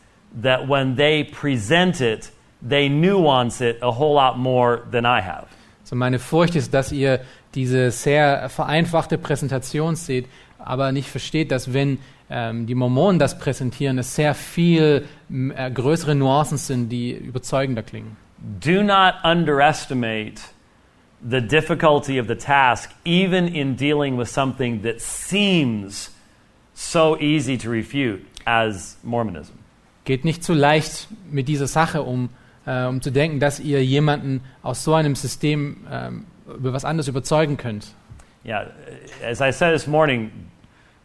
that 0.42 0.68
when 0.68 0.96
they 0.96 1.24
present 1.24 2.02
it, 2.02 2.32
they 2.62 2.88
nuance 2.90 3.62
it 3.62 3.80
a 3.82 3.92
whole 3.92 4.14
lot 4.14 4.38
more 4.38 4.84
than 4.92 5.06
I 5.06 5.22
have. 5.22 5.48
So 5.84 5.96
meine 5.96 6.20
Furcht 6.20 6.56
ist, 6.56 6.74
dass 6.74 6.92
ihr 6.92 7.20
diese 7.54 7.92
sehr 7.92 8.50
vereinfachte 8.50 9.18
Präsentation 9.18 9.96
seht, 9.96 10.28
aber 10.58 10.92
nicht 10.92 11.10
versteht, 11.10 11.52
dass 11.52 11.74
wenn 11.74 11.98
ähm, 12.30 12.66
die 12.66 12.76
Mormonen 12.76 13.20
das 13.20 13.38
präsentieren, 13.38 13.98
es 13.98 14.16
sehr 14.16 14.34
viel 14.34 15.06
äh, 15.30 15.72
größere 15.72 16.16
Nuancen 16.16 16.58
sind, 16.58 16.90
die 16.90 17.12
überzeugender 17.12 17.84
klingen. 17.84 18.16
Do 18.60 18.84
not 18.84 19.16
underestimate 19.24 20.42
the 21.22 21.42
difficulty 21.42 22.18
of 22.18 22.28
the 22.28 22.36
task, 22.36 22.92
even 23.06 23.48
in 23.48 23.76
dealing 23.76 24.18
with 24.18 24.30
something 24.30 24.82
that 24.82 25.02
seems 25.02 26.10
so 26.74 27.18
easy 27.20 27.58
to 27.58 27.70
refute 27.70 28.26
as 28.46 28.98
Mormonism. 29.04 29.54
Geht 30.04 30.26
nicht 30.26 30.44
zu 30.44 30.54
leicht 30.54 31.08
mit 31.30 31.48
dieser 31.48 31.68
Sache 31.68 32.02
um, 32.02 32.30
äh, 32.66 32.86
um 32.86 33.02
zu 33.02 33.12
denken, 33.12 33.40
dass 33.40 33.60
ihr 33.60 33.86
jemanden 33.86 34.42
aus 34.64 34.84
so 34.84 34.96
einem 34.96 35.16
System 35.16 35.86
ähm, 35.92 36.26
über 36.48 36.74
was 36.74 36.86
anderes 36.86 37.08
überzeugen 37.08 37.58
könnt. 37.58 37.94
Yeah, 38.44 38.72
as 39.24 39.40
I 39.40 39.52
said 39.52 39.74
this 39.74 39.86
morning, 39.86 40.32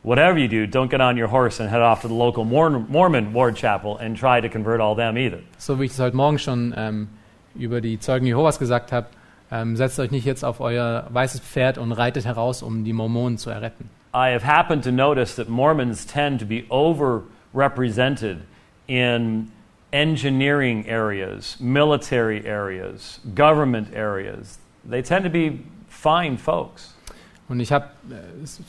whatever 0.02 0.38
you 0.38 0.48
do, 0.48 0.64
don't 0.66 0.88
get 0.88 1.02
on 1.02 1.18
your 1.18 1.30
horse 1.30 1.62
and 1.62 1.70
head 1.70 1.82
off 1.82 2.00
to 2.00 2.08
the 2.08 2.14
local 2.14 2.44
Mormon 2.44 3.34
ward 3.34 3.56
chapel 3.56 3.98
and 3.98 4.16
try 4.16 4.40
to 4.40 4.48
convert 4.48 4.80
all 4.80 4.96
them 4.96 5.18
either. 5.18 5.40
So 5.58 5.78
wie 5.78 5.84
ich 5.84 5.92
es 5.92 5.98
heute 5.98 6.16
Morgen 6.16 6.38
schon 6.38 6.72
ähm, 6.74 7.08
über 7.58 7.80
die 7.80 7.98
Zeugen 7.98 8.26
Jehovas 8.26 8.58
gesagt 8.58 8.92
habe, 8.92 9.06
ähm, 9.50 9.76
setzt 9.76 9.98
euch 10.00 10.10
nicht 10.10 10.24
jetzt 10.24 10.44
auf 10.44 10.60
euer 10.60 11.06
weißes 11.10 11.40
Pferd 11.40 11.78
und 11.78 11.92
reitet 11.92 12.24
heraus, 12.24 12.62
um 12.62 12.84
die 12.84 12.92
Mormonen 12.92 13.38
zu 13.38 13.50
erretten. 13.50 13.88
I 14.14 14.32
have 14.32 14.46
happened 14.46 14.82
to 14.84 14.90
notice 14.90 15.36
that 15.36 15.48
Mormons 15.48 16.06
tend 16.06 16.40
to 16.40 16.46
be 16.46 16.64
overrepresented 16.70 18.38
in 18.86 19.50
engineering 19.92 20.88
areas, 20.88 21.58
military 21.60 22.46
areas, 22.46 23.20
government 23.34 23.94
areas. 23.94 24.58
They 24.88 25.02
tend 25.02 25.24
to 25.24 25.30
be 25.30 25.60
fine 25.88 26.38
folks. 26.38 26.94
Und 27.48 27.60
ich 27.60 27.70
habe 27.70 27.86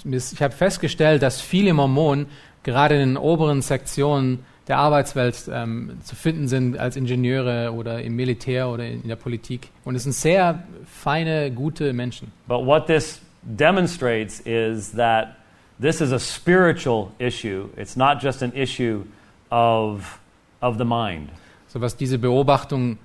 ich 0.03 0.41
hab 0.41 0.53
festgestellt, 0.53 1.23
dass 1.23 1.41
viele 1.41 1.73
Mormonen 1.73 2.27
gerade 2.63 2.95
in 2.95 3.13
den 3.13 3.17
oberen 3.17 3.61
Sektionen 3.61 4.45
der 4.67 4.77
Arbeitswelt 4.77 5.49
ähm, 5.51 5.97
zu 6.03 6.15
finden 6.15 6.47
sind 6.47 6.77
als 6.77 6.95
Ingenieure 6.97 7.71
oder 7.73 8.01
im 8.01 8.15
Militär 8.15 8.69
oder 8.69 8.85
in, 8.85 9.01
in 9.03 9.07
der 9.07 9.15
Politik. 9.15 9.69
Und 9.85 9.95
es 9.95 10.03
sind 10.03 10.13
sehr 10.13 10.63
feine, 10.85 11.51
gute 11.51 11.93
Menschen. 11.93 12.31
But 12.47 12.65
what 12.65 12.87
this 12.87 13.21
demonstrates 13.43 14.41
is 14.41 14.91
that 14.91 15.35
this 15.79 16.01
is 16.01 16.11
a 16.11 16.19
spiritual 16.19 17.11
issue. 17.19 17.69
It's 17.77 17.95
not 17.95 18.21
just 18.21 18.43
an 18.43 18.51
issue 18.53 19.03
of, 19.49 20.19
of 20.61 20.77
the 20.77 20.85
mind. 20.85 21.29
So 21.67 21.79
was 21.79 21.95
diese 21.95 22.17
Beobachtung 22.17 22.97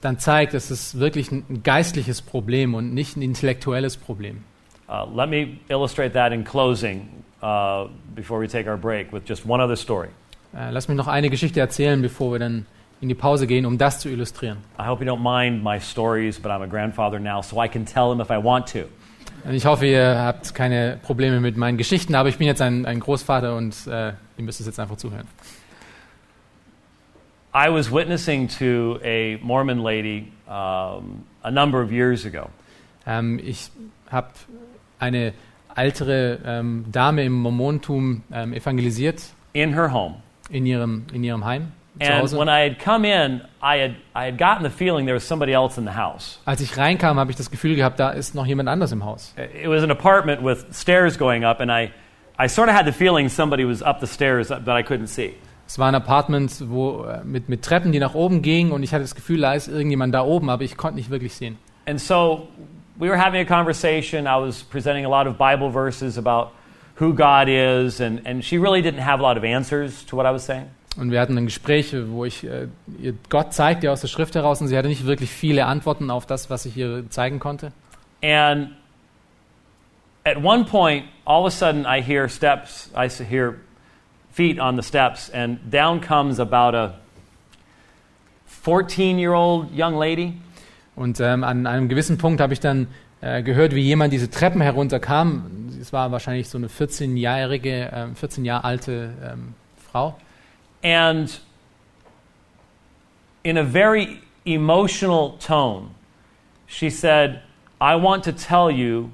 dann 0.00 0.18
zeigt, 0.18 0.54
es 0.54 0.70
ist 0.70 0.98
wirklich 0.98 1.30
ein, 1.30 1.44
ein 1.50 1.62
geistliches 1.62 2.22
Problem 2.22 2.74
und 2.74 2.94
nicht 2.94 3.16
ein 3.16 3.22
intellektuelles 3.22 3.96
Problem. 3.96 4.44
Uh, 4.88 5.06
let 5.14 5.28
me 5.28 5.58
illustrate 5.68 6.12
that 6.14 6.32
in 6.32 6.44
closing 6.44 7.08
uh, 7.42 7.88
before 8.14 8.40
we 8.40 8.48
take 8.48 8.68
our 8.68 8.76
break 8.76 9.12
with 9.12 9.22
just 9.28 9.46
one 9.46 9.62
other 9.62 9.76
story. 9.76 10.08
Äh, 10.54 10.70
lass 10.70 10.88
mich 10.88 10.96
noch 10.96 11.06
eine 11.06 11.30
Geschichte 11.30 11.60
erzählen, 11.60 12.02
bevor 12.02 12.32
wir 12.32 12.38
dann 12.38 12.66
in 13.00 13.08
die 13.08 13.14
Pause 13.14 13.46
gehen, 13.46 13.64
um 13.66 13.78
das 13.78 14.00
zu 14.00 14.08
illustrieren. 14.08 14.58
I 14.78 14.86
hope 14.86 15.04
you 15.04 15.10
don't 15.10 15.22
mind 15.22 15.62
my 15.62 15.80
stories, 15.80 16.38
but 16.38 16.50
I'm 16.50 16.62
a 16.62 16.66
grandfather 16.66 17.18
now, 17.18 17.40
so 17.42 17.62
I 17.62 17.68
can 17.68 17.86
tell 17.86 18.10
them 18.10 18.20
if 18.20 18.30
I 18.30 18.42
want 18.42 18.66
to. 18.72 18.80
Und 19.44 19.54
Ich 19.54 19.64
hoffe, 19.64 19.86
ihr 19.86 20.18
habt 20.18 20.54
keine 20.54 20.98
Probleme 21.02 21.40
mit 21.40 21.56
meinen 21.56 21.78
Geschichten, 21.78 22.14
aber 22.14 22.28
ich 22.28 22.36
bin 22.36 22.46
jetzt 22.46 22.60
ein, 22.60 22.84
ein 22.84 23.00
Großvater 23.00 23.56
und 23.56 23.86
äh, 23.86 24.08
ihr 24.36 24.44
müsst 24.44 24.60
es 24.60 24.66
jetzt 24.66 24.78
einfach 24.78 24.96
zuhören. 24.96 25.26
I 27.54 27.68
was 27.68 27.90
witnessing 27.90 28.48
to 28.58 29.00
a 29.02 29.38
Mormon 29.42 29.78
lady 29.82 30.30
um, 30.46 31.24
a 31.42 31.50
number 31.50 31.82
of 31.82 31.90
years 31.90 32.24
ago. 32.24 32.48
Ähm, 33.06 33.40
ich 33.42 33.70
habe 34.10 34.28
eine 34.98 35.32
ältere 35.74 36.38
ähm, 36.44 36.84
Dame 36.92 37.24
im 37.24 37.32
Mormontum 37.32 38.22
ähm, 38.32 38.52
evangelisiert 38.52 39.22
in 39.52 39.74
her 39.74 39.92
home. 39.92 40.16
In 40.50 40.66
ihrem, 40.66 41.04
in 41.12 41.22
ihrem 41.22 41.44
Heim 41.44 41.72
And 41.98 42.32
when 42.32 42.48
I 42.48 42.60
had 42.60 42.78
come 42.78 43.04
in, 43.04 43.42
I 43.60 43.78
had, 43.78 43.96
I 44.14 44.24
had 44.24 44.38
gotten 44.38 44.62
the 44.62 44.70
feeling 44.70 45.06
there 45.06 45.14
was 45.14 45.24
somebody 45.24 45.52
else 45.52 45.76
in 45.76 45.84
the 45.84 45.92
house. 45.92 46.38
Als 46.46 46.60
ich 46.60 46.76
reinkam, 46.76 47.18
habe 47.18 47.30
ich 47.30 47.36
das 47.36 47.50
Gefühl 47.50 47.74
gehabt, 47.76 47.98
da 47.98 48.10
ist 48.10 48.34
noch 48.34 48.46
jemand 48.46 48.68
anders 48.68 48.92
im 48.92 49.04
Haus. 49.04 49.34
It 49.36 49.68
was 49.68 49.82
an 49.82 49.90
apartment 49.90 50.42
with 50.42 50.66
stairs 50.72 51.18
going 51.18 51.44
up, 51.44 51.60
and 51.60 51.70
I, 51.70 51.90
I 52.38 52.48
sort 52.48 52.68
of 52.68 52.74
had 52.74 52.86
the 52.86 52.92
feeling 52.92 53.28
somebody 53.28 53.66
was 53.66 53.82
up 53.82 54.00
the 54.00 54.06
stairs 54.06 54.48
that 54.48 54.68
I 54.68 54.82
couldn't 54.82 55.08
see. 55.08 55.34
Es 55.66 55.78
war 55.78 55.88
ein 55.88 55.94
Apartment 55.94 56.68
wo, 56.68 57.04
äh, 57.04 57.22
mit, 57.22 57.48
mit 57.48 57.62
Treppen, 57.62 57.92
die 57.92 58.00
nach 58.00 58.14
oben 58.14 58.42
gingen 58.42 58.72
und 58.72 58.82
ich 58.82 58.92
hatte 58.92 59.02
das 59.02 59.14
Gefühl, 59.14 59.40
da 59.40 59.52
ist 59.52 59.68
irgendjemand 59.68 60.14
da 60.14 60.22
oben, 60.22 60.48
aber 60.48 60.64
ich 60.64 60.76
konnte 60.76 60.96
nicht 60.96 61.10
wirklich 61.10 61.34
sehen. 61.34 61.58
And 61.86 62.00
so 62.00 62.48
we 62.98 63.08
were 63.08 63.18
having 63.18 63.40
a 63.40 63.44
conversation. 63.44 64.26
I 64.26 64.36
was 64.40 64.62
presenting 64.62 65.04
a 65.04 65.08
lot 65.08 65.26
of 65.26 65.36
Bible 65.36 65.70
verses 65.70 66.16
about 66.16 66.52
who 67.00 67.14
God 67.14 67.48
is, 67.48 68.00
and, 68.00 68.20
and 68.26 68.44
she 68.44 68.58
really 68.58 68.82
didn't 68.82 69.00
have 69.00 69.20
a 69.20 69.22
lot 69.22 69.36
of 69.38 69.44
answers 69.44 70.04
to 70.06 70.16
what 70.16 70.26
I 70.26 70.30
was 70.30 70.44
saying. 70.44 70.68
Und 70.96 71.12
wir 71.12 71.20
hatten 71.20 71.38
ein 71.38 71.46
Gespräch, 71.46 71.94
wo 72.08 72.24
ich 72.24 72.44
äh, 72.44 72.66
ihr 73.00 73.14
Gott 73.28 73.54
zeigte 73.54 73.90
aus 73.90 74.00
der 74.00 74.08
Schrift 74.08 74.34
heraus 74.34 74.60
und 74.60 74.68
sie 74.68 74.76
hatte 74.76 74.88
nicht 74.88 75.06
wirklich 75.06 75.30
viele 75.30 75.66
Antworten 75.66 76.10
auf 76.10 76.26
das, 76.26 76.50
was 76.50 76.66
ich 76.66 76.76
ihr 76.76 77.08
zeigen 77.10 77.38
konnte. 77.38 77.72
And 78.22 78.70
at 80.24 80.36
one 80.42 80.64
point, 80.64 81.04
all 81.24 81.42
of 81.42 81.46
a 81.46 81.50
sudden, 81.50 81.86
I 81.86 82.02
hear 82.02 82.28
steps, 82.28 82.90
I 82.94 83.08
hear 83.08 83.60
feet 84.32 84.58
on 84.58 84.76
the 84.76 84.82
steps, 84.82 85.30
and 85.30 85.58
down 85.70 86.00
comes 86.00 86.38
about 86.38 86.76
a 86.76 86.94
14 88.46 89.18
year 89.18 89.32
old 89.32 89.68
young 89.72 89.96
lady. 89.96 90.34
Und 90.96 91.20
ähm, 91.20 91.44
an 91.44 91.66
einem 91.66 91.88
gewissen 91.88 92.18
Punkt 92.18 92.40
habe 92.40 92.52
ich 92.52 92.60
dann 92.60 92.88
äh, 93.20 93.42
gehört, 93.42 93.74
wie 93.74 93.80
jemand 93.80 94.12
diese 94.12 94.28
Treppen 94.28 94.60
herunterkam. 94.60 95.69
Es 95.90 95.92
war 95.92 96.12
wahrscheinlich 96.12 96.48
so 96.48 96.56
eine 96.56 96.68
14-jährige, 96.68 97.90
ähm, 97.92 98.14
14 98.14 98.44
Jahre 98.44 98.62
alte 98.62 99.12
ähm, 99.24 99.54
Frau. 99.90 100.16
And 100.84 101.40
in 103.42 103.58
a 103.58 103.64
very 103.64 104.20
emotional 104.44 105.36
tone, 105.44 105.88
she 106.68 106.90
said, 106.90 107.40
I 107.80 108.00
want 108.00 108.22
to 108.22 108.30
tell 108.30 108.70
you 108.70 109.10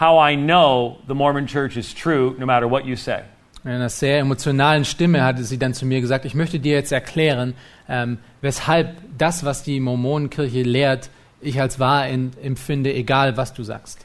how 0.00 0.18
I 0.18 0.34
know 0.34 0.98
the 1.06 1.14
Mormon 1.14 1.46
church 1.46 1.76
is 1.76 1.94
true 1.94 2.34
no 2.40 2.44
matter 2.44 2.68
what 2.68 2.84
you 2.84 2.96
say. 2.96 3.22
In 3.62 3.70
einer 3.70 3.88
sehr 3.88 4.18
emotionalen 4.18 4.84
Stimme 4.84 5.22
hatte 5.22 5.44
sie 5.44 5.60
dann 5.60 5.74
zu 5.74 5.86
mir 5.86 6.00
gesagt, 6.00 6.24
ich 6.24 6.34
möchte 6.34 6.58
dir 6.58 6.74
jetzt 6.74 6.90
erklären, 6.90 7.54
ähm, 7.88 8.18
weshalb 8.40 8.96
das, 9.16 9.44
was 9.44 9.62
die 9.62 9.78
Mormonenkirche 9.78 10.62
lehrt, 10.62 11.10
ich 11.40 11.60
als 11.60 11.78
wahr 11.78 12.08
empfinde, 12.08 12.92
egal 12.92 13.36
was 13.36 13.54
du 13.54 13.62
sagst. 13.62 14.03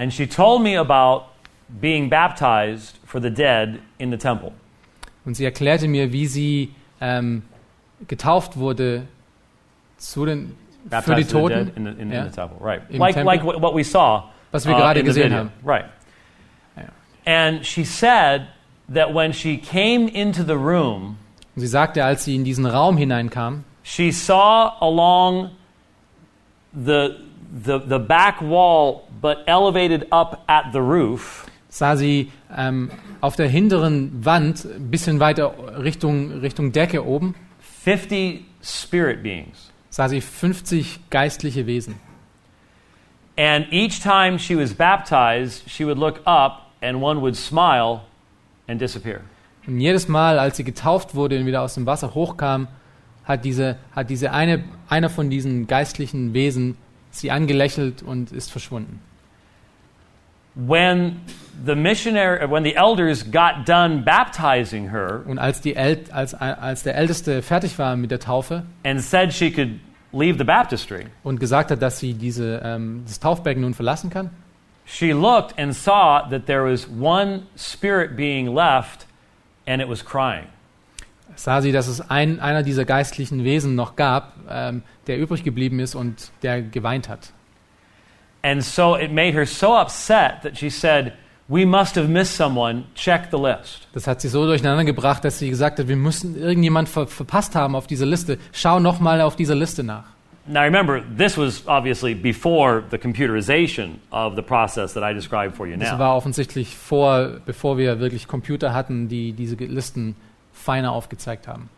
And 0.00 0.12
she 0.12 0.26
told 0.26 0.62
me 0.62 0.76
about 0.76 1.24
being 1.80 2.08
baptized 2.08 2.98
for 3.04 3.20
the 3.20 3.28
dead 3.30 3.80
in 3.98 4.10
the 4.10 4.16
temple. 4.16 4.52
Und 5.26 5.36
sie 5.36 5.44
erklärte 5.44 5.88
mir, 5.88 6.10
wie 6.12 6.26
sie 6.26 6.74
ähm, 7.02 7.42
getauft 8.08 8.56
wurde 8.56 9.06
zu 9.98 10.24
den, 10.24 10.56
für 11.02 11.14
die 11.14 11.24
Baptized 11.24 11.30
to 11.30 11.48
the 11.48 11.54
Toten, 11.54 11.72
in 11.76 11.84
the, 11.84 12.02
in, 12.02 12.10
Ja. 12.10 12.22
in 12.22 12.30
the 12.30 12.34
temple, 12.34 12.56
right? 12.60 12.80
Im 12.88 12.98
Like, 12.98 13.14
Tempel. 13.14 13.26
like 13.26 13.44
what 13.44 13.74
we 13.74 13.84
saw 13.84 14.24
was 14.52 14.64
wir 14.66 14.74
uh, 14.74 14.78
gerade 14.78 15.04
gesehen 15.04 15.34
haben. 15.34 15.50
Right. 15.62 15.84
And 17.26 17.64
she 17.66 17.84
said 17.84 18.46
that 18.88 19.12
when 19.12 19.32
she 19.34 19.58
came 19.58 20.08
into 20.08 20.42
the 20.42 20.56
room, 20.56 21.18
Und 21.54 21.60
sie 21.60 21.66
sagte, 21.66 22.02
als 22.02 22.24
sie 22.24 22.34
in 22.34 22.44
diesen 22.44 22.64
Raum 22.64 22.96
hineinkam, 22.96 23.64
she 23.82 24.10
saw 24.10 24.72
along 24.80 25.50
the, 26.72 27.10
the, 27.50 27.78
the 27.78 27.98
back 27.98 28.40
wall, 28.40 29.08
but 29.20 29.38
elevated 29.46 30.06
up 30.10 30.44
at 30.48 30.72
the 30.72 30.80
roof, 30.80 31.46
sah 31.68 31.96
sie 31.96 32.30
ähm, 32.56 32.90
auf 33.20 33.36
der 33.36 33.48
hinteren 33.48 34.24
Wand, 34.24 34.64
ein 34.64 34.90
bisschen 34.90 35.20
weiter 35.20 35.54
Richtung, 35.82 36.40
Richtung 36.40 36.72
Decke 36.72 37.04
oben, 37.04 37.34
50 37.84 38.44
spirit 38.62 39.22
beings. 39.22 39.70
sah 39.90 40.08
sie 40.08 40.20
50 40.20 41.10
geistliche 41.10 41.66
Wesen. 41.66 41.96
And 43.36 43.66
each 43.72 44.00
time 44.00 44.38
she 44.38 44.56
was 44.56 44.74
baptized, 44.74 45.68
she 45.68 45.84
would 45.84 45.98
look 45.98 46.20
up 46.26 46.72
and 46.82 47.00
one 47.00 47.20
would 47.20 47.36
smile 47.36 48.02
and 48.68 48.80
disappear. 48.80 49.22
Und 49.66 49.80
jedes 49.80 50.08
Mal, 50.08 50.38
als 50.38 50.56
sie 50.56 50.64
getauft 50.64 51.14
wurde 51.14 51.38
und 51.38 51.46
wieder 51.46 51.62
aus 51.62 51.74
dem 51.74 51.86
Wasser 51.86 52.14
hochkam, 52.14 52.68
hat 53.24 53.44
diese, 53.44 53.76
hat 53.92 54.10
diese 54.10 54.32
eine, 54.32 54.64
einer 54.88 55.10
von 55.10 55.30
diesen 55.30 55.66
geistlichen 55.66 56.34
Wesen 56.34 56.76
sie 57.10 57.30
angelächelt 57.30 58.02
und 58.02 58.32
ist 58.32 58.50
verschwunden. 58.50 59.00
When 60.54 61.20
the 61.64 61.74
missionary, 61.74 62.50
when 62.50 62.64
the 62.64 62.74
elders 62.74 63.24
got 63.24 63.66
done 63.66 64.02
baptizing 64.02 64.90
her 64.90 65.22
Und 65.26 65.38
als, 65.38 65.60
die 65.60 65.76
El 65.76 66.04
als, 66.10 66.34
als 66.34 66.82
der 66.82 66.96
Älteste 66.96 67.42
fertig 67.42 67.78
war 67.78 67.96
mit 67.96 68.10
der 68.10 68.18
Taufe 68.18 68.64
and 68.84 69.00
said 69.00 69.32
she 69.32 69.50
could 69.50 69.78
leave 70.12 70.38
the 70.38 70.44
baptistry, 70.44 71.06
und 71.22 71.38
gesagt 71.38 71.70
hat, 71.70 71.80
dass 71.80 72.00
sie 72.00 72.14
diese, 72.14 72.60
ähm, 72.64 73.04
das 73.06 73.20
Taufbecken 73.20 73.62
nun 73.62 73.74
verlassen 73.74 74.10
kann, 74.10 74.30
she 74.84 75.12
looked 75.12 75.56
and 75.58 75.74
saw 75.74 76.28
that 76.28 76.46
there 76.46 76.64
was 76.64 76.88
one 76.88 77.42
spirit 77.56 78.16
being 78.16 78.52
left 78.52 79.06
and 79.66 79.80
it 79.80 79.88
was 79.88 80.04
crying. 80.04 80.46
Sah 81.42 81.62
sie, 81.62 81.72
dass 81.72 81.88
es 81.88 82.10
ein, 82.10 82.40
einer 82.40 82.62
dieser 82.62 82.84
geistlichen 82.84 83.44
Wesen 83.44 83.74
noch 83.74 83.96
gab, 83.96 84.34
ähm, 84.48 84.82
der 85.06 85.18
übrig 85.18 85.42
geblieben 85.44 85.80
ist 85.80 85.94
und 85.94 86.30
der 86.42 86.62
geweint 86.62 87.08
hat. 87.08 87.32
And 88.42 88.62
so 88.62 88.96
it 88.96 89.12
made 89.12 89.32
her 89.32 89.46
so 89.46 89.76
upset 89.76 90.42
that 90.42 90.56
she 90.56 90.70
said, 90.70 91.12
We 91.48 91.66
must 91.66 91.96
have 91.96 92.06
missed 92.06 92.36
someone. 92.36 92.84
Check 92.94 93.22
the 93.32 93.36
list. 93.36 93.88
Das 93.92 94.06
hat 94.06 94.20
sie 94.20 94.28
so 94.28 94.46
durcheinander 94.46 94.84
gebracht, 94.84 95.24
dass 95.24 95.40
sie 95.40 95.50
gesagt 95.50 95.80
hat, 95.80 95.88
wir 95.88 95.96
müssen 95.96 96.40
irgendjemand 96.40 96.88
ver 96.88 97.08
verpasst 97.08 97.56
haben 97.56 97.74
auf 97.74 97.88
dieser 97.88 98.06
Liste. 98.06 98.38
Schau 98.52 98.78
noch 98.78 99.00
mal 99.00 99.20
auf 99.20 99.34
dieser 99.34 99.56
Liste 99.56 99.82
nach. 99.82 100.04
Now 100.46 100.60
remember, 100.60 101.02
this 101.18 101.36
was 101.36 101.66
obviously 101.66 102.14
before 102.14 102.84
the 102.92 102.98
computerization 102.98 103.98
of 104.12 104.36
the 104.36 104.42
process 104.42 104.94
that 104.94 105.02
I 105.02 105.12
described 105.12 105.56
for 105.56 105.66
you 105.66 105.76
Das 105.76 105.90
now. 105.90 105.98
war 105.98 106.16
offensichtlich 106.16 106.76
vor, 106.76 107.40
bevor 107.44 107.76
wir 107.78 107.98
wirklich 107.98 108.28
Computer 108.28 108.72
hatten, 108.72 109.08
die 109.08 109.32
diese 109.32 109.56
Listen 109.56 110.14
feiner 110.60 110.92
aufgezeigt 110.92 111.48
haben. 111.48 111.68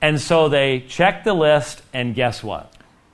And 0.00 0.18
so 0.18 0.48
they 0.48 0.84
checked 0.88 1.24
the 1.24 1.30
list, 1.32 1.82
and 1.92 2.14
guess 2.14 2.42
what? 2.42 2.66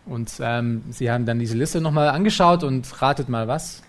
Und 0.07 0.33
ähm, 0.41 0.85
sie 0.91 1.11
haben 1.11 1.27
dann 1.27 1.39
diese 1.41 1.57
Liste 1.57 1.81
nochmal 1.81 2.09
angeschaut 2.11 2.63
und 2.63 3.03
ratet 3.03 3.29
mal 3.29 3.49
was. 3.49 3.83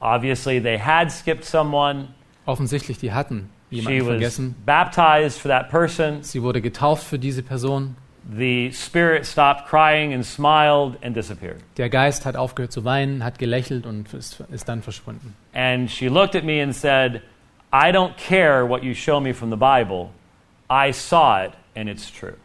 Obviously, 0.00 0.60
they 0.62 0.78
had 0.78 1.10
skipped 1.10 1.44
someone. 1.44 2.08
Offensichtlich, 2.46 2.98
die 2.98 3.12
hatten 3.12 3.48
She 3.70 3.76
jemanden 3.76 4.00
was 4.00 4.06
vergessen. 4.08 4.54
baptized 4.66 5.40
for 5.40 5.50
that 5.50 5.70
person. 5.70 6.22
Sie 6.22 6.42
wurde 6.42 6.60
getauft 6.60 7.04
für 7.04 7.18
diese 7.18 7.42
Person. 7.42 7.96
The 8.36 8.70
spirit 8.72 9.26
stopped 9.26 9.66
crying 9.66 10.12
and 10.12 10.24
smiled 10.24 11.02
and 11.02 11.16
disappeared. 11.16 11.60
Der 11.78 11.88
Geist 11.88 12.26
hat 12.26 12.36
aufgehört 12.36 12.70
zu 12.70 12.84
weinen, 12.84 13.24
hat 13.24 13.38
gelächelt 13.38 13.86
und 13.86 14.12
ist, 14.12 14.40
ist 14.52 14.68
dann 14.68 14.82
verschwunden. 14.82 15.34
And 15.54 15.90
she 15.90 16.08
looked 16.08 16.36
at 16.36 16.44
me 16.44 16.62
and 16.62 16.74
said, 16.74 17.22
I 17.72 17.92
don't 17.92 18.16
care 18.16 18.66
what 18.66 18.82
you 18.82 18.94
show 18.94 19.20
me 19.20 19.32
from 19.32 19.50
the 19.50 19.56
Bible. 19.56 20.10
I 20.68 20.92
saw 20.92 21.42
it, 21.42 21.52
and 21.76 21.88
it's 21.88 22.10
true. 22.10 22.36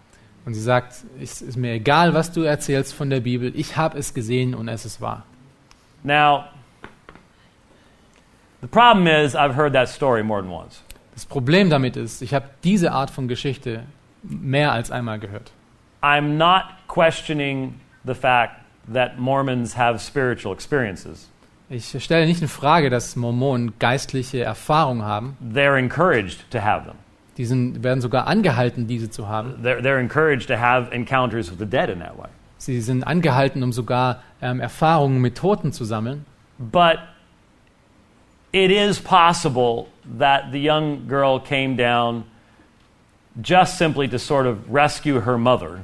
Und 0.45 0.53
sie 0.53 0.61
sagt, 0.61 1.03
es 1.19 1.41
ist 1.41 1.57
mir 1.57 1.73
egal, 1.73 2.13
was 2.13 2.31
du 2.31 2.43
erzählst 2.43 2.93
von 2.93 3.09
der 3.09 3.19
Bibel. 3.19 3.51
Ich 3.55 3.77
habe 3.77 3.97
es 3.97 4.13
gesehen 4.13 4.53
und 4.53 4.67
es 4.67 4.85
ist 4.85 5.01
wahr. 5.01 5.23
Now, 6.03 6.45
the 8.61 8.67
problem 8.67 9.07
is, 9.07 9.35
I've 9.35 9.55
heard 9.55 9.73
that 9.73 9.89
story 9.89 10.23
more 10.23 10.41
than 10.41 10.51
once. 10.51 10.81
Das 11.15 11.25
Problem 11.25 11.69
damit 11.69 11.97
ist, 11.97 12.21
ich 12.21 12.33
habe 12.33 12.49
diese 12.63 12.91
Art 12.91 13.09
von 13.09 13.27
Geschichte 13.27 13.83
mehr 14.21 14.71
als 14.71 14.91
einmal 14.91 15.17
gehört. 15.17 15.51
I'm 16.01 16.37
not 16.37 16.63
questioning 16.87 17.79
the 18.05 18.13
fact 18.13 18.59
that 18.93 19.17
Mormons 19.17 19.75
have 19.75 19.99
spiritual 19.99 20.53
experiences. 20.53 21.27
Ich 21.69 21.95
stelle 22.03 22.27
nicht 22.27 22.41
in 22.41 22.47
Frage, 22.47 22.89
dass 22.89 23.15
Mormonen 23.15 23.73
geistliche 23.79 24.43
Erfahrungen 24.43 25.03
haben. 25.03 25.35
They're 25.41 25.77
encouraged 25.77 26.49
to 26.51 26.59
have 26.59 26.85
them. 26.85 26.95
Die 27.37 27.45
sind, 27.45 27.83
werden 27.83 28.01
sogar 28.01 28.27
angehalten, 28.27 28.87
diese 28.87 29.09
zu 29.09 29.27
haben. 29.27 29.55
They're, 29.63 29.81
they're 29.81 29.99
encouraged 29.99 30.47
to 30.47 30.57
have 30.57 30.93
encounters 30.93 31.49
with 31.49 31.57
the 31.57 31.65
dead 31.65 31.89
in 31.89 31.99
that 31.99 32.17
way. 32.17 32.27
Sie 32.57 32.79
sind 32.81 33.03
angehalten, 33.03 33.63
um 33.63 33.73
sogar 33.73 34.21
ähm, 34.41 34.59
Erfahrungen 34.59 35.19
mit 35.21 35.35
Toten 35.35 35.73
zu 35.73 35.85
sammeln. 35.85 36.25
But 36.59 36.99
it 38.51 38.71
is 38.71 38.99
possible 38.99 39.87
that 40.17 40.51
the 40.51 40.59
young 40.59 41.07
girl 41.07 41.39
came 41.39 41.75
down 41.75 42.23
just 43.41 43.77
simply 43.77 44.07
to 44.07 44.17
sort 44.17 44.45
of 44.45 44.57
rescue 44.71 45.25
her 45.25 45.37
mother. 45.37 45.81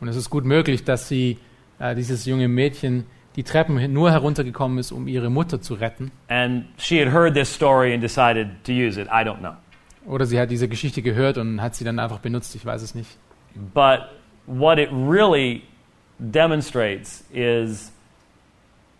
Und 0.00 0.08
es 0.08 0.16
ist 0.16 0.28
gut 0.28 0.44
möglich, 0.44 0.84
dass 0.84 1.08
sie, 1.08 1.38
äh, 1.78 1.94
dieses 1.94 2.26
junge 2.26 2.48
Mädchen, 2.48 3.06
die 3.36 3.42
Treppen 3.42 3.92
nur 3.92 4.10
heruntergekommen 4.10 4.78
ist, 4.78 4.92
um 4.92 5.08
ihre 5.08 5.30
Mutter 5.30 5.60
zu 5.60 5.74
retten. 5.74 6.12
And 6.28 6.66
she 6.78 7.00
had 7.00 7.12
heard 7.12 7.34
this 7.34 7.52
story 7.52 7.92
and 7.92 8.02
decided 8.02 8.64
to 8.64 8.72
use 8.72 9.00
it. 9.00 9.08
I 9.08 9.24
don't 9.24 9.38
know. 9.38 9.54
Oder 10.06 10.26
sie 10.26 10.38
hat 10.38 10.50
diese 10.50 10.68
Geschichte 10.68 11.02
gehört 11.02 11.38
und 11.38 11.60
hat 11.62 11.74
sie 11.74 11.84
dann 11.84 11.98
einfach 11.98 12.18
benutzt. 12.18 12.54
Ich 12.54 12.64
weiß 12.64 12.82
es 12.82 12.94
nicht. 12.94 13.16
But 13.72 14.10
what 14.46 14.78
it 14.78 14.90
really 14.92 15.62
demonstrates 16.18 17.24
is 17.32 17.92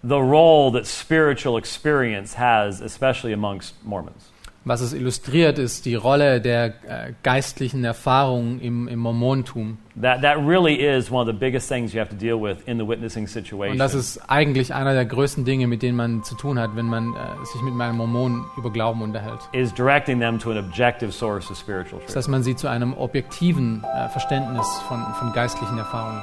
the 0.03 0.21
role 0.21 0.71
that 0.73 0.87
spiritual 0.87 1.59
experience 1.59 2.39
has, 2.39 2.81
especially 2.81 3.33
amongst 3.33 3.75
Mormons. 3.85 4.31
Was 4.65 4.81
es 4.81 4.93
illustriert, 4.93 5.59
ist 5.59 5.85
die 5.85 5.95
Rolle 5.95 6.41
der 6.41 6.67
äh, 6.67 7.13
geistlichen 7.23 7.85
Erfahrung 7.85 8.61
im, 8.61 8.89
im 8.89 8.99
Mormontum. 8.99 9.79
That, 10.01 10.23
that 10.23 10.39
really 10.39 10.75
is 10.75 11.11
one 11.11 11.21
of 11.21 11.27
the 11.27 11.39
biggest 11.39 11.69
things 11.69 11.93
you 11.93 12.01
have 12.01 12.11
to 12.11 12.17
deal 12.17 12.41
with 12.41 12.59
in 12.67 12.79
the 12.79 12.89
witnessing 12.89 13.27
situation. 13.27 13.73
Und 13.73 13.79
das 13.79 13.95
ist 13.95 14.19
eigentlich 14.29 14.75
einer 14.75 14.95
der 14.95 15.05
größten 15.05 15.45
Dinge, 15.45 15.67
mit 15.67 15.83
denen 15.83 15.97
man 15.97 16.25
zu 16.25 16.35
tun 16.35 16.59
hat, 16.59 16.75
wenn 16.77 16.87
man 16.87 17.15
äh, 17.15 17.45
sich 17.45 17.61
mit 17.63 17.79
einem 17.81 17.97
Mormon 17.99 18.45
über 18.57 18.73
Glauben 18.73 19.03
unterhält. 19.03 19.41
is 19.53 19.73
directing 19.73 20.19
them 20.19 20.39
to 20.39 20.51
an 20.51 20.59
objective 20.59 21.13
source 21.13 21.51
of 21.51 21.59
spiritual 21.59 22.01
truth. 22.01 22.17
heißt, 22.17 22.29
man 22.29 22.43
sie 22.43 22.57
zu 22.57 22.67
einem 22.69 22.95
objektiven 22.95 23.85
äh, 23.85 24.09
Verständnis 24.09 24.67
von, 24.89 25.01
von 25.21 25.33
geistlichen 25.33 25.79
Erfahrungen. 25.79 26.23